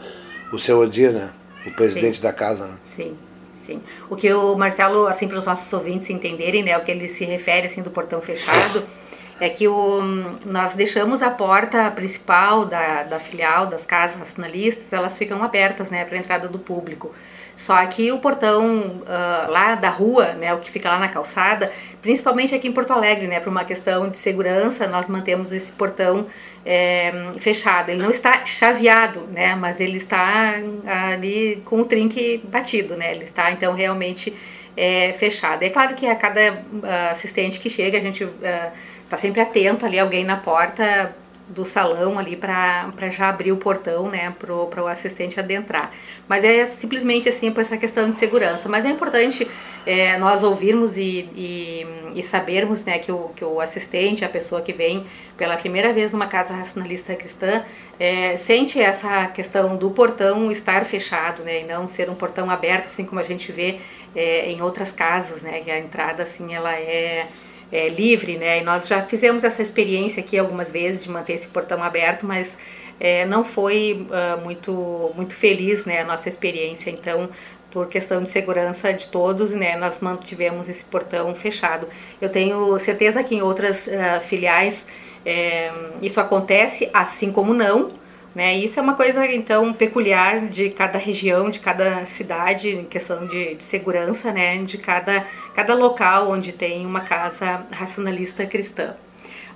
o 0.53 0.59
seu 0.59 0.80
Odir, 0.80 1.11
né? 1.11 1.30
O 1.65 1.72
presidente 1.72 2.18
Sim. 2.18 2.24
da 2.24 2.34
casa, 2.34 2.68
né? 2.68 2.78
Sim, 2.86 3.15
sim. 3.57 3.82
O 4.09 4.15
que 4.15 4.32
o 4.32 4.55
Marcelo, 4.55 5.05
assim, 5.07 5.28
para 5.28 5.38
os 5.38 5.45
nossos 5.45 5.72
ouvintes 5.74 6.09
entenderem, 6.09 6.63
né, 6.63 6.78
o 6.78 6.82
que 6.82 6.91
ele 6.91 7.09
se 7.09 7.26
refere, 7.26 7.68
assim, 7.68 7.82
do 7.82 7.89
portão 7.89 8.22
fechado, 8.22 8.84
é 9.39 9.49
que 9.49 9.68
o, 9.68 10.01
nós 10.45 10.76
deixamos 10.76 11.22
a 11.22 11.30
porta 11.30 11.91
principal 11.91 12.63
da, 12.65 13.03
da 13.03 13.20
filial, 13.20 13.68
das 13.68 13.86
casas 13.86 14.18
racionalistas, 14.18 14.93
elas 14.93 15.18
ficam 15.18 15.43
abertas 15.43 15.89
né, 15.89 16.05
para 16.05 16.15
a 16.15 16.20
entrada 16.20 16.47
do 16.47 16.57
público. 16.57 17.13
Só 17.57 17.83
que 17.87 18.11
o 18.11 18.19
portão 18.19 19.01
uh, 19.01 19.51
lá 19.51 19.73
da 19.73 19.89
rua, 19.89 20.33
né, 20.33 20.53
o 20.53 20.59
que 20.59 20.69
fica 20.69 20.89
lá 20.89 20.99
na 20.99 21.07
calçada, 21.07 21.73
principalmente 22.03 22.53
aqui 22.53 22.67
em 22.67 22.71
Porto 22.71 22.93
Alegre, 22.93 23.25
né, 23.25 23.39
por 23.39 23.49
uma 23.49 23.65
questão 23.65 24.07
de 24.09 24.17
segurança, 24.17 24.87
nós 24.87 25.07
mantemos 25.07 25.51
esse 25.51 25.71
portão 25.71 26.27
é, 26.63 27.11
fechado. 27.39 27.89
Ele 27.89 28.01
não 28.01 28.11
está 28.11 28.45
chaveado, 28.45 29.21
né, 29.31 29.55
mas 29.55 29.79
ele 29.79 29.97
está 29.97 30.53
ali 30.85 31.59
com 31.65 31.81
o 31.81 31.85
trinque 31.85 32.39
batido, 32.45 32.95
né, 32.95 33.11
ele 33.11 33.23
está 33.23 33.51
então 33.51 33.73
realmente 33.73 34.31
é, 34.77 35.13
fechado. 35.13 35.63
É 35.63 35.69
claro 35.71 35.95
que 35.95 36.05
a 36.05 36.15
cada 36.15 36.53
uh, 36.53 37.09
assistente 37.09 37.59
que 37.59 37.71
chega, 37.71 37.97
a 37.97 38.01
gente 38.01 38.23
uh, 38.23 38.71
tá 39.09 39.17
sempre 39.17 39.41
atento 39.41 39.83
ali, 39.83 39.97
alguém 39.97 40.23
na 40.23 40.37
porta 40.37 41.15
do 41.49 41.65
salão 41.65 42.19
ali 42.19 42.35
para 42.35 42.91
já 43.09 43.29
abrir 43.29 43.51
o 43.51 43.57
portão, 43.57 44.09
né, 44.09 44.33
para 44.37 44.83
o 44.83 44.87
assistente 44.87 45.39
adentrar. 45.39 45.91
Mas 46.27 46.43
é 46.43 46.65
simplesmente 46.65 47.29
assim 47.29 47.51
por 47.51 47.61
essa 47.61 47.77
questão 47.77 48.09
de 48.09 48.15
segurança. 48.15 48.67
Mas 48.67 48.85
é 48.85 48.89
importante 48.89 49.47
é, 49.85 50.17
nós 50.17 50.43
ouvirmos 50.43 50.97
e, 50.97 51.29
e, 51.35 51.87
e, 52.15 52.23
sabermos, 52.23 52.83
né, 52.83 52.99
que 52.99 53.11
o, 53.11 53.29
que 53.29 53.45
o 53.45 53.61
assistente, 53.61 54.25
a 54.25 54.29
pessoa 54.29 54.61
que 54.61 54.73
vem 54.73 55.05
pela 55.37 55.55
primeira 55.55 55.93
vez 55.93 56.11
numa 56.11 56.27
casa 56.27 56.53
racionalista 56.53 57.15
cristã, 57.15 57.63
é, 57.99 58.35
sente 58.35 58.81
essa 58.81 59.27
questão 59.27 59.77
do 59.77 59.89
portão 59.91 60.51
estar 60.51 60.85
fechado, 60.85 61.43
né, 61.43 61.61
e 61.61 61.63
não 61.63 61.87
ser 61.87 62.09
um 62.09 62.15
portão 62.15 62.49
aberto, 62.49 62.87
assim 62.87 63.05
como 63.05 63.21
a 63.21 63.23
gente 63.23 63.51
vê 63.51 63.79
é, 64.13 64.51
em 64.51 64.61
outras 64.61 64.91
casas, 64.91 65.41
né, 65.41 65.61
que 65.61 65.71
a 65.71 65.79
entrada 65.79 66.23
assim 66.23 66.53
ela 66.53 66.73
é 66.73 67.27
é, 67.72 67.89
livre, 67.89 68.38
né? 68.38 68.61
E 68.61 68.63
nós 68.63 68.88
já 68.88 69.01
fizemos 69.01 69.43
essa 69.43 69.61
experiência 69.61 70.22
aqui 70.22 70.38
algumas 70.38 70.72
vezes 70.72 71.03
de 71.03 71.09
manter 71.09 71.34
esse 71.34 71.47
portão 71.47 71.84
aberto, 71.84 72.26
mas 72.26 72.57
é, 72.99 73.26
não 73.26 73.43
foi 73.43 74.07
uh, 74.09 74.41
muito 74.43 75.11
muito 75.15 75.36
feliz, 75.36 75.86
né? 75.86 76.01
A 76.01 76.05
nossa 76.05 76.30
experiência. 76.30 76.89
Então, 76.89 77.30
por 77.72 77.88
questão 77.88 78.24
de 78.24 78.30
segurança 78.30 78.93
de 78.93 79.07
todos, 79.07 79.51
né? 79.51 79.76
Nós 79.78 79.99
mantivemos 79.99 80.70
esse 80.70 80.84
portão 80.84 81.34
fechado. 81.36 81.88
Eu 82.22 82.30
tenho 82.30 82.78
certeza 82.80 83.24
que 83.24 83.36
em 83.36 83.41
outras 83.41 83.88
uh, 83.88 84.22
filiais 84.22 84.88
é, 85.26 85.72
isso 86.01 86.20
acontece, 86.20 86.89
assim 86.93 87.32
como 87.32 87.53
não. 87.53 87.91
Né? 88.38 88.55
Isso 88.55 88.79
é 88.79 88.83
uma 88.83 88.93
coisa 88.93 89.25
então 89.25 89.73
peculiar 89.73 90.41
de 90.41 90.69
cada 90.69 90.99
região, 90.99 91.49
de 91.49 91.59
cada 91.59 92.05
cidade, 92.05 92.69
em 92.69 92.85
questão 92.85 93.25
de, 93.25 93.55
de 93.55 93.63
segurança, 93.63 94.31
né? 94.31 94.61
de 94.63 94.77
cada, 94.77 95.25
cada 95.55 95.73
local 95.73 96.29
onde 96.29 96.53
tem 96.53 96.85
uma 96.85 96.99
casa 96.99 97.65
racionalista 97.71 98.45
cristã. 98.45 98.95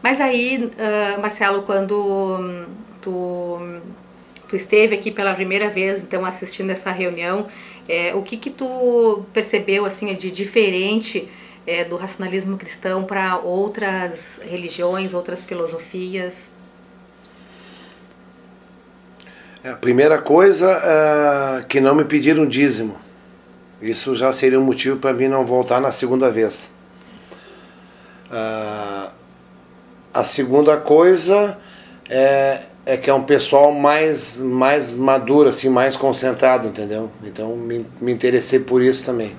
Mas 0.02 0.20
aí, 0.20 0.66
uh, 0.66 1.22
Marcelo, 1.22 1.62
quando 1.62 2.66
tu, 3.00 3.60
tu 4.50 4.56
esteve 4.56 4.96
aqui 4.96 5.12
pela 5.12 5.36
primeira 5.36 5.70
vez, 5.70 6.02
então 6.02 6.26
assistindo 6.26 6.72
essa 6.72 6.90
reunião, 6.90 7.46
é, 7.88 8.16
o 8.16 8.24
que 8.24 8.36
que 8.36 8.50
tu 8.50 9.24
percebeu 9.32 9.86
assim 9.86 10.12
de 10.16 10.32
diferente 10.32 11.30
é, 11.68 11.84
do 11.84 11.98
racionalismo 11.98 12.58
cristão 12.58 13.04
para 13.04 13.38
outras 13.38 14.42
religiões, 14.44 15.14
outras 15.14 15.46
filosofias? 15.46 16.60
É, 19.64 19.70
a 19.70 19.76
primeira 19.76 20.18
coisa 20.18 20.72
é 20.72 21.64
que 21.64 21.80
não 21.80 21.94
me 21.94 22.04
pediram 22.04 22.46
dízimo. 22.48 22.98
Isso 23.82 24.16
já 24.16 24.34
seria 24.34 24.60
um 24.60 24.64
motivo 24.64 24.98
para 24.98 25.14
mim 25.14 25.28
não 25.28 25.46
voltar 25.46 25.80
na 25.80 25.92
segunda 25.92 26.32
vez. 26.32 26.72
Uh, 28.28 29.12
a 30.14 30.24
segunda 30.24 30.78
coisa 30.78 31.58
é, 32.10 32.60
é 32.86 32.98
que 32.98 33.10
é 33.10 33.14
um 33.14 33.24
pessoal 33.24 33.72
mais, 33.72 34.38
mais 34.38 34.92
maduro, 34.92 35.50
assim, 35.50 35.70
mais 35.70 35.96
concentrado, 35.96 36.68
entendeu? 36.68 37.12
Então 37.24 37.56
me, 37.56 37.86
me 38.00 38.12
interessei 38.12 38.60
por 38.60 38.82
isso 38.82 39.06
também. 39.06 39.36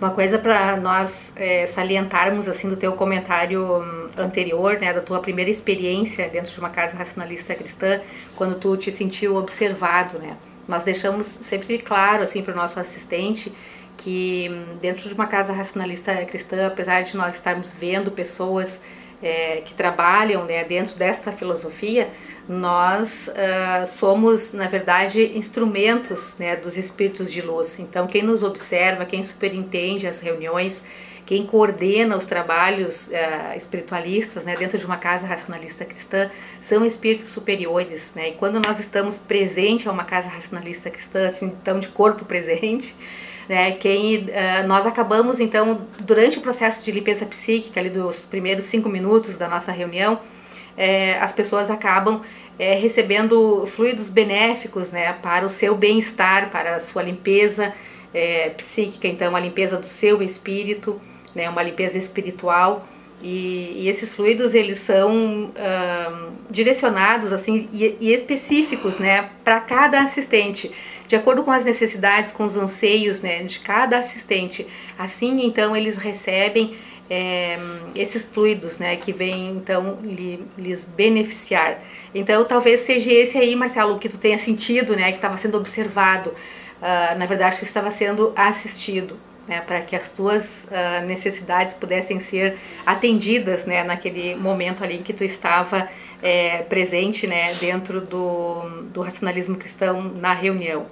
Uma 0.00 0.10
coisa 0.10 0.38
para 0.38 0.76
nós 0.78 1.32
é, 1.36 1.64
salientarmos 1.64 2.48
assim 2.48 2.68
do 2.68 2.76
teu 2.76 2.92
comentário 2.94 3.62
hum, 3.62 4.01
anterior, 4.16 4.78
né, 4.78 4.92
da 4.92 5.00
tua 5.00 5.20
primeira 5.20 5.50
experiência 5.50 6.28
dentro 6.28 6.52
de 6.52 6.58
uma 6.58 6.70
casa 6.70 6.96
racionalista 6.96 7.54
cristã, 7.54 8.00
quando 8.36 8.58
tu 8.58 8.76
te 8.76 8.90
sentiu 8.90 9.36
observado, 9.36 10.18
né? 10.18 10.36
Nós 10.68 10.84
deixamos 10.84 11.26
sempre 11.26 11.78
claro 11.78 12.22
assim 12.22 12.42
para 12.42 12.52
o 12.52 12.56
nosso 12.56 12.78
assistente 12.78 13.52
que 13.96 14.48
hum, 14.50 14.76
dentro 14.80 15.08
de 15.08 15.14
uma 15.14 15.26
casa 15.26 15.52
racionalista 15.52 16.14
cristã, 16.24 16.66
apesar 16.66 17.02
de 17.02 17.16
nós 17.16 17.34
estarmos 17.34 17.72
vendo 17.72 18.10
pessoas 18.10 18.80
é, 19.22 19.62
que 19.64 19.74
trabalham 19.74 20.44
né, 20.44 20.64
dentro 20.64 20.96
desta 20.96 21.30
filosofia, 21.30 22.08
nós 22.48 23.28
uh, 23.28 23.86
somos, 23.86 24.52
na 24.52 24.66
verdade, 24.66 25.32
instrumentos 25.36 26.36
né, 26.38 26.56
dos 26.56 26.76
espíritos 26.76 27.30
de 27.30 27.40
luz. 27.40 27.78
Então, 27.78 28.06
quem 28.06 28.22
nos 28.22 28.42
observa, 28.42 29.04
quem 29.04 29.22
superintende 29.22 30.06
as 30.06 30.18
reuniões, 30.18 30.82
quem 31.24 31.46
coordena 31.46 32.16
os 32.16 32.24
trabalhos 32.24 33.08
uh, 33.08 33.56
espiritualistas 33.56 34.44
né, 34.44 34.56
dentro 34.56 34.76
de 34.76 34.84
uma 34.84 34.96
casa 34.96 35.26
racionalista 35.26 35.84
cristã 35.84 36.30
são 36.60 36.84
espíritos 36.84 37.28
superiores. 37.28 38.12
Né? 38.14 38.30
E 38.30 38.32
quando 38.32 38.58
nós 38.58 38.80
estamos 38.80 39.18
presente 39.18 39.88
a 39.88 39.92
uma 39.92 40.04
casa 40.04 40.28
racionalista 40.28 40.90
cristã, 40.90 41.28
então 41.42 41.78
de 41.78 41.88
corpo 41.88 42.24
presente, 42.24 42.96
né, 43.48 43.72
quem 43.72 44.16
uh, 44.16 44.66
nós 44.66 44.84
acabamos 44.84 45.38
então 45.38 45.86
durante 46.00 46.38
o 46.38 46.40
processo 46.40 46.84
de 46.84 46.90
limpeza 46.90 47.24
psíquica 47.24 47.78
ali 47.78 47.90
dos 47.90 48.24
primeiros 48.24 48.64
cinco 48.64 48.88
minutos 48.88 49.36
da 49.36 49.48
nossa 49.48 49.70
reunião 49.70 50.18
é, 50.76 51.18
as 51.18 51.32
pessoas 51.32 51.70
acabam 51.70 52.22
é, 52.58 52.74
recebendo 52.74 53.66
fluidos 53.66 54.08
benéficos 54.08 54.90
né, 54.90 55.12
para 55.22 55.44
o 55.44 55.50
seu 55.50 55.74
bem-estar, 55.74 56.50
para 56.50 56.76
a 56.76 56.80
sua 56.80 57.02
limpeza 57.02 57.72
é, 58.12 58.50
psíquica, 58.50 59.08
então 59.08 59.34
a 59.34 59.40
limpeza 59.40 59.76
do 59.76 59.86
seu 59.86 60.22
espírito, 60.22 61.00
né, 61.34 61.48
uma 61.48 61.62
limpeza 61.62 61.98
espiritual. 61.98 62.86
E, 63.22 63.74
e 63.76 63.88
esses 63.88 64.12
fluidos 64.12 64.52
eles 64.52 64.78
são 64.78 65.52
direcionados 66.50 67.32
assim 67.32 67.68
e, 67.72 67.96
e 68.00 68.12
específicos 68.12 68.98
né, 68.98 69.28
para 69.44 69.60
cada 69.60 70.02
assistente, 70.02 70.72
de 71.06 71.16
acordo 71.16 71.44
com 71.44 71.52
as 71.52 71.64
necessidades, 71.64 72.32
com 72.32 72.42
os 72.42 72.56
anseios 72.56 73.22
né, 73.22 73.44
de 73.44 73.60
cada 73.60 73.98
assistente. 73.98 74.66
Assim, 74.98 75.44
então, 75.44 75.76
eles 75.76 75.98
recebem 75.98 76.74
é, 77.14 77.58
esses 77.94 78.24
fluidos, 78.24 78.78
né, 78.78 78.96
que 78.96 79.12
vêm 79.12 79.50
então 79.50 79.98
lhe, 80.02 80.42
lhes 80.56 80.86
beneficiar. 80.86 81.78
Então, 82.14 82.42
talvez 82.46 82.80
seja 82.80 83.12
esse 83.12 83.36
aí, 83.36 83.54
Marcelo, 83.54 83.98
que 83.98 84.08
tu 84.08 84.16
tenha 84.16 84.38
sentido, 84.38 84.96
né, 84.96 85.10
que 85.10 85.18
estava 85.18 85.36
sendo 85.36 85.58
observado. 85.58 86.30
Uh, 86.30 87.18
na 87.18 87.26
verdade, 87.26 87.58
que 87.58 87.64
estava 87.64 87.90
sendo 87.90 88.32
assistido, 88.34 89.18
né, 89.46 89.60
para 89.60 89.82
que 89.82 89.94
as 89.94 90.08
tuas 90.08 90.66
uh, 90.70 91.06
necessidades 91.06 91.74
pudessem 91.74 92.18
ser 92.18 92.56
atendidas, 92.86 93.66
né, 93.66 93.84
naquele 93.84 94.34
momento 94.34 94.82
ali 94.82 94.96
em 94.96 95.02
que 95.02 95.12
tu 95.12 95.22
estava 95.22 95.90
é, 96.22 96.62
presente, 96.62 97.26
né, 97.26 97.52
dentro 97.60 98.00
do, 98.00 98.62
do 98.90 99.02
racionalismo 99.02 99.56
cristão 99.56 100.02
na 100.02 100.32
reunião. 100.32 100.86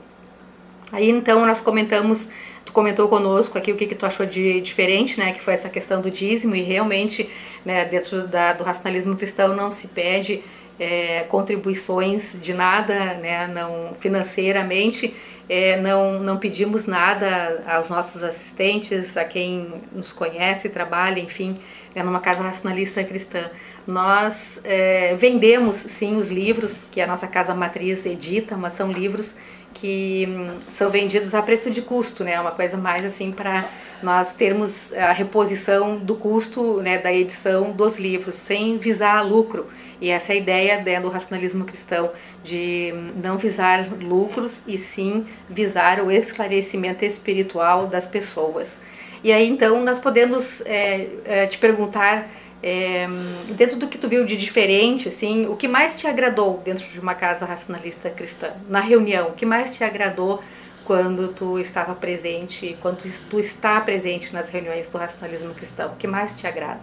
Aí 0.92 1.08
então 1.08 1.46
nós 1.46 1.62
comentamos 1.62 2.30
tu 2.70 2.72
comentou 2.72 3.08
conosco 3.08 3.58
aqui 3.58 3.72
o 3.72 3.76
que, 3.76 3.84
que 3.84 3.96
tu 3.96 4.06
achou 4.06 4.24
de 4.24 4.60
diferente, 4.60 5.18
né, 5.18 5.32
que 5.32 5.42
foi 5.42 5.54
essa 5.54 5.68
questão 5.68 6.00
do 6.00 6.10
dízimo 6.10 6.54
e 6.54 6.62
realmente, 6.62 7.28
né, 7.64 7.84
dentro 7.84 8.26
da, 8.28 8.52
do 8.52 8.62
racionalismo 8.62 9.16
cristão 9.16 9.54
não 9.56 9.72
se 9.72 9.88
pede 9.88 10.40
é, 10.78 11.24
contribuições 11.28 12.38
de 12.40 12.54
nada, 12.54 13.14
né, 13.14 13.48
não 13.48 13.92
financeiramente, 13.98 15.14
é, 15.48 15.80
não, 15.80 16.20
não 16.20 16.36
pedimos 16.38 16.86
nada 16.86 17.60
aos 17.66 17.88
nossos 17.88 18.22
assistentes, 18.22 19.16
a 19.16 19.24
quem 19.24 19.72
nos 19.92 20.12
conhece, 20.12 20.68
trabalha, 20.68 21.18
enfim, 21.18 21.58
é 21.92 22.04
numa 22.04 22.20
casa 22.20 22.40
racionalista 22.40 23.02
cristã. 23.02 23.50
Nós 23.84 24.60
é, 24.62 25.16
vendemos 25.16 25.74
sim 25.74 26.14
os 26.14 26.28
livros 26.28 26.84
que 26.92 27.00
a 27.00 27.06
nossa 27.06 27.26
casa 27.26 27.52
matriz 27.52 28.06
edita, 28.06 28.56
mas 28.56 28.74
são 28.74 28.92
livros 28.92 29.34
que 29.80 30.28
hum, 30.28 30.56
são 30.70 30.90
vendidos 30.90 31.34
a 31.34 31.42
preço 31.42 31.70
de 31.70 31.80
custo, 31.80 32.22
né? 32.22 32.38
Uma 32.40 32.50
coisa 32.50 32.76
mais 32.76 33.04
assim 33.04 33.32
para 33.32 33.64
nós 34.02 34.32
termos 34.32 34.92
a 34.92 35.12
reposição 35.12 35.96
do 35.96 36.14
custo 36.14 36.80
né, 36.80 36.98
da 36.98 37.12
edição 37.12 37.72
dos 37.72 37.98
livros, 37.98 38.34
sem 38.34 38.78
visar 38.78 39.22
lucro. 39.26 39.66
E 40.00 40.08
essa 40.08 40.32
é 40.32 40.36
a 40.36 40.38
ideia 40.38 40.82
né, 40.82 41.00
do 41.00 41.08
racionalismo 41.08 41.64
cristão, 41.64 42.10
de 42.44 42.92
hum, 42.94 43.08
não 43.22 43.38
visar 43.38 43.86
lucros 44.00 44.62
e 44.66 44.76
sim 44.76 45.26
visar 45.48 46.00
o 46.00 46.10
esclarecimento 46.10 47.04
espiritual 47.04 47.86
das 47.86 48.06
pessoas. 48.06 48.78
E 49.22 49.32
aí 49.32 49.48
então 49.48 49.82
nós 49.84 49.98
podemos 49.98 50.62
é, 50.62 51.08
é, 51.24 51.46
te 51.46 51.58
perguntar 51.58 52.28
é, 52.62 53.08
dentro 53.56 53.76
do 53.76 53.88
que 53.88 53.96
tu 53.96 54.08
viu 54.08 54.24
de 54.24 54.36
diferente, 54.36 55.08
assim, 55.08 55.46
o 55.46 55.56
que 55.56 55.66
mais 55.66 55.94
te 55.94 56.06
agradou 56.06 56.60
dentro 56.64 56.86
de 56.86 57.00
uma 57.00 57.14
casa 57.14 57.46
racionalista 57.46 58.10
cristã? 58.10 58.50
Na 58.68 58.80
reunião, 58.80 59.28
o 59.28 59.32
que 59.32 59.46
mais 59.46 59.74
te 59.74 59.82
agradou 59.82 60.42
quando 60.84 61.28
tu 61.28 61.58
estava 61.58 61.94
presente, 61.94 62.76
quando 62.80 62.98
tu 63.30 63.38
está 63.38 63.80
presente 63.80 64.32
nas 64.32 64.50
reuniões 64.50 64.88
do 64.88 64.98
racionalismo 64.98 65.54
cristão? 65.54 65.92
O 65.92 65.96
que 65.96 66.06
mais 66.06 66.36
te 66.36 66.46
agrada? 66.46 66.80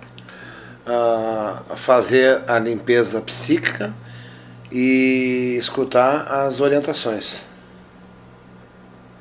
Uh, 0.88 1.76
fazer 1.76 2.42
a 2.48 2.58
limpeza 2.58 3.22
psíquica 3.22 3.94
e 4.72 5.58
escutar 5.60 6.26
as 6.28 6.60
orientações. 6.60 7.44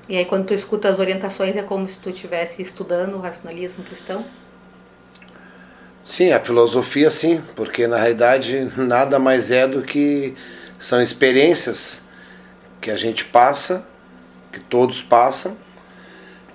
E 0.09 0.17
aí 0.17 0.25
quando 0.25 0.47
tu 0.47 0.55
escuta 0.55 0.89
as 0.89 1.01
orientações 1.01 1.57
é 1.57 1.63
como 1.63 1.89
se 1.89 1.99
tu 1.99 2.09
estivesse 2.09 2.63
estudando 2.63 3.15
o 3.17 3.21
racionalismo 3.21 3.83
cristão? 3.85 4.25
Sim, 6.07 6.31
a 6.31 6.39
filosofia 6.39 7.11
sim, 7.11 7.43
porque 7.57 7.89
na 7.89 7.97
realidade 7.97 8.71
nada 8.77 9.19
mais 9.19 9.51
é 9.51 9.67
do 9.67 9.83
que 9.83 10.37
são 10.79 11.03
experiências 11.03 12.01
que 12.81 12.93
a 12.93 12.97
gente 12.97 13.25
passa, 13.25 13.85
que 14.53 14.61
todos 14.61 15.03
passam, 15.03 15.57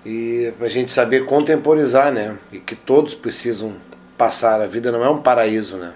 e 0.06 0.54
a 0.62 0.70
gente 0.70 0.90
saber 0.90 1.26
contemporizar, 1.26 2.14
né? 2.14 2.38
E 2.50 2.60
que 2.60 2.78
todos 2.78 3.14
precisam 3.14 3.76
passar. 4.18 4.62
A 4.62 4.68
vida 4.68 4.90
não 4.90 5.04
é 5.04 5.10
um 5.10 5.22
paraíso, 5.22 5.76
né? 5.76 5.92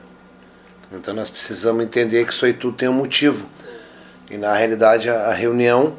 Então 0.91 1.13
nós 1.13 1.29
precisamos 1.29 1.81
entender 1.81 2.25
que 2.25 2.33
isso 2.33 2.45
aí 2.45 2.51
tudo 2.51 2.75
tem 2.75 2.89
um 2.89 2.93
motivo. 2.93 3.47
E 4.29 4.35
na 4.35 4.53
realidade 4.53 5.09
a, 5.09 5.31
reunião 5.31 5.95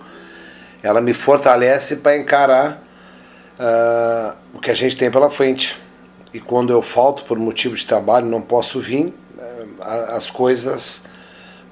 ela 0.82 1.00
me 1.00 1.14
fortalece 1.14 1.96
para 1.96 2.18
encarar 2.18 2.82
uh, 3.58 4.36
o 4.52 4.58
que 4.58 4.70
a 4.70 4.74
gente 4.74 4.94
tem 4.94 5.10
pela 5.10 5.30
frente. 5.30 5.85
E 6.36 6.40
quando 6.40 6.70
eu 6.70 6.82
falto 6.82 7.24
por 7.24 7.38
motivo 7.38 7.74
de 7.74 7.86
trabalho, 7.86 8.26
não 8.26 8.42
posso 8.42 8.78
vir, 8.78 9.06
uh, 9.06 9.82
as 10.10 10.28
coisas 10.28 11.04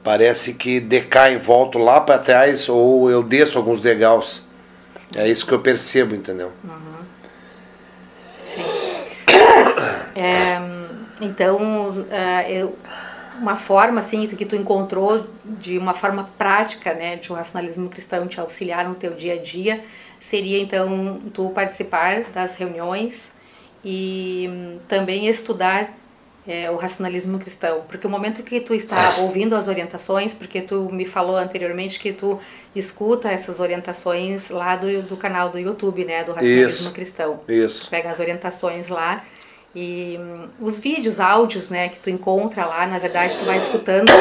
parece 0.03 0.55
que 0.55 0.81
decaem, 0.81 1.37
volto 1.37 1.77
lá 1.77 2.01
para 2.01 2.19
trás 2.19 2.67
ou 2.67 3.11
eu 3.11 3.23
desço 3.23 3.59
alguns 3.59 3.83
degraus. 3.83 4.43
É 5.15 5.29
isso 5.29 5.45
que 5.45 5.53
eu 5.53 5.61
percebo, 5.61 6.15
entendeu? 6.15 6.51
Uhum. 6.65 7.05
É, 10.17 10.59
então, 11.21 11.91
uh, 11.91 12.49
eu, 12.49 12.79
uma 13.39 13.57
forma 13.57 13.99
assim 14.01 14.27
que 14.27 14.47
tu 14.47 14.57
encontrou 14.57 15.27
de 15.45 15.77
uma 15.77 15.93
forma 15.93 16.31
prática, 16.39 16.95
né, 16.95 17.17
de 17.17 17.31
um 17.31 17.37
racionalismo 17.37 17.91
cristão 17.91 18.27
te 18.27 18.41
auxiliar 18.41 18.89
no 18.89 18.95
teu 18.95 19.13
dia 19.13 19.35
a 19.35 19.43
dia, 19.43 19.85
seria 20.19 20.59
então 20.59 21.21
tu 21.35 21.51
participar 21.51 22.23
das 22.33 22.55
reuniões 22.55 23.34
e 23.85 24.49
hum, 24.51 24.79
também 24.89 25.29
estudar 25.29 25.95
é, 26.47 26.71
o 26.71 26.77
racionalismo 26.77 27.39
cristão, 27.39 27.85
porque 27.89 28.07
o 28.07 28.11
momento 28.11 28.43
que 28.43 28.61
tu 28.61 28.75
está 28.75 29.17
ouvindo 29.19 29.57
as 29.57 29.67
orientações, 29.67 30.35
porque 30.35 30.61
tu 30.61 30.91
me 30.93 31.07
falou 31.07 31.37
anteriormente 31.37 31.99
que 31.99 32.13
tu 32.13 32.39
escuta 32.77 33.31
essas 33.31 33.61
orientações 33.61 34.51
lá 34.51 34.77
do, 34.77 35.03
do 35.03 35.17
canal 35.17 35.49
do 35.49 35.59
YouTube, 35.59 36.05
né, 36.05 36.23
do 36.23 36.33
racionalismo 36.33 36.69
isso, 36.69 36.93
cristão. 36.93 37.41
Isso. 37.49 37.89
Pega 37.91 38.11
as 38.11 38.21
orientações 38.21 38.89
lá 38.89 39.25
e 39.75 40.19
hum, 40.21 40.49
os 40.61 40.79
vídeos, 40.79 41.19
áudios, 41.19 41.71
né, 41.71 41.89
que 41.89 41.99
tu 41.99 42.11
encontra 42.11 42.67
lá, 42.67 42.87
na 42.87 42.99
verdade 42.99 43.35
tu 43.39 43.45
vai 43.47 43.57
escutando 43.57 44.13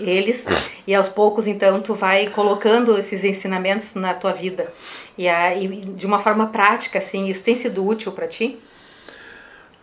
eles 0.00 0.44
e 0.86 0.94
aos 0.94 1.08
poucos 1.08 1.46
então 1.46 1.80
tu 1.80 1.94
vai 1.94 2.28
colocando 2.28 2.96
esses 2.96 3.24
ensinamentos 3.24 3.94
na 3.94 4.14
tua 4.14 4.32
vida. 4.32 4.72
E, 5.18 5.28
a, 5.28 5.56
e 5.56 5.66
de 5.66 6.06
uma 6.06 6.18
forma 6.18 6.46
prática, 6.46 6.98
assim, 6.98 7.26
isso 7.26 7.42
tem 7.42 7.56
sido 7.56 7.84
útil 7.84 8.12
para 8.12 8.26
ti? 8.26 8.58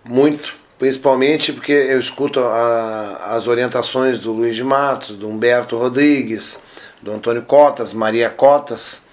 Muito, 0.04 0.56
principalmente 0.78 1.54
porque 1.54 1.72
eu 1.72 2.00
escuto 2.00 2.40
a, 2.40 3.36
as 3.36 3.48
orientações 3.48 4.20
do 4.20 4.32
Luiz 4.32 4.56
de 4.56 4.64
Matos, 4.64 5.16
do 5.16 5.28
Humberto 5.28 5.78
Rodrigues, 5.78 6.60
do 7.02 7.12
Antônio 7.12 7.44
Cotas, 7.44 7.94
Maria 7.94 8.30
Cotas, 8.30 9.04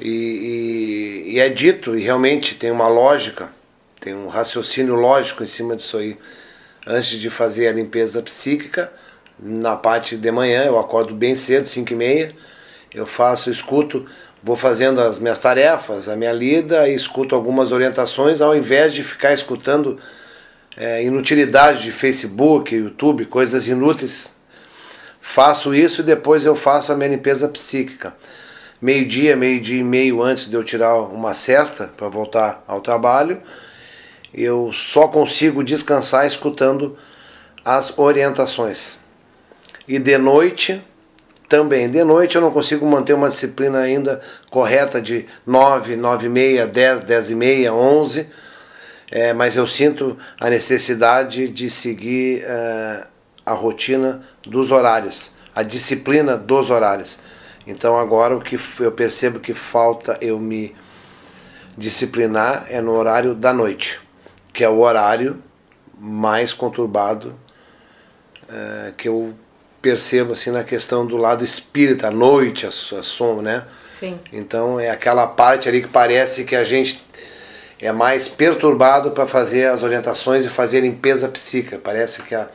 e, 0.00 1.24
e, 1.26 1.32
e 1.34 1.40
é 1.40 1.48
dito, 1.48 1.96
e 1.96 2.02
realmente 2.02 2.54
tem 2.54 2.70
uma 2.70 2.88
lógica 2.88 3.56
tem 4.00 4.14
um 4.14 4.28
raciocínio 4.28 4.94
lógico 4.94 5.42
em 5.42 5.46
cima 5.46 5.76
disso 5.76 5.96
aí. 5.96 6.16
Antes 6.86 7.18
de 7.18 7.28
fazer 7.28 7.68
a 7.68 7.72
limpeza 7.72 8.22
psíquica, 8.22 8.92
na 9.38 9.76
parte 9.76 10.16
de 10.16 10.30
manhã, 10.30 10.64
eu 10.64 10.78
acordo 10.78 11.14
bem 11.14 11.36
cedo, 11.36 11.68
5 11.68 11.92
e 11.92 11.96
meia, 11.96 12.34
eu 12.94 13.06
faço, 13.06 13.50
escuto, 13.50 14.06
vou 14.42 14.56
fazendo 14.56 15.00
as 15.00 15.18
minhas 15.18 15.38
tarefas, 15.38 16.08
a 16.08 16.16
minha 16.16 16.32
lida, 16.32 16.88
e 16.88 16.94
escuto 16.94 17.34
algumas 17.34 17.70
orientações, 17.72 18.40
ao 18.40 18.56
invés 18.56 18.94
de 18.94 19.04
ficar 19.04 19.32
escutando 19.32 19.98
é, 20.78 21.02
inutilidade 21.02 21.82
de 21.82 21.92
Facebook, 21.92 22.74
YouTube, 22.74 23.24
coisas 23.26 23.66
inúteis. 23.66 24.30
Faço 25.20 25.74
isso 25.74 26.02
e 26.02 26.04
depois 26.04 26.46
eu 26.46 26.54
faço 26.54 26.92
a 26.92 26.96
minha 26.96 27.10
limpeza 27.10 27.48
psíquica. 27.48 28.14
Meio-dia, 28.80 29.34
meio-dia 29.34 29.80
e 29.80 29.84
meio 29.84 30.22
antes 30.22 30.48
de 30.48 30.54
eu 30.54 30.62
tirar 30.62 30.94
uma 30.96 31.34
cesta 31.34 31.92
para 31.96 32.08
voltar 32.08 32.62
ao 32.68 32.80
trabalho, 32.80 33.42
eu 34.32 34.70
só 34.72 35.08
consigo 35.08 35.64
descansar 35.64 36.26
escutando 36.26 36.96
as 37.64 37.98
orientações. 37.98 38.96
E 39.86 39.98
de 39.98 40.16
noite, 40.16 40.80
também. 41.48 41.90
De 41.90 42.04
noite 42.04 42.36
eu 42.36 42.42
não 42.42 42.52
consigo 42.52 42.86
manter 42.86 43.14
uma 43.14 43.28
disciplina 43.28 43.80
ainda 43.80 44.20
correta 44.48 45.00
de 45.00 45.26
9, 45.44 45.96
9 45.96 46.26
e 46.26 46.28
meia, 46.28 46.66
10, 46.66 47.02
10 47.02 47.30
e 47.30 47.34
meia, 47.34 47.74
11, 47.74 48.28
é, 49.10 49.32
mas 49.32 49.56
eu 49.56 49.66
sinto 49.66 50.16
a 50.38 50.50
necessidade 50.50 51.48
de 51.48 51.70
seguir 51.70 52.42
é, 52.44 53.06
a 53.44 53.52
rotina 53.52 54.22
dos 54.46 54.70
horários, 54.70 55.32
a 55.54 55.62
disciplina 55.62 56.36
dos 56.36 56.70
horários. 56.70 57.18
Então 57.66 57.98
agora 57.98 58.36
o 58.36 58.40
que 58.40 58.58
eu 58.80 58.92
percebo 58.92 59.40
que 59.40 59.54
falta 59.54 60.18
eu 60.20 60.38
me 60.38 60.74
disciplinar 61.76 62.66
é 62.68 62.80
no 62.80 62.92
horário 62.92 63.34
da 63.34 63.52
noite 63.52 64.00
que 64.58 64.64
é 64.64 64.68
o 64.68 64.80
horário 64.80 65.40
mais 65.96 66.52
conturbado 66.52 67.38
é, 68.48 68.92
que 68.96 69.08
eu 69.08 69.32
percebo 69.80 70.32
assim 70.32 70.50
na 70.50 70.64
questão 70.64 71.06
do 71.06 71.16
lado 71.16 71.44
espírita, 71.44 72.08
a 72.08 72.10
noite, 72.10 72.66
a, 72.66 72.68
a 72.68 73.02
som, 73.02 73.40
né? 73.40 73.64
Sim. 73.96 74.18
Então 74.32 74.80
é 74.80 74.90
aquela 74.90 75.28
parte 75.28 75.68
ali 75.68 75.80
que 75.80 75.86
parece 75.86 76.42
que 76.42 76.56
a 76.56 76.64
gente 76.64 77.00
é 77.80 77.92
mais 77.92 78.28
perturbado 78.28 79.12
para 79.12 79.26
fazer 79.26 79.66
as 79.66 79.82
orientações 79.82 80.44
e 80.44 80.48
fazer 80.48 80.78
a 80.78 80.80
limpeza 80.82 81.28
psíquica. 81.28 81.78
Parece 81.78 82.22
que 82.22 82.34
a, 82.34 82.48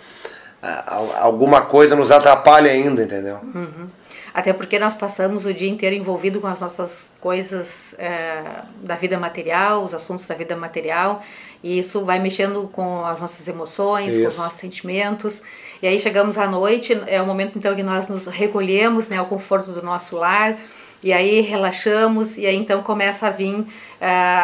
a, 0.61 1.21
alguma 1.21 1.61
coisa 1.61 1.95
nos 1.95 2.11
atrapalha 2.11 2.71
ainda, 2.71 3.03
entendeu? 3.03 3.39
Uhum. 3.43 3.87
Até 4.33 4.51
porque 4.51 4.79
nós 4.79 4.95
passamos 4.95 5.45
o 5.45 5.53
dia 5.53 5.69
inteiro 5.69 5.95
envolvido 5.95 6.41
com 6.41 6.47
as 6.47 6.59
nossas 6.59 7.11
coisas 7.21 7.93
é, 7.99 8.41
da 8.81 8.95
vida 8.95 9.17
material, 9.17 9.83
os 9.83 9.93
assuntos 9.93 10.25
da 10.25 10.33
vida 10.33 10.55
material, 10.55 11.23
e 11.61 11.77
isso 11.77 12.03
vai 12.03 12.17
mexendo 12.17 12.67
com 12.73 13.05
as 13.05 13.21
nossas 13.21 13.47
emoções, 13.47 14.13
isso. 14.13 14.23
com 14.23 14.29
os 14.29 14.37
nossos 14.37 14.59
sentimentos. 14.59 15.41
E 15.83 15.87
aí 15.87 15.99
chegamos 15.99 16.37
à 16.37 16.47
noite, 16.47 16.99
é 17.05 17.21
o 17.21 17.27
momento 17.27 17.59
então 17.59 17.75
que 17.75 17.83
nós 17.83 18.07
nos 18.07 18.25
recolhemos, 18.25 19.07
né, 19.07 19.17
ao 19.17 19.27
conforto 19.27 19.71
do 19.71 19.83
nosso 19.83 20.17
lar, 20.17 20.57
e 21.03 21.11
aí 21.11 21.41
relaxamos, 21.41 22.37
e 22.37 22.45
aí 22.45 22.55
então 22.55 22.81
começa 22.81 23.27
a 23.27 23.29
vir 23.29 23.53
uh, 23.53 23.65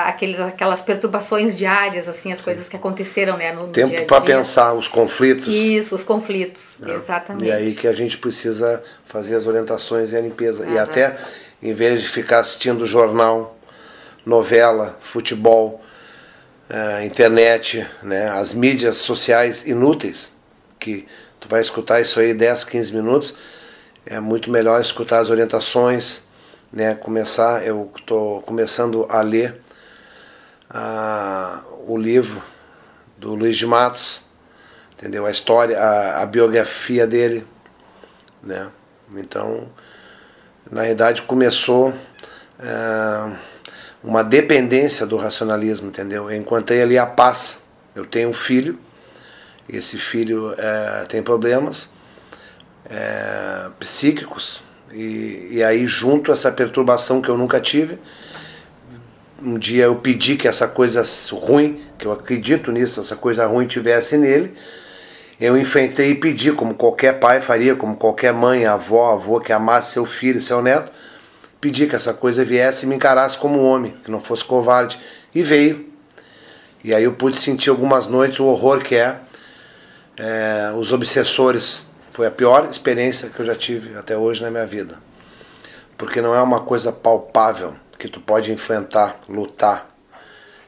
aqueles, 0.06 0.40
aquelas 0.40 0.82
perturbações 0.82 1.58
diárias, 1.58 2.10
assim, 2.10 2.32
as 2.32 2.40
Sim. 2.40 2.46
coisas 2.46 2.68
que 2.68 2.76
aconteceram 2.76 3.38
né, 3.38 3.54
no, 3.54 3.70
Tempo 3.70 4.06
para 4.06 4.22
pensar, 4.22 4.74
os 4.74 4.88
conflitos. 4.88 5.48
Isso, 5.48 5.96
os 5.96 6.04
conflitos, 6.04 6.76
é. 6.86 6.96
exatamente. 6.96 7.46
E 7.46 7.52
aí 7.52 7.74
que 7.74 7.88
a 7.88 7.94
gente 7.94 8.18
precisa 8.18 8.84
fazer 9.06 9.36
as 9.36 9.48
orientações 9.48 10.12
e 10.12 10.18
a 10.18 10.22
limpeza. 10.22 10.68
E 10.68 10.78
até, 10.78 11.16
em 11.64 11.74
vez 11.74 12.02
de 12.02 12.10
ficar 12.10 12.40
assistindo 12.40 12.86
jornal, 12.86 13.58
novela, 14.26 14.98
futebol, 15.02 15.82
uh, 16.70 17.06
internet, 17.06 17.88
né, 18.04 18.30
as 18.30 18.54
mídias 18.54 18.98
sociais 18.98 19.66
inúteis, 19.66 20.34
que 20.78 21.06
tu 21.40 21.48
vai 21.48 21.62
escutar 21.62 22.02
isso 22.02 22.20
aí 22.20 22.34
10, 22.34 22.66
15 22.66 22.94
minutos, 22.94 23.34
é 24.06 24.20
muito 24.20 24.52
melhor 24.52 24.82
escutar 24.82 25.20
as 25.20 25.30
orientações, 25.30 26.24
né, 26.72 26.96
começar, 26.96 27.66
eu 27.66 27.92
estou 27.98 28.42
começando 28.44 29.06
a 29.10 29.22
ler 29.22 29.60
uh, 30.70 31.64
o 31.88 31.98
livro 31.98 32.42
do 33.18 33.36
Luiz 33.36 33.58
de 33.58 33.66
Matos, 33.66 34.22
entendeu? 34.94 35.26
A 35.26 35.32
história, 35.32 35.80
a, 35.80 36.22
a 36.22 36.26
biografia 36.26 37.08
dele, 37.08 37.46
né? 38.44 38.70
Então, 39.16 39.68
na 40.72 40.84
verdade, 40.84 41.24
começou 41.24 41.90
uh, 41.90 43.38
uma 44.04 44.24
dependência 44.24 45.06
do 45.06 45.18
racionalismo, 45.18 45.88
entendeu? 45.88 46.30
Eu 46.30 46.38
encontrei 46.38 46.82
ali 46.82 46.98
a 46.98 47.06
paz. 47.06 47.64
Eu 47.96 48.06
tenho 48.06 48.30
um 48.30 48.34
filho, 48.34 48.80
esse 49.68 49.98
filho 49.98 50.54
é, 50.58 51.06
tem 51.06 51.22
problemas 51.22 51.92
é, 52.86 53.70
psíquicos, 53.80 54.62
e, 54.94 55.50
e 55.52 55.64
aí, 55.64 55.86
junto 55.86 56.32
essa 56.32 56.52
perturbação 56.52 57.22
que 57.22 57.30
eu 57.30 57.38
nunca 57.38 57.60
tive, 57.60 58.00
um 59.42 59.58
dia 59.58 59.86
eu 59.86 59.96
pedi 59.96 60.36
que 60.36 60.48
essa 60.48 60.68
coisa 60.68 61.04
ruim, 61.32 61.82
que 61.98 62.06
eu 62.06 62.12
acredito 62.12 62.72
nisso, 62.72 63.00
essa 63.00 63.16
coisa 63.16 63.46
ruim 63.46 63.68
tivesse 63.68 64.18
nele, 64.18 64.54
eu 65.40 65.58
enfrentei 65.58 66.12
e 66.12 66.16
pedi, 66.16 66.52
como 66.52 66.74
qualquer 66.74 67.20
pai 67.20 67.40
faria, 67.40 67.74
como 67.74 67.96
qualquer 67.96 68.34
mãe, 68.34 68.66
avó, 68.66 69.14
avô 69.14 69.40
que 69.40 69.54
amasse 69.54 69.94
seu 69.94 70.06
filho, 70.06 70.42
seu 70.42 70.62
neto, 70.62 70.92
pedi 71.62 71.88
que 71.88 71.96
essa 71.96 72.14
coisa 72.14 72.44
viesse 72.44 72.86
e 72.86 72.90
me 72.90 72.96
encarasse 72.96 73.38
como 73.38 73.64
homem, 73.64 73.94
que 74.04 74.12
não 74.12 74.20
fosse 74.20 74.44
covarde. 74.44 75.00
E 75.34 75.42
veio. 75.42 75.88
E 76.84 76.94
aí 76.94 77.04
eu 77.04 77.14
pude 77.14 77.38
sentir 77.38 77.70
algumas 77.70 78.08
noites 78.08 78.40
o 78.40 78.46
horror 78.46 78.82
que 78.82 78.96
é, 78.96 79.18
é 80.18 80.74
os 80.76 80.92
obsessores. 80.92 81.84
Foi 82.12 82.28
a 82.28 82.32
pior 82.32 82.68
experiência 82.70 83.30
que 83.30 83.40
eu 83.40 83.46
já 83.46 83.56
tive 83.56 83.98
até 83.98 84.18
hoje 84.18 84.42
na 84.42 84.50
minha 84.50 84.66
vida. 84.66 84.98
Porque 85.98 86.22
não 86.22 86.34
é 86.34 86.42
uma 86.42 86.62
coisa 86.62 86.92
palpável 86.92 87.76
que 87.98 88.08
tu 88.08 88.20
pode 88.20 88.52
enfrentar, 88.52 89.20
lutar. 89.28 89.90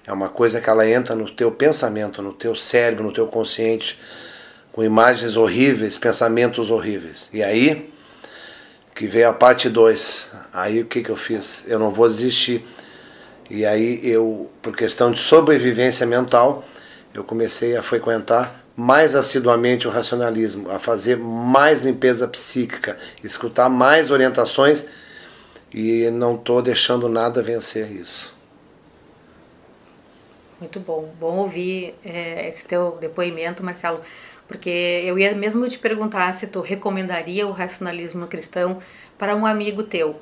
É 0.06 0.12
uma 0.12 0.30
coisa 0.30 0.60
que 0.60 0.70
ela 0.70 0.88
entra 0.88 1.16
no 1.16 1.30
teu 1.30 1.52
pensamento, 1.52 2.22
no 2.22 2.34
teu 2.34 2.56
cérebro, 2.56 3.04
no 3.04 3.14
teu 3.14 3.28
consciente, 3.28 3.98
com 4.72 4.84
imagens 4.84 5.36
horríveis, 5.36 5.98
pensamentos 5.98 6.70
horríveis. 6.70 7.30
E 7.32 7.42
aí 7.44 7.92
que 9.02 9.08
veio 9.08 9.30
a 9.30 9.34
parte 9.34 9.70
2. 9.70 10.30
Aí 10.54 10.82
o 10.82 10.86
que, 10.86 11.02
que 11.02 11.10
eu 11.10 11.16
fiz? 11.16 11.66
Eu 11.68 11.80
não 11.80 11.92
vou 11.92 12.08
desistir. 12.08 12.66
E 13.50 13.66
aí 13.66 14.00
eu, 14.04 14.50
por 14.62 14.76
questão 14.76 15.12
de 15.12 15.20
sobrevivência 15.20 16.06
mental, 16.06 16.64
eu 17.14 17.24
comecei 17.24 17.76
a 17.76 17.82
frequentar 17.82 18.61
mais 18.76 19.16
assiduamente 19.16 19.88
o 19.88 19.92
racionalismo, 19.92 20.70
a 20.72 20.80
fazer 20.80 21.18
mais 21.18 21.82
limpeza 21.82 22.28
psíquica, 22.28 22.98
escutar 23.24 23.70
mais 23.70 24.12
orientações 24.12 24.86
e 25.74 26.10
não 26.12 26.36
estou 26.36 26.62
deixando 26.62 27.08
nada 27.08 27.42
vencer 27.42 27.92
isso. 27.92 28.36
Muito 30.60 30.80
bom, 30.80 31.12
bom 31.20 31.38
ouvir 31.38 31.96
é, 32.06 32.48
esse 32.48 32.66
teu 32.66 32.98
depoimento, 33.02 33.64
Marcelo, 33.64 34.00
porque 34.48 34.70
eu 34.70 35.18
ia 35.18 35.34
mesmo 35.34 35.68
te 35.68 35.80
perguntar 35.80 36.32
se 36.34 36.46
tu 36.46 36.62
recomendaria 36.62 37.48
o 37.48 37.52
racionalismo 37.52 38.28
cristão 38.28 38.80
para 39.18 39.36
um 39.36 39.46
amigo 39.46 39.82
teu. 39.82 40.22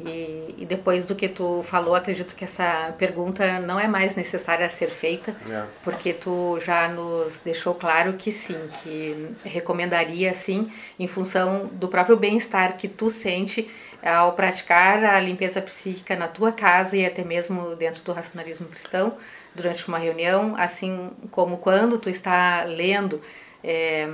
E, 0.00 0.54
e, 0.58 0.66
depois 0.66 1.04
do 1.04 1.14
que 1.14 1.28
tu 1.28 1.62
falou, 1.64 1.94
acredito 1.94 2.34
que 2.36 2.44
essa 2.44 2.94
pergunta 2.96 3.58
não 3.60 3.80
é 3.80 3.88
mais 3.88 4.14
necessária 4.14 4.68
ser 4.68 4.88
feita, 4.88 5.34
é. 5.50 5.64
porque 5.82 6.12
tu 6.12 6.58
já 6.60 6.88
nos 6.88 7.40
deixou 7.40 7.74
claro 7.74 8.12
que 8.12 8.30
sim, 8.30 8.58
que 8.82 9.28
recomendaria 9.44 10.32
sim, 10.34 10.70
em 10.98 11.08
função 11.08 11.68
do 11.72 11.88
próprio 11.88 12.16
bem-estar 12.16 12.76
que 12.76 12.86
tu 12.86 13.10
sente 13.10 13.68
ao 14.02 14.32
praticar 14.32 15.04
a 15.04 15.18
limpeza 15.18 15.60
psíquica 15.60 16.14
na 16.14 16.28
tua 16.28 16.52
casa 16.52 16.96
e 16.96 17.04
até 17.04 17.24
mesmo 17.24 17.74
dentro 17.74 18.02
do 18.04 18.12
racionalismo 18.12 18.68
cristão, 18.68 19.16
durante 19.54 19.88
uma 19.88 19.98
reunião, 19.98 20.54
assim 20.56 21.10
como 21.30 21.58
quando 21.58 21.98
tu 21.98 22.08
está 22.08 22.62
lendo 22.64 23.20
é, 23.62 24.06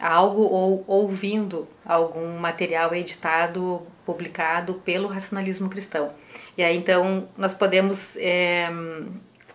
algo 0.00 0.42
ou 0.42 0.84
ouvindo 0.86 1.66
algum 1.84 2.38
material 2.38 2.94
editado, 2.94 3.82
publicado 4.04 4.74
pelo 4.74 5.08
racionalismo 5.08 5.68
cristão. 5.68 6.12
E 6.56 6.62
aí 6.62 6.76
então 6.76 7.28
nós 7.36 7.54
podemos 7.54 8.16
é, 8.16 8.68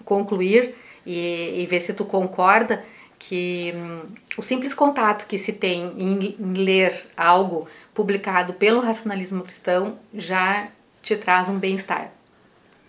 concluir 0.03 0.75
e, 1.05 1.61
e, 1.61 1.65
ver 1.65 1.79
se 1.79 1.93
tu 1.93 2.05
concorda 2.05 2.83
que 3.19 3.73
hum, 3.75 4.01
o 4.37 4.41
simples 4.41 4.73
contato 4.73 5.25
que 5.27 5.37
se 5.37 5.53
tem 5.53 5.93
em, 5.97 6.35
em 6.39 6.53
ler 6.53 6.93
algo 7.15 7.67
publicado 7.93 8.53
pelo 8.53 8.79
racionalismo 8.79 9.43
cristão 9.43 9.97
já 10.13 10.69
te 11.01 11.15
traz 11.15 11.49
um 11.49 11.57
bem-estar. 11.57 12.11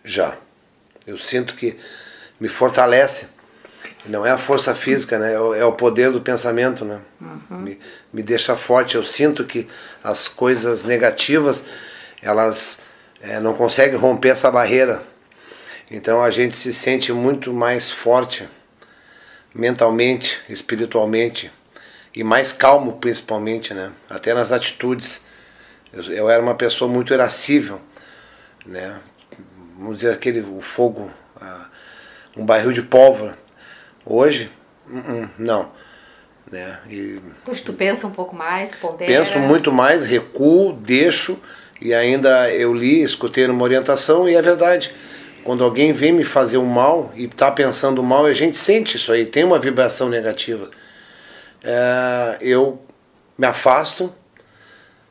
Já. 0.04 0.36
Eu 1.06 1.16
sinto 1.16 1.54
que 1.54 1.78
me 2.38 2.48
fortalece 2.48 3.38
não 4.07 4.24
é 4.24 4.30
a 4.30 4.38
força 4.38 4.74
física, 4.74 5.18
né? 5.18 5.34
É 5.34 5.40
o, 5.40 5.55
é 5.55 5.64
o 5.64 5.72
poder 5.72 6.11
do 6.11 6.20
pensamento, 6.20 6.84
né? 6.84 7.01
Uhum. 7.20 7.59
Me, 7.59 7.78
me 8.12 8.22
deixa 8.22 8.57
forte. 8.57 8.94
Eu 8.94 9.05
sinto 9.05 9.44
que 9.44 9.66
as 10.03 10.28
coisas 10.28 10.82
negativas, 10.82 11.64
elas 12.22 12.82
é, 13.20 13.40
não 13.40 13.55
conseguem 13.55 13.99
romper 13.99 14.30
essa 14.30 14.51
barreira. 14.51 15.03
Então 15.90 16.22
a 16.22 16.30
gente 16.30 16.55
se 16.55 16.72
sente 16.72 17.12
muito 17.12 17.53
mais 17.53 17.90
forte, 17.90 18.49
mentalmente, 19.55 20.38
espiritualmente 20.49 21.51
e 22.14 22.22
mais 22.22 22.53
calmo, 22.53 22.92
principalmente, 22.99 23.74
né? 23.74 23.90
Até 24.09 24.32
nas 24.32 24.53
atitudes. 24.53 25.24
Eu, 25.92 26.03
eu 26.05 26.30
era 26.30 26.42
uma 26.42 26.55
pessoa 26.55 26.90
muito 26.90 27.12
irascível, 27.12 27.80
né? 28.64 29.01
Vamos 29.76 30.01
dizer 30.01 30.12
aquele 30.12 30.40
o 30.40 30.61
fogo, 30.61 31.11
um 32.36 32.44
barril 32.44 32.72
de 32.72 32.82
pólvora 32.82 33.36
Hoje, 34.11 34.50
uh-uh, 34.90 35.28
não. 35.38 35.70
Né? 36.50 36.78
E, 36.88 37.20
Hoje 37.46 37.62
tu 37.62 37.74
pensa 37.74 38.06
um 38.06 38.11
pouco 38.11 38.34
mais, 38.34 38.74
pondera. 38.74 39.12
Penso 39.12 39.38
muito 39.38 39.70
mais, 39.70 40.02
recuo, 40.02 40.72
deixo, 40.72 41.38
e 41.78 41.92
ainda 41.92 42.50
eu 42.50 42.72
li, 42.72 43.02
escutei 43.02 43.46
uma 43.46 43.62
orientação, 43.62 44.26
e 44.26 44.34
é 44.34 44.40
verdade. 44.40 44.94
Quando 45.44 45.62
alguém 45.62 45.92
vem 45.92 46.11
me 46.11 46.24
fazer 46.24 46.56
um 46.56 46.64
mal 46.64 47.12
e 47.14 47.26
está 47.26 47.50
pensando 47.50 48.02
mal, 48.02 48.24
a 48.24 48.32
gente 48.32 48.56
sente 48.56 48.96
isso 48.96 49.12
aí, 49.12 49.26
tem 49.26 49.44
uma 49.44 49.59
vibração 49.59 50.09
negativa. 50.09 50.70
É, 51.62 52.38
eu 52.40 52.80
me 53.36 53.46
afasto, 53.46 54.11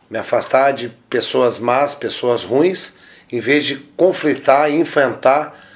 me 0.10 0.18
afastar 0.18 0.74
de 0.74 0.90
pessoas 1.08 1.60
más, 1.60 1.94
pessoas 1.94 2.44
ruins, 2.44 2.96
em 3.32 3.40
vez 3.40 3.64
de 3.64 3.76
conflitar, 3.96 4.72
enfrentar 4.72 5.67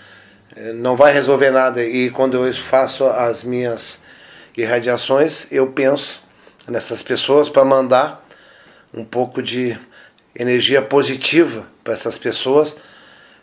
não 0.76 0.96
vai 0.96 1.14
resolver 1.14 1.52
nada. 1.52 1.84
E 1.84 2.10
quando 2.10 2.46
eu 2.46 2.54
faço 2.54 3.06
as 3.06 3.44
minhas 3.44 4.02
irradiações, 4.56 5.52
eu 5.52 5.68
penso 5.68 6.22
nessas 6.68 7.02
pessoas 7.02 7.50
para 7.50 7.66
mandar 7.66 8.26
um 8.94 9.04
pouco 9.04 9.42
de 9.42 9.78
energia 10.36 10.82
positiva 10.82 11.66
para 11.84 11.94
essas 11.94 12.18
pessoas 12.18 12.78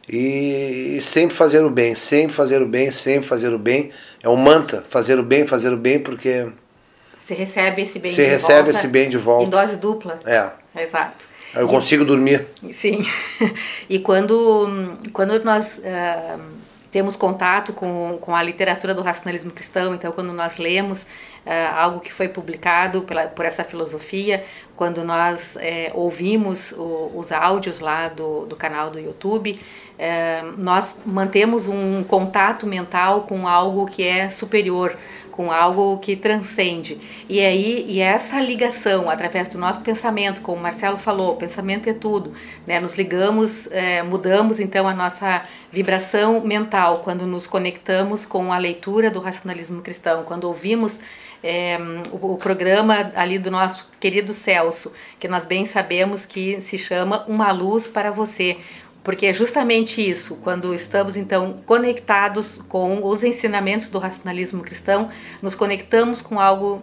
e, 0.08 0.96
e, 0.96 1.02
sempre 1.02 1.36
fazer 1.36 1.62
o 1.62 1.68
bem, 1.68 1.94
sempre 1.94 2.34
fazer 2.34 2.62
o 2.62 2.66
bem, 2.66 2.90
sempre 2.90 3.28
fazer 3.28 3.52
o 3.52 3.58
bem. 3.58 3.90
É 4.22 4.28
um 4.28 4.36
manta, 4.36 4.84
fazer 4.88 5.18
o 5.18 5.22
bem, 5.22 5.46
fazer 5.46 5.72
o 5.72 5.76
bem, 5.76 5.98
porque 5.98 6.46
você 7.18 7.34
recebe 7.34 7.82
esse 7.82 7.98
bem 7.98 8.10
você 8.10 8.24
de 8.24 8.30
recebe 8.30 8.54
volta, 8.54 8.70
esse 8.70 8.88
bem 8.88 9.10
de 9.10 9.18
volta 9.18 9.44
em 9.44 9.50
dose 9.50 9.76
dupla. 9.76 10.18
É. 10.24 10.48
Exato. 10.74 11.26
Eu 11.54 11.66
e, 11.66 11.68
consigo 11.68 12.02
dormir. 12.02 12.46
Sim. 12.72 13.04
e 13.88 13.98
quando 13.98 14.96
quando 15.12 15.44
nós 15.44 15.78
uh, 15.78 16.40
temos 16.90 17.16
contato 17.16 17.72
com, 17.72 18.18
com 18.20 18.34
a 18.34 18.42
literatura 18.42 18.94
do 18.94 19.02
racionalismo 19.02 19.50
cristão, 19.50 19.94
então 19.94 20.10
quando 20.12 20.32
nós 20.32 20.56
lemos 20.56 21.02
uh, 21.02 21.76
algo 21.76 22.00
que 22.00 22.12
foi 22.12 22.28
publicado 22.28 23.02
pela, 23.02 23.26
por 23.26 23.44
essa 23.44 23.62
filosofia, 23.62 24.44
quando 24.74 25.04
nós 25.04 25.56
uh, 25.56 25.60
ouvimos 25.98 26.72
o, 26.72 27.12
os 27.14 27.30
áudios 27.32 27.80
lá 27.80 28.08
do, 28.08 28.46
do 28.46 28.56
canal 28.56 28.90
do 28.90 28.98
YouTube, 28.98 29.60
uh, 29.98 30.54
nós 30.56 30.98
mantemos 31.04 31.66
um 31.66 32.02
contato 32.04 32.66
mental 32.66 33.22
com 33.22 33.46
algo 33.46 33.86
que 33.86 34.02
é 34.02 34.30
superior, 34.30 34.96
com 35.38 35.52
algo 35.52 35.98
que 35.98 36.16
transcende. 36.16 36.98
E 37.28 37.38
aí, 37.38 37.86
e 37.88 38.00
essa 38.00 38.40
ligação 38.40 39.08
através 39.08 39.48
do 39.48 39.56
nosso 39.56 39.82
pensamento, 39.82 40.40
como 40.40 40.58
o 40.58 40.60
Marcelo 40.60 40.96
falou, 40.96 41.36
pensamento 41.36 41.88
é 41.88 41.92
tudo, 41.92 42.34
né? 42.66 42.80
Nos 42.80 42.98
ligamos, 42.98 43.70
é, 43.70 44.02
mudamos 44.02 44.58
então 44.58 44.88
a 44.88 44.92
nossa 44.92 45.44
vibração 45.70 46.40
mental 46.40 47.02
quando 47.04 47.24
nos 47.24 47.46
conectamos 47.46 48.26
com 48.26 48.52
a 48.52 48.58
leitura 48.58 49.12
do 49.12 49.20
racionalismo 49.20 49.80
cristão, 49.80 50.24
quando 50.24 50.42
ouvimos 50.42 50.98
é, 51.40 51.78
o, 52.10 52.32
o, 52.32 52.36
programa 52.36 53.12
ali 53.14 53.38
do 53.38 53.48
nosso 53.48 53.88
querido 54.00 54.34
Celso, 54.34 54.92
que 55.20 55.28
nós 55.28 55.46
bem 55.46 55.64
sabemos 55.64 56.26
que 56.26 56.60
se 56.60 56.76
chama 56.76 57.24
Uma 57.28 57.52
Luz 57.52 57.86
para 57.86 58.10
Você, 58.10 58.58
porque 59.02 59.26
é 59.26 59.32
justamente 59.32 60.06
isso, 60.06 60.36
quando 60.36 60.74
estamos 60.74 61.16
então 61.16 61.60
conectados 61.64 62.60
com 62.68 63.04
os 63.04 63.24
ensinamentos 63.24 63.88
do 63.88 63.98
racionalismo 63.98 64.62
cristão, 64.62 65.10
nos 65.40 65.54
conectamos 65.54 66.20
com 66.20 66.38
algo 66.38 66.82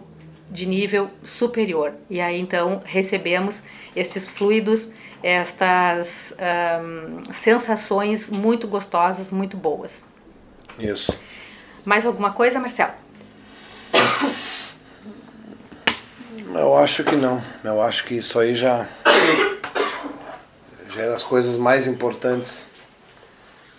de 0.50 0.66
nível 0.66 1.10
superior. 1.22 1.92
E 2.08 2.20
aí 2.20 2.40
então 2.40 2.82
recebemos 2.84 3.64
estes 3.94 4.26
fluidos, 4.26 4.92
estas 5.22 6.34
sensações 7.32 8.30
muito 8.30 8.66
gostosas, 8.66 9.30
muito 9.30 9.56
boas. 9.56 10.06
Isso. 10.78 11.18
Mais 11.84 12.04
alguma 12.04 12.32
coisa, 12.32 12.58
Marcelo? 12.58 12.92
Eu 16.54 16.76
acho 16.76 17.04
que 17.04 17.16
não. 17.16 17.42
Eu 17.62 17.82
acho 17.82 18.04
que 18.04 18.14
isso 18.14 18.38
aí 18.38 18.54
já 18.54 18.88
as 21.00 21.22
coisas 21.22 21.56
mais 21.56 21.86
importantes 21.86 22.68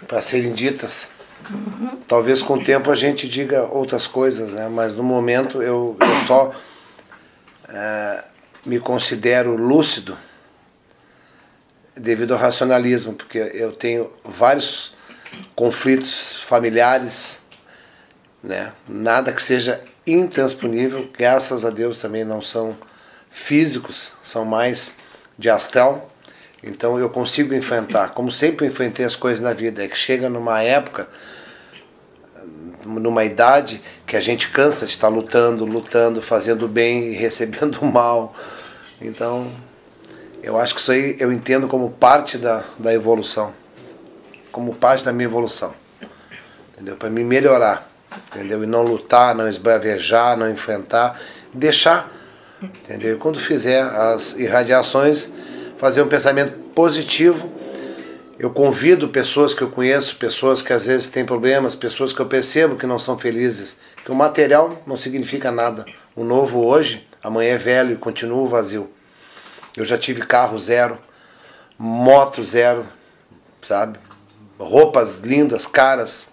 para 0.07 0.21
serem 0.21 0.53
ditas. 0.53 1.09
Talvez 2.07 2.41
com 2.41 2.55
o 2.55 2.63
tempo 2.63 2.91
a 2.91 2.95
gente 2.95 3.27
diga 3.27 3.63
outras 3.63 4.07
coisas, 4.07 4.51
né? 4.51 4.67
mas 4.67 4.93
no 4.93 5.03
momento 5.03 5.61
eu, 5.61 5.95
eu 5.99 6.25
só 6.25 6.51
é, 7.69 8.25
me 8.65 8.79
considero 8.79 9.55
lúcido 9.55 10.17
devido 11.95 12.33
ao 12.33 12.39
racionalismo, 12.39 13.13
porque 13.13 13.37
eu 13.53 13.71
tenho 13.71 14.11
vários 14.23 14.93
conflitos 15.55 16.37
familiares, 16.37 17.41
né? 18.43 18.73
nada 18.87 19.31
que 19.31 19.41
seja 19.41 19.81
intransponível, 20.05 21.09
graças 21.17 21.65
a 21.65 21.69
Deus 21.69 21.97
também 21.97 22.23
não 22.23 22.41
são 22.41 22.77
físicos, 23.29 24.13
são 24.21 24.45
mais 24.45 24.95
de 25.37 25.49
astral. 25.49 26.09
Então 26.67 26.99
eu 26.99 27.09
consigo 27.09 27.53
enfrentar, 27.53 28.09
como 28.09 28.31
sempre 28.31 28.67
enfrentei 28.67 29.05
as 29.05 29.15
coisas 29.15 29.39
na 29.39 29.53
vida, 29.53 29.83
é 29.83 29.87
que 29.87 29.97
chega 29.97 30.29
numa 30.29 30.61
época, 30.61 31.07
numa 32.85 33.23
idade 33.23 33.81
que 34.05 34.15
a 34.15 34.21
gente 34.21 34.49
cansa 34.49 34.85
de 34.85 34.91
estar 34.91 35.07
lutando, 35.07 35.65
lutando, 35.65 36.21
fazendo 36.21 36.67
bem 36.67 37.11
e 37.11 37.13
recebendo 37.13 37.83
mal. 37.85 38.33
Então, 39.01 39.49
eu 40.43 40.59
acho 40.59 40.75
que 40.75 40.81
isso 40.81 40.91
aí 40.91 41.15
eu 41.19 41.31
entendo 41.31 41.67
como 41.67 41.89
parte 41.89 42.37
da, 42.37 42.63
da 42.77 42.93
evolução, 42.93 43.53
como 44.51 44.75
parte 44.75 45.05
da 45.05 45.13
minha 45.13 45.25
evolução, 45.25 45.73
entendeu? 46.73 46.95
Para 46.97 47.09
me 47.09 47.23
melhorar, 47.23 47.89
entendeu? 48.27 48.63
E 48.63 48.67
não 48.67 48.81
lutar, 48.81 49.33
não 49.33 49.47
esbravejar, 49.47 50.37
não 50.37 50.49
enfrentar, 50.49 51.19
deixar, 51.53 52.11
entendeu? 52.61 53.15
E 53.15 53.17
quando 53.17 53.39
fizer 53.39 53.81
as 53.81 54.33
irradiações 54.33 55.31
fazer 55.77 56.01
um 56.01 56.07
pensamento 56.07 56.57
positivo. 56.73 57.51
Eu 58.37 58.51
convido 58.51 59.09
pessoas 59.09 59.53
que 59.53 59.61
eu 59.61 59.69
conheço, 59.69 60.17
pessoas 60.17 60.61
que 60.61 60.71
às 60.71 60.85
vezes 60.85 61.07
têm 61.07 61.25
problemas, 61.25 61.75
pessoas 61.75 62.13
que 62.13 62.19
eu 62.19 62.25
percebo 62.27 62.75
que 62.75 62.85
não 62.85 62.99
são 62.99 63.17
felizes, 63.17 63.77
que 64.03 64.11
o 64.11 64.15
material 64.15 64.81
não 64.85 64.95
significa 64.95 65.51
nada. 65.51 65.85
O 66.15 66.23
novo 66.23 66.63
hoje, 66.63 67.07
amanhã 67.23 67.53
é 67.53 67.57
velho 67.57 67.93
e 67.93 67.97
continua 67.97 68.47
vazio. 68.47 68.91
Eu 69.75 69.85
já 69.85 69.97
tive 69.97 70.21
carro 70.21 70.59
zero, 70.59 70.99
moto 71.77 72.43
zero, 72.43 72.85
sabe? 73.61 73.99
Roupas 74.59 75.19
lindas, 75.21 75.65
caras. 75.65 76.29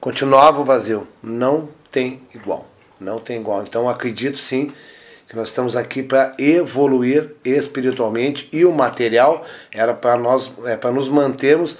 Continuava 0.00 0.62
vazio. 0.64 1.06
Não 1.22 1.68
tem 1.90 2.22
igual. 2.34 2.68
Não 2.98 3.18
tem 3.18 3.40
igual. 3.40 3.62
Então 3.62 3.88
acredito 3.88 4.38
sim 4.38 4.72
que 5.30 5.36
nós 5.36 5.50
estamos 5.50 5.76
aqui 5.76 6.02
para 6.02 6.34
evoluir 6.40 7.36
espiritualmente 7.44 8.48
e 8.52 8.64
o 8.64 8.72
material 8.72 9.46
era 9.70 9.94
para 9.94 10.16
nós 10.16 10.50
é 10.64 10.76
para 10.76 10.90
nos 10.90 11.08
mantermos 11.08 11.78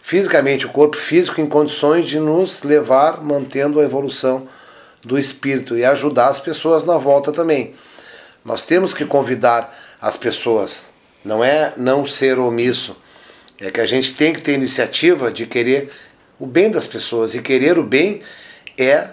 fisicamente 0.00 0.64
o 0.64 0.68
corpo 0.68 0.96
físico 0.96 1.40
em 1.40 1.46
condições 1.46 2.06
de 2.06 2.20
nos 2.20 2.62
levar 2.62 3.20
mantendo 3.20 3.80
a 3.80 3.82
evolução 3.82 4.46
do 5.02 5.18
espírito 5.18 5.76
e 5.76 5.84
ajudar 5.84 6.28
as 6.28 6.38
pessoas 6.38 6.84
na 6.84 6.96
volta 6.96 7.32
também. 7.32 7.74
Nós 8.44 8.62
temos 8.62 8.94
que 8.94 9.04
convidar 9.04 9.76
as 10.00 10.16
pessoas, 10.16 10.84
não 11.24 11.42
é 11.42 11.72
não 11.76 12.06
ser 12.06 12.38
omisso, 12.38 12.96
é 13.58 13.72
que 13.72 13.80
a 13.80 13.86
gente 13.86 14.14
tem 14.14 14.32
que 14.32 14.40
ter 14.40 14.52
iniciativa 14.52 15.32
de 15.32 15.46
querer 15.46 15.90
o 16.38 16.46
bem 16.46 16.70
das 16.70 16.86
pessoas 16.86 17.34
e 17.34 17.42
querer 17.42 17.76
o 17.76 17.82
bem 17.82 18.22
é 18.78 19.08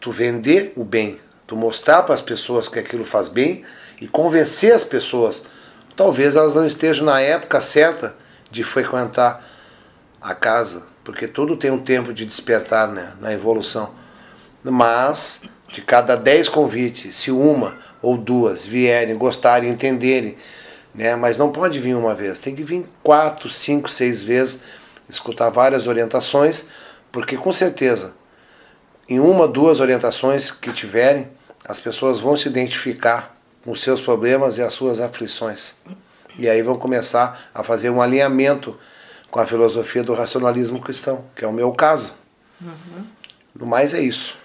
tu 0.00 0.10
vender 0.10 0.72
o 0.74 0.82
bem, 0.82 1.20
tu 1.52 1.56
mostrar 1.56 2.02
para 2.02 2.14
as 2.14 2.22
pessoas 2.22 2.66
que 2.66 2.78
aquilo 2.78 3.04
faz 3.04 3.28
bem 3.28 3.62
e 4.00 4.08
convencer 4.08 4.72
as 4.72 4.84
pessoas. 4.84 5.42
Talvez 5.94 6.34
elas 6.34 6.54
não 6.54 6.64
estejam 6.64 7.04
na 7.04 7.20
época 7.20 7.60
certa 7.60 8.16
de 8.50 8.64
frequentar 8.64 9.46
a 10.18 10.34
casa, 10.34 10.86
porque 11.04 11.28
tudo 11.28 11.54
tem 11.54 11.70
um 11.70 11.78
tempo 11.78 12.10
de 12.10 12.24
despertar 12.24 12.88
né, 12.88 13.12
na 13.20 13.34
evolução. 13.34 13.90
Mas, 14.64 15.42
de 15.68 15.82
cada 15.82 16.16
dez 16.16 16.48
convites, 16.48 17.16
se 17.16 17.30
uma 17.30 17.76
ou 18.00 18.16
duas 18.16 18.64
vierem, 18.64 19.14
gostarem, 19.18 19.68
entenderem, 19.68 20.38
né, 20.94 21.14
mas 21.16 21.36
não 21.36 21.52
pode 21.52 21.78
vir 21.78 21.94
uma 21.94 22.14
vez, 22.14 22.38
tem 22.38 22.54
que 22.54 22.62
vir 22.62 22.86
quatro, 23.02 23.50
cinco, 23.50 23.90
seis 23.90 24.22
vezes, 24.22 24.60
escutar 25.06 25.50
várias 25.50 25.86
orientações, 25.86 26.68
porque 27.10 27.36
com 27.36 27.52
certeza, 27.52 28.14
em 29.06 29.20
uma, 29.20 29.46
duas 29.46 29.80
orientações 29.80 30.50
que 30.50 30.72
tiverem, 30.72 31.28
as 31.64 31.78
pessoas 31.80 32.18
vão 32.18 32.36
se 32.36 32.48
identificar 32.48 33.34
com 33.64 33.70
os 33.70 33.80
seus 33.80 34.00
problemas 34.00 34.58
e 34.58 34.62
as 34.62 34.72
suas 34.72 35.00
aflições. 35.00 35.74
E 36.38 36.48
aí 36.48 36.62
vão 36.62 36.76
começar 36.76 37.50
a 37.54 37.62
fazer 37.62 37.90
um 37.90 38.00
alinhamento 38.00 38.76
com 39.30 39.38
a 39.40 39.46
filosofia 39.46 40.02
do 40.02 40.14
racionalismo 40.14 40.80
cristão, 40.80 41.24
que 41.34 41.44
é 41.44 41.48
o 41.48 41.52
meu 41.52 41.72
caso. 41.72 42.14
Uhum. 42.60 43.04
No 43.54 43.66
mais 43.66 43.94
é 43.94 44.00
isso. 44.00 44.36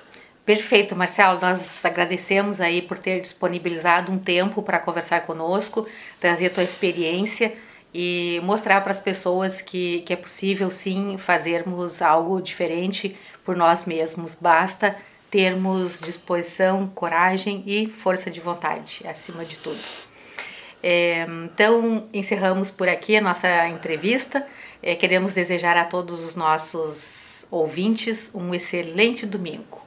Perfeito, 0.45 0.95
Marcelo. 0.95 1.39
Nós 1.41 1.84
agradecemos 1.84 2.61
aí 2.61 2.82
por 2.82 2.97
ter 2.97 3.20
disponibilizado 3.20 4.11
um 4.11 4.18
tempo 4.18 4.61
para 4.63 4.80
conversar 4.80 5.22
conosco, 5.26 5.88
trazer 6.22 6.47
a 6.47 6.49
tua 6.49 6.63
experiência 6.63 7.53
e 7.93 8.39
mostrar 8.43 8.82
para 8.82 8.91
as 8.91 8.99
pessoas 8.99 9.61
que, 9.61 10.01
que 10.01 10.13
é 10.13 10.15
possível 10.15 10.70
sim 10.70 11.18
fazermos 11.18 12.01
algo 12.01 12.41
diferente 12.41 13.18
por 13.43 13.55
nós 13.55 13.86
mesmos. 13.86 14.36
Basta 14.36 14.95
termos 15.30 15.99
disposição, 15.99 16.88
coragem 16.88 17.63
e 17.65 17.88
força 17.88 18.32
de 18.32 18.39
vontade, 18.39 19.05
acima 19.07 19.43
de 19.43 19.57
tudo. 19.57 19.80
É, 20.82 21.25
então, 21.43 22.05
encerramos 22.13 22.69
por 22.71 22.88
aqui 22.88 23.17
a 23.17 23.21
nossa 23.21 23.67
entrevista. 23.67 24.45
É, 24.82 24.95
queremos 24.95 25.34
desejar 25.34 25.75
a 25.75 25.84
todos 25.84 26.23
os 26.23 26.36
nossos 26.36 27.45
ouvintes 27.49 28.32
um 28.34 28.53
excelente 28.53 29.25
domingo. 29.25 29.82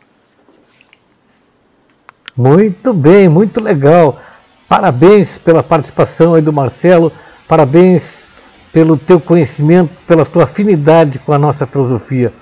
Muito 2.36 2.93
bem, 2.93 3.28
muito 3.28 3.61
legal. 3.61 4.20
Parabéns 4.68 5.36
pela 5.36 5.62
participação 5.62 6.34
aí 6.34 6.43
do 6.43 6.53
Marcelo, 6.53 7.12
parabéns 7.49 8.24
pelo 8.72 8.97
teu 8.97 9.20
conhecimento, 9.20 9.91
pela 10.07 10.24
tua 10.24 10.45
afinidade 10.45 11.18
com 11.18 11.32
a 11.32 11.38
nossa 11.38 11.66
filosofia. 11.66 12.32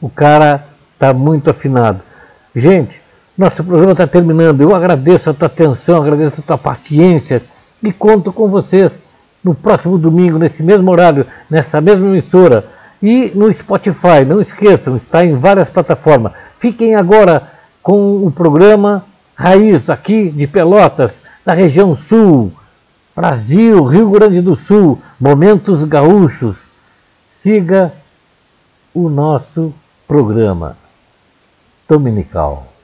O 0.00 0.08
cara 0.08 0.66
está 0.94 1.12
muito 1.12 1.50
afinado. 1.50 2.02
Gente, 2.54 3.02
nosso 3.36 3.64
programa 3.64 3.92
está 3.92 4.06
terminando. 4.06 4.60
Eu 4.60 4.74
agradeço 4.74 5.28
a 5.28 5.34
tua 5.34 5.46
atenção, 5.46 6.00
agradeço 6.00 6.40
a 6.40 6.44
tua 6.44 6.58
paciência 6.58 7.42
e 7.82 7.92
conto 7.92 8.32
com 8.32 8.48
vocês 8.48 9.00
no 9.42 9.54
próximo 9.54 9.98
domingo, 9.98 10.38
nesse 10.38 10.62
mesmo 10.62 10.88
horário, 10.90 11.26
nessa 11.50 11.80
mesma 11.80 12.06
emissora 12.06 12.64
e 13.02 13.32
no 13.34 13.52
Spotify. 13.52 14.24
Não 14.24 14.40
esqueçam, 14.40 14.96
está 14.96 15.24
em 15.24 15.34
várias 15.36 15.68
plataformas. 15.68 16.32
Fiquem 16.60 16.94
agora 16.94 17.50
com 17.82 18.24
o 18.24 18.30
programa 18.30 19.04
Raiz 19.34 19.90
aqui 19.90 20.30
de 20.30 20.46
Pelotas, 20.46 21.20
da 21.44 21.52
região 21.52 21.96
sul, 21.96 22.52
Brasil, 23.16 23.82
Rio 23.82 24.10
Grande 24.10 24.40
do 24.40 24.54
Sul, 24.54 25.02
Momentos 25.20 25.82
Gaúchos. 25.82 26.56
Siga 27.28 27.92
o 28.94 29.08
nosso 29.08 29.74
programa 30.06 30.83
dominical. 31.88 32.74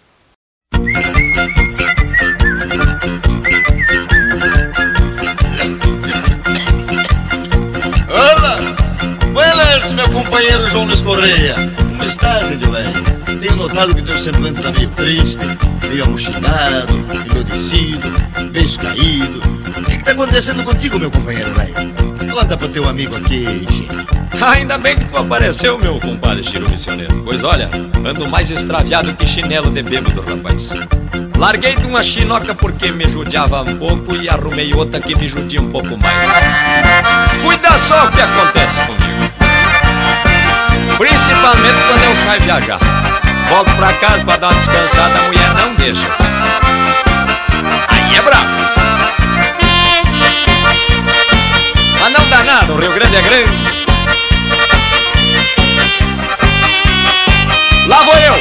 Buenas, 9.32 9.92
meu 9.92 10.08
companheiro 10.10 10.68
João 10.68 10.84
Luiz 10.84 11.00
Correia. 11.00 11.54
Como 11.76 12.04
estás, 12.04 12.48
velho? 12.48 13.38
Tenho 13.40 13.56
notado 13.56 13.94
que 13.94 14.02
teu 14.02 14.18
semblante 14.18 14.58
está 14.58 14.70
meio 14.72 14.90
triste, 14.90 15.46
meio 15.88 16.04
amochilado, 16.04 16.94
envelhecido, 17.24 18.08
beijo 18.52 18.78
caído. 18.80 19.40
O 19.78 19.84
que 19.84 19.92
está 19.92 20.10
acontecendo 20.10 20.62
contigo, 20.64 20.98
meu 20.98 21.10
companheiro 21.10 21.50
velho? 21.54 22.19
Conta 22.32 22.56
pro 22.56 22.68
teu 22.68 22.88
amigo 22.88 23.16
aqui, 23.16 23.66
Chico. 23.70 23.94
Ainda 24.44 24.78
bem 24.78 24.96
que 24.96 25.04
tu 25.04 25.16
apareceu, 25.16 25.78
meu 25.78 26.00
compadre 26.00 26.42
Chiro 26.42 26.68
Missioneiro. 26.68 27.22
Pois 27.24 27.44
olha, 27.44 27.68
ando 28.04 28.28
mais 28.30 28.50
extraviado 28.50 29.14
que 29.14 29.26
chinelo 29.26 29.70
de 29.70 29.82
bêbado, 29.82 30.22
rapaz. 30.22 30.70
Larguei 31.36 31.76
de 31.76 31.86
uma 31.86 32.02
chinoca 32.02 32.54
porque 32.54 32.90
me 32.90 33.08
judiava 33.08 33.62
um 33.62 33.76
pouco 33.76 34.14
e 34.16 34.28
arrumei 34.28 34.72
outra 34.72 35.00
que 35.00 35.14
me 35.14 35.28
judia 35.28 35.60
um 35.60 35.70
pouco 35.70 35.96
mais. 36.00 36.28
Cuida 37.42 37.78
só 37.78 38.06
o 38.06 38.12
que 38.12 38.20
acontece 38.20 38.80
comigo. 38.86 39.30
Principalmente 40.96 41.78
quando 41.88 42.04
eu 42.04 42.16
saio 42.16 42.42
viajar. 42.42 42.78
Volto 43.48 43.70
pra 43.76 43.92
casa 43.94 44.24
pra 44.24 44.36
dar 44.36 44.48
uma 44.48 44.54
descansada, 44.54 45.18
a 45.18 45.22
mulher 45.22 45.54
não 45.54 45.74
deixa. 45.74 46.06
Aí 47.88 48.16
é 48.16 48.22
brabo. 48.22 48.79
Mas 52.30 52.38
não 52.38 52.44
dá 52.44 52.44
nada, 52.44 52.72
o 52.72 52.76
Rio 52.76 52.92
Grande 52.92 53.16
é 53.16 53.22
grande. 53.22 53.50
Lá 57.88 58.02
vou 58.04 58.14
eu! 58.14 58.34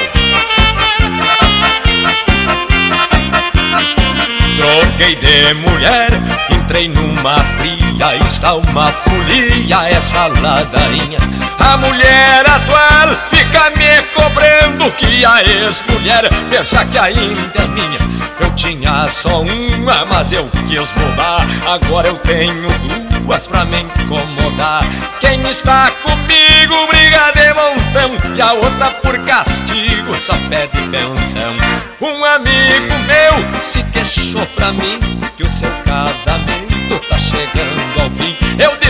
Troquei 4.57 5.15
de 5.15 5.53
mulher, 5.55 6.11
entrei 6.51 6.87
numa 6.87 7.39
fria, 7.57 8.15
está 8.27 8.53
uma 8.53 8.91
folia 8.91 9.89
essa 9.89 10.27
ladainha. 10.27 11.19
A 11.57 11.77
mulher 11.77 12.47
atual 12.47 13.17
fica 13.31 13.71
me 13.71 14.03
cobrando 14.13 14.91
que 14.91 15.25
a 15.25 15.41
ex-mulher 15.41 16.29
pensa 16.49 16.85
que 16.85 16.97
ainda 16.99 17.53
é 17.55 17.67
minha. 17.69 17.99
Eu 18.39 18.53
tinha 18.53 19.09
só 19.09 19.41
uma, 19.41 20.05
mas 20.05 20.31
eu 20.31 20.47
quis 20.67 20.93
mudar, 20.93 21.47
agora 21.65 22.07
eu 22.07 22.17
tenho 22.19 22.69
duas 22.79 23.08
pra 23.47 23.65
me 23.65 23.81
incomodar. 23.81 24.83
Quem 25.19 25.41
está 25.49 25.91
comigo 26.03 26.87
briga 26.87 27.31
de 27.33 27.53
montão 27.53 28.35
e 28.35 28.41
a 28.41 28.53
outra 28.53 28.91
por 29.01 29.17
castigo 29.19 30.15
só 30.19 30.33
pede 30.49 30.89
pensão. 30.89 31.53
Um 32.01 32.23
amigo 32.23 32.93
meu 33.07 33.61
se 33.61 33.83
queixou 33.83 34.45
pra 34.55 34.71
mim 34.71 34.99
que 35.37 35.43
o 35.43 35.49
seu 35.49 35.71
casamento 35.85 36.99
tá 37.09 37.17
chegando 37.17 38.01
ao 38.01 38.09
fim 38.11 38.49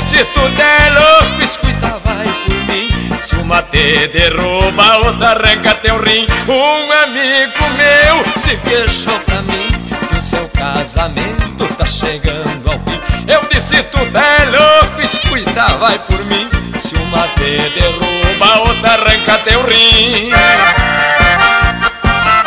disse 0.10 0.26
tudo 0.34 0.62
é 0.62 0.90
louco, 0.90 1.42
escuta, 1.44 2.00
vai 2.04 2.26
por 2.46 2.56
mim. 2.66 3.10
Se 3.24 3.36
uma 3.36 3.62
te 3.62 4.08
derruba, 4.08 4.98
outra 4.98 5.30
arranca 5.30 5.76
teu 5.76 6.02
rim. 6.02 6.26
Um 6.48 6.92
amigo 7.04 7.64
meu 7.78 8.42
se 8.42 8.58
queixou 8.58 9.20
pra 9.20 9.42
mim 9.44 9.70
que 10.10 10.18
o 10.18 10.22
seu 10.22 10.48
casamento 10.50 11.68
tá 11.78 11.86
chegando 11.86 12.72
ao 12.72 12.80
fim. 12.80 13.19
Eu 13.30 13.42
disse 13.52 13.84
tudo 13.84 14.18
é 14.18 14.46
louco, 14.46 15.02
escuta, 15.02 15.78
vai 15.78 16.00
por 16.00 16.26
mim. 16.26 16.50
Se 16.82 16.96
uma 16.96 17.28
te 17.28 17.70
derruba, 17.80 18.60
outra 18.68 18.94
arranca 18.94 19.38
teu 19.46 19.62
rim. 19.62 20.32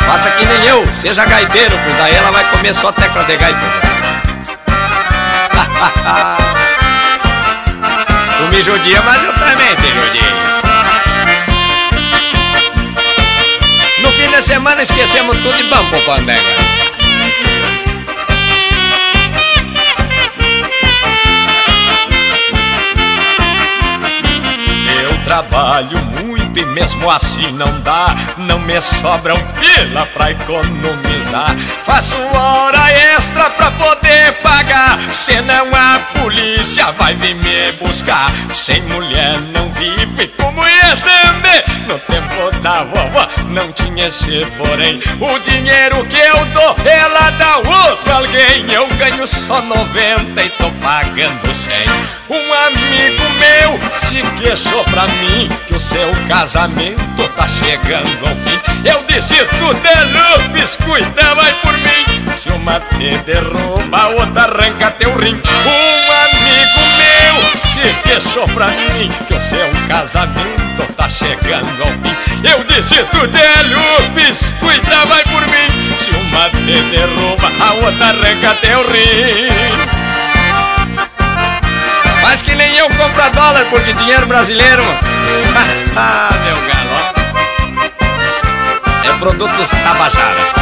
Faça 0.05 0.29
que 0.31 0.45
nem 0.45 0.65
eu, 0.65 0.85
seja 0.93 1.23
gaiteiro, 1.23 1.79
pois 1.85 1.95
daí 1.95 2.13
ela 2.15 2.31
vai 2.31 2.43
comer 2.51 2.75
só 2.75 2.91
tecla 2.91 3.23
de 3.23 3.37
gaita. 3.37 3.61
tu 8.37 8.43
me 8.49 8.61
judia, 8.61 9.01
mas 9.03 9.23
eu 9.23 9.33
também 9.35 9.73
te 9.77 9.87
judia. 9.87 10.33
No 13.99 14.11
fim 14.11 14.29
de 14.29 14.41
semana 14.41 14.81
esquecemos 14.81 15.37
tudo 15.37 15.57
e 15.57 15.63
vamos 15.63 15.87
pro 15.87 16.01
Pandega. 16.01 16.72
Trabalho 25.23 25.97
muito 26.21 26.59
e 26.59 26.65
mesmo 26.65 27.09
assim 27.09 27.51
não 27.53 27.79
dá. 27.81 28.15
Não 28.37 28.59
me 28.59 28.81
sobram 28.81 29.37
pila 29.59 30.05
pra 30.07 30.31
economizar. 30.31 31.55
Faço 31.85 32.15
hora 32.33 32.91
extra 32.91 33.49
pra 33.51 33.71
poder 33.71 34.33
pagar. 34.41 34.99
Senão 35.13 35.67
a 35.73 35.99
polícia 36.19 36.91
vai 36.91 37.13
vir 37.15 37.35
me 37.35 37.71
buscar. 37.73 38.31
Sem 38.53 38.81
mulher 38.83 39.39
não 39.53 39.71
vive 39.73 40.27
como 40.37 40.65
ia 40.67 40.97
também. 40.97 41.63
No 41.87 41.99
tempo 41.99 42.59
da 42.61 42.83
vovó 42.83 43.27
não 43.49 43.71
tinha 43.71 44.07
esse 44.07 44.45
porém. 44.57 44.99
O 45.19 45.39
dinheiro 45.39 46.05
que 46.05 46.17
eu 46.17 46.45
dou, 46.45 46.75
ela 46.85 47.29
dá 47.31 47.57
outro 47.57 48.13
alguém. 48.13 48.71
Eu 48.71 48.87
ganho 48.95 49.25
só 49.27 49.61
90 49.61 50.43
e 50.43 50.49
tô 50.49 50.71
pagando 50.81 51.53
100. 51.53 52.22
Um 52.33 52.51
amigo 52.51 53.23
meu 53.37 53.79
se 53.93 54.23
queixou 54.41 54.83
pra 54.85 55.05
mim 55.07 55.47
que 55.67 55.75
o 55.75 55.79
seu 55.79 56.11
casamento 56.27 57.27
tá 57.35 57.47
chegando 57.47 58.27
ao 58.27 58.35
fim. 58.37 58.59
Eu 58.83 59.03
disse 59.07 59.35
tudo 59.59 59.79
é 59.85 60.39
lupes, 60.39 60.75
cuida, 60.77 61.35
vai 61.35 61.53
por 61.61 61.73
mim. 61.73 62.25
Se 62.35 62.49
uma 62.49 62.79
te 62.79 63.15
derruba, 63.19 63.97
a 63.97 64.07
outra 64.07 64.45
arranca 64.45 64.89
teu 64.97 65.15
rim. 65.15 65.39
Um 65.45 66.11
amigo 66.25 66.81
meu 66.97 67.55
se 67.55 67.93
queixou 68.01 68.47
pra 68.47 68.65
mim 68.65 69.11
que 69.27 69.35
o 69.35 69.39
seu 69.39 69.69
casamento 69.87 70.91
tá 70.97 71.07
chegando 71.07 71.83
ao 71.83 71.89
fim. 71.89 72.49
Eu 72.49 72.63
disse 72.63 72.95
tudo 73.11 73.37
é 73.37 73.61
lupes, 73.61 74.51
cuida, 74.59 75.05
vai 75.05 75.23
por 75.25 75.41
mim. 75.49 75.69
Se 75.99 76.09
uma 76.09 76.49
te 76.49 76.81
derruba, 76.89 77.51
a 77.63 77.73
outra 77.73 78.07
arranca 78.07 78.55
teu 78.59 78.81
rim. 78.91 80.02
Mas 82.23 82.41
que 82.41 82.55
nem 82.55 82.77
eu 82.77 82.89
compro 82.89 83.29
dólar 83.31 83.65
porque 83.69 83.93
dinheiro 83.93 84.25
brasileiro. 84.25 84.81
ah, 85.95 86.29
meu 86.45 86.55
galo. 86.55 86.83
É 89.03 89.17
produto 89.19 89.51
dos 89.55 89.69
Tabajara. 89.69 90.53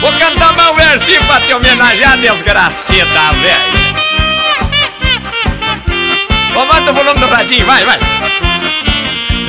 Vou 0.00 0.12
cantar 0.14 0.70
um 0.70 0.74
versinho 0.74 1.22
pra 1.24 1.40
te 1.40 1.52
homenagear, 1.52 2.16
desgracida, 2.16 3.04
velho. 3.42 3.80
Aumenta 6.56 6.90
o 6.90 6.94
volume 6.94 7.20
do 7.20 7.26
radinho, 7.26 7.66
vai, 7.66 7.84
vai. 7.84 8.09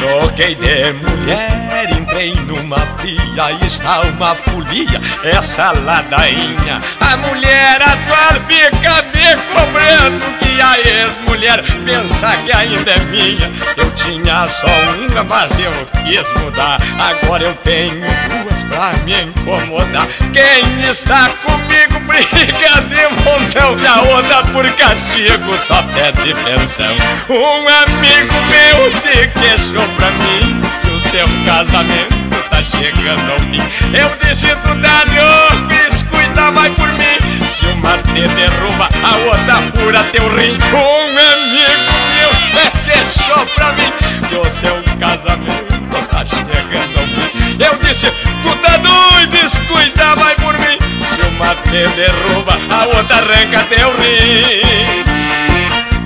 Troquei 0.02 0.56
de 0.56 0.94
mulher, 0.94 1.88
entrei 1.92 2.34
numa 2.34 2.80
fria, 2.98 3.52
está 3.64 4.02
uma 4.02 4.34
folia, 4.34 5.00
essa 5.24 5.74
ladainha. 5.74 6.80
A 7.00 7.18
mulher 7.18 7.80
atual 7.80 8.42
fica 8.48 9.04
me 9.14 9.36
cobrando 9.54 10.26
que 10.40 10.60
a 10.60 10.80
ex-mulher 10.80 11.62
pensa 11.86 12.36
que 12.44 12.52
ainda 12.52 12.94
é 12.94 13.00
minha. 13.12 13.52
Eu 13.78 13.92
tinha 13.92 14.50
só 14.50 14.66
uma, 15.08 15.24
mas 15.24 15.52
eu 15.60 15.72
quis 16.04 16.42
mudar. 16.42 16.80
Agora 17.00 17.44
eu 17.44 17.54
tenho 17.58 18.02
duas 18.02 18.51
pra 18.72 18.94
me 19.04 19.22
incomodar. 19.22 20.08
Quem 20.34 20.90
está 20.90 21.30
comigo 21.44 22.00
briga 22.08 22.82
de 22.90 23.04
montão 23.24 23.78
e 23.78 23.88
a 23.88 24.02
outra 24.02 24.44
por 24.52 24.66
castigo 24.74 25.58
só 25.60 25.84
pede 25.84 26.34
pensão. 26.44 26.96
Um 27.30 27.68
amigo 27.68 28.34
meu 28.50 28.92
se 29.00 29.28
queixou 29.40 29.88
pra 29.98 30.10
mim 30.12 30.62
que 30.82 30.90
o 30.90 31.00
seu 31.00 31.28
casamento 31.46 32.50
tá 32.50 32.64
chegando 32.64 33.32
ao 33.32 33.40
fim. 33.40 33.62
Eu 33.94 34.10
disse 34.24 34.48
louco, 34.48 36.10
cuida 36.10 36.52
mais 36.52 36.74
por 36.76 36.88
mim. 36.94 37.18
Se 37.50 37.66
uma 37.68 37.98
te 37.98 38.28
derruba, 38.36 38.90
a 39.04 39.18
outra 39.18 39.56
fura 39.76 40.04
teu 40.12 40.28
rim. 40.36 40.58
Um 40.74 41.18
amigo 41.18 41.94
meu 42.16 42.30
é 42.62 42.72
queixou 42.86 43.46
pra 43.48 43.74
mim 43.74 43.92
que 44.28 44.36
o 44.36 44.50
seu 44.50 44.82
casamento 45.00 46.08
tá 46.10 46.26
chegando 46.26 47.00
ao 47.00 47.08
fim. 47.08 47.41
Eu 47.64 47.78
disse, 47.78 48.10
tu 48.42 48.56
tá 48.56 48.78
doido, 48.78 49.22
cuida 49.68 50.16
mais 50.16 50.36
por 50.38 50.58
mim. 50.58 50.80
Se 51.14 51.22
uma 51.28 51.54
te 51.56 51.88
derruba, 51.96 52.58
a 52.70 52.86
outra 52.86 53.18
arranca 53.18 53.64
teu 53.70 53.92
rim. 53.98 55.04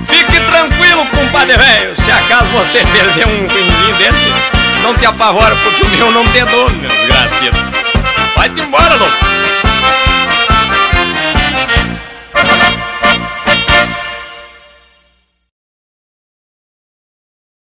Fique 0.06 0.38
tranquilo, 0.40 1.06
compadre 1.06 1.56
velho. 1.56 1.96
Se 1.96 2.10
acaso 2.10 2.50
você 2.50 2.84
perder 2.84 3.26
um 3.26 3.40
rimzinho 3.40 3.96
desse, 3.96 4.32
não 4.82 4.94
te 4.96 5.06
apavora, 5.06 5.56
porque 5.56 5.82
o 5.82 5.88
meu 5.88 6.10
não 6.12 6.26
tem 6.28 6.44
dono, 6.44 6.76
meu 6.76 6.90
desgraciado. 6.90 7.58
Vai-te 8.34 8.60
embora, 8.60 8.94
louco. 8.94 9.25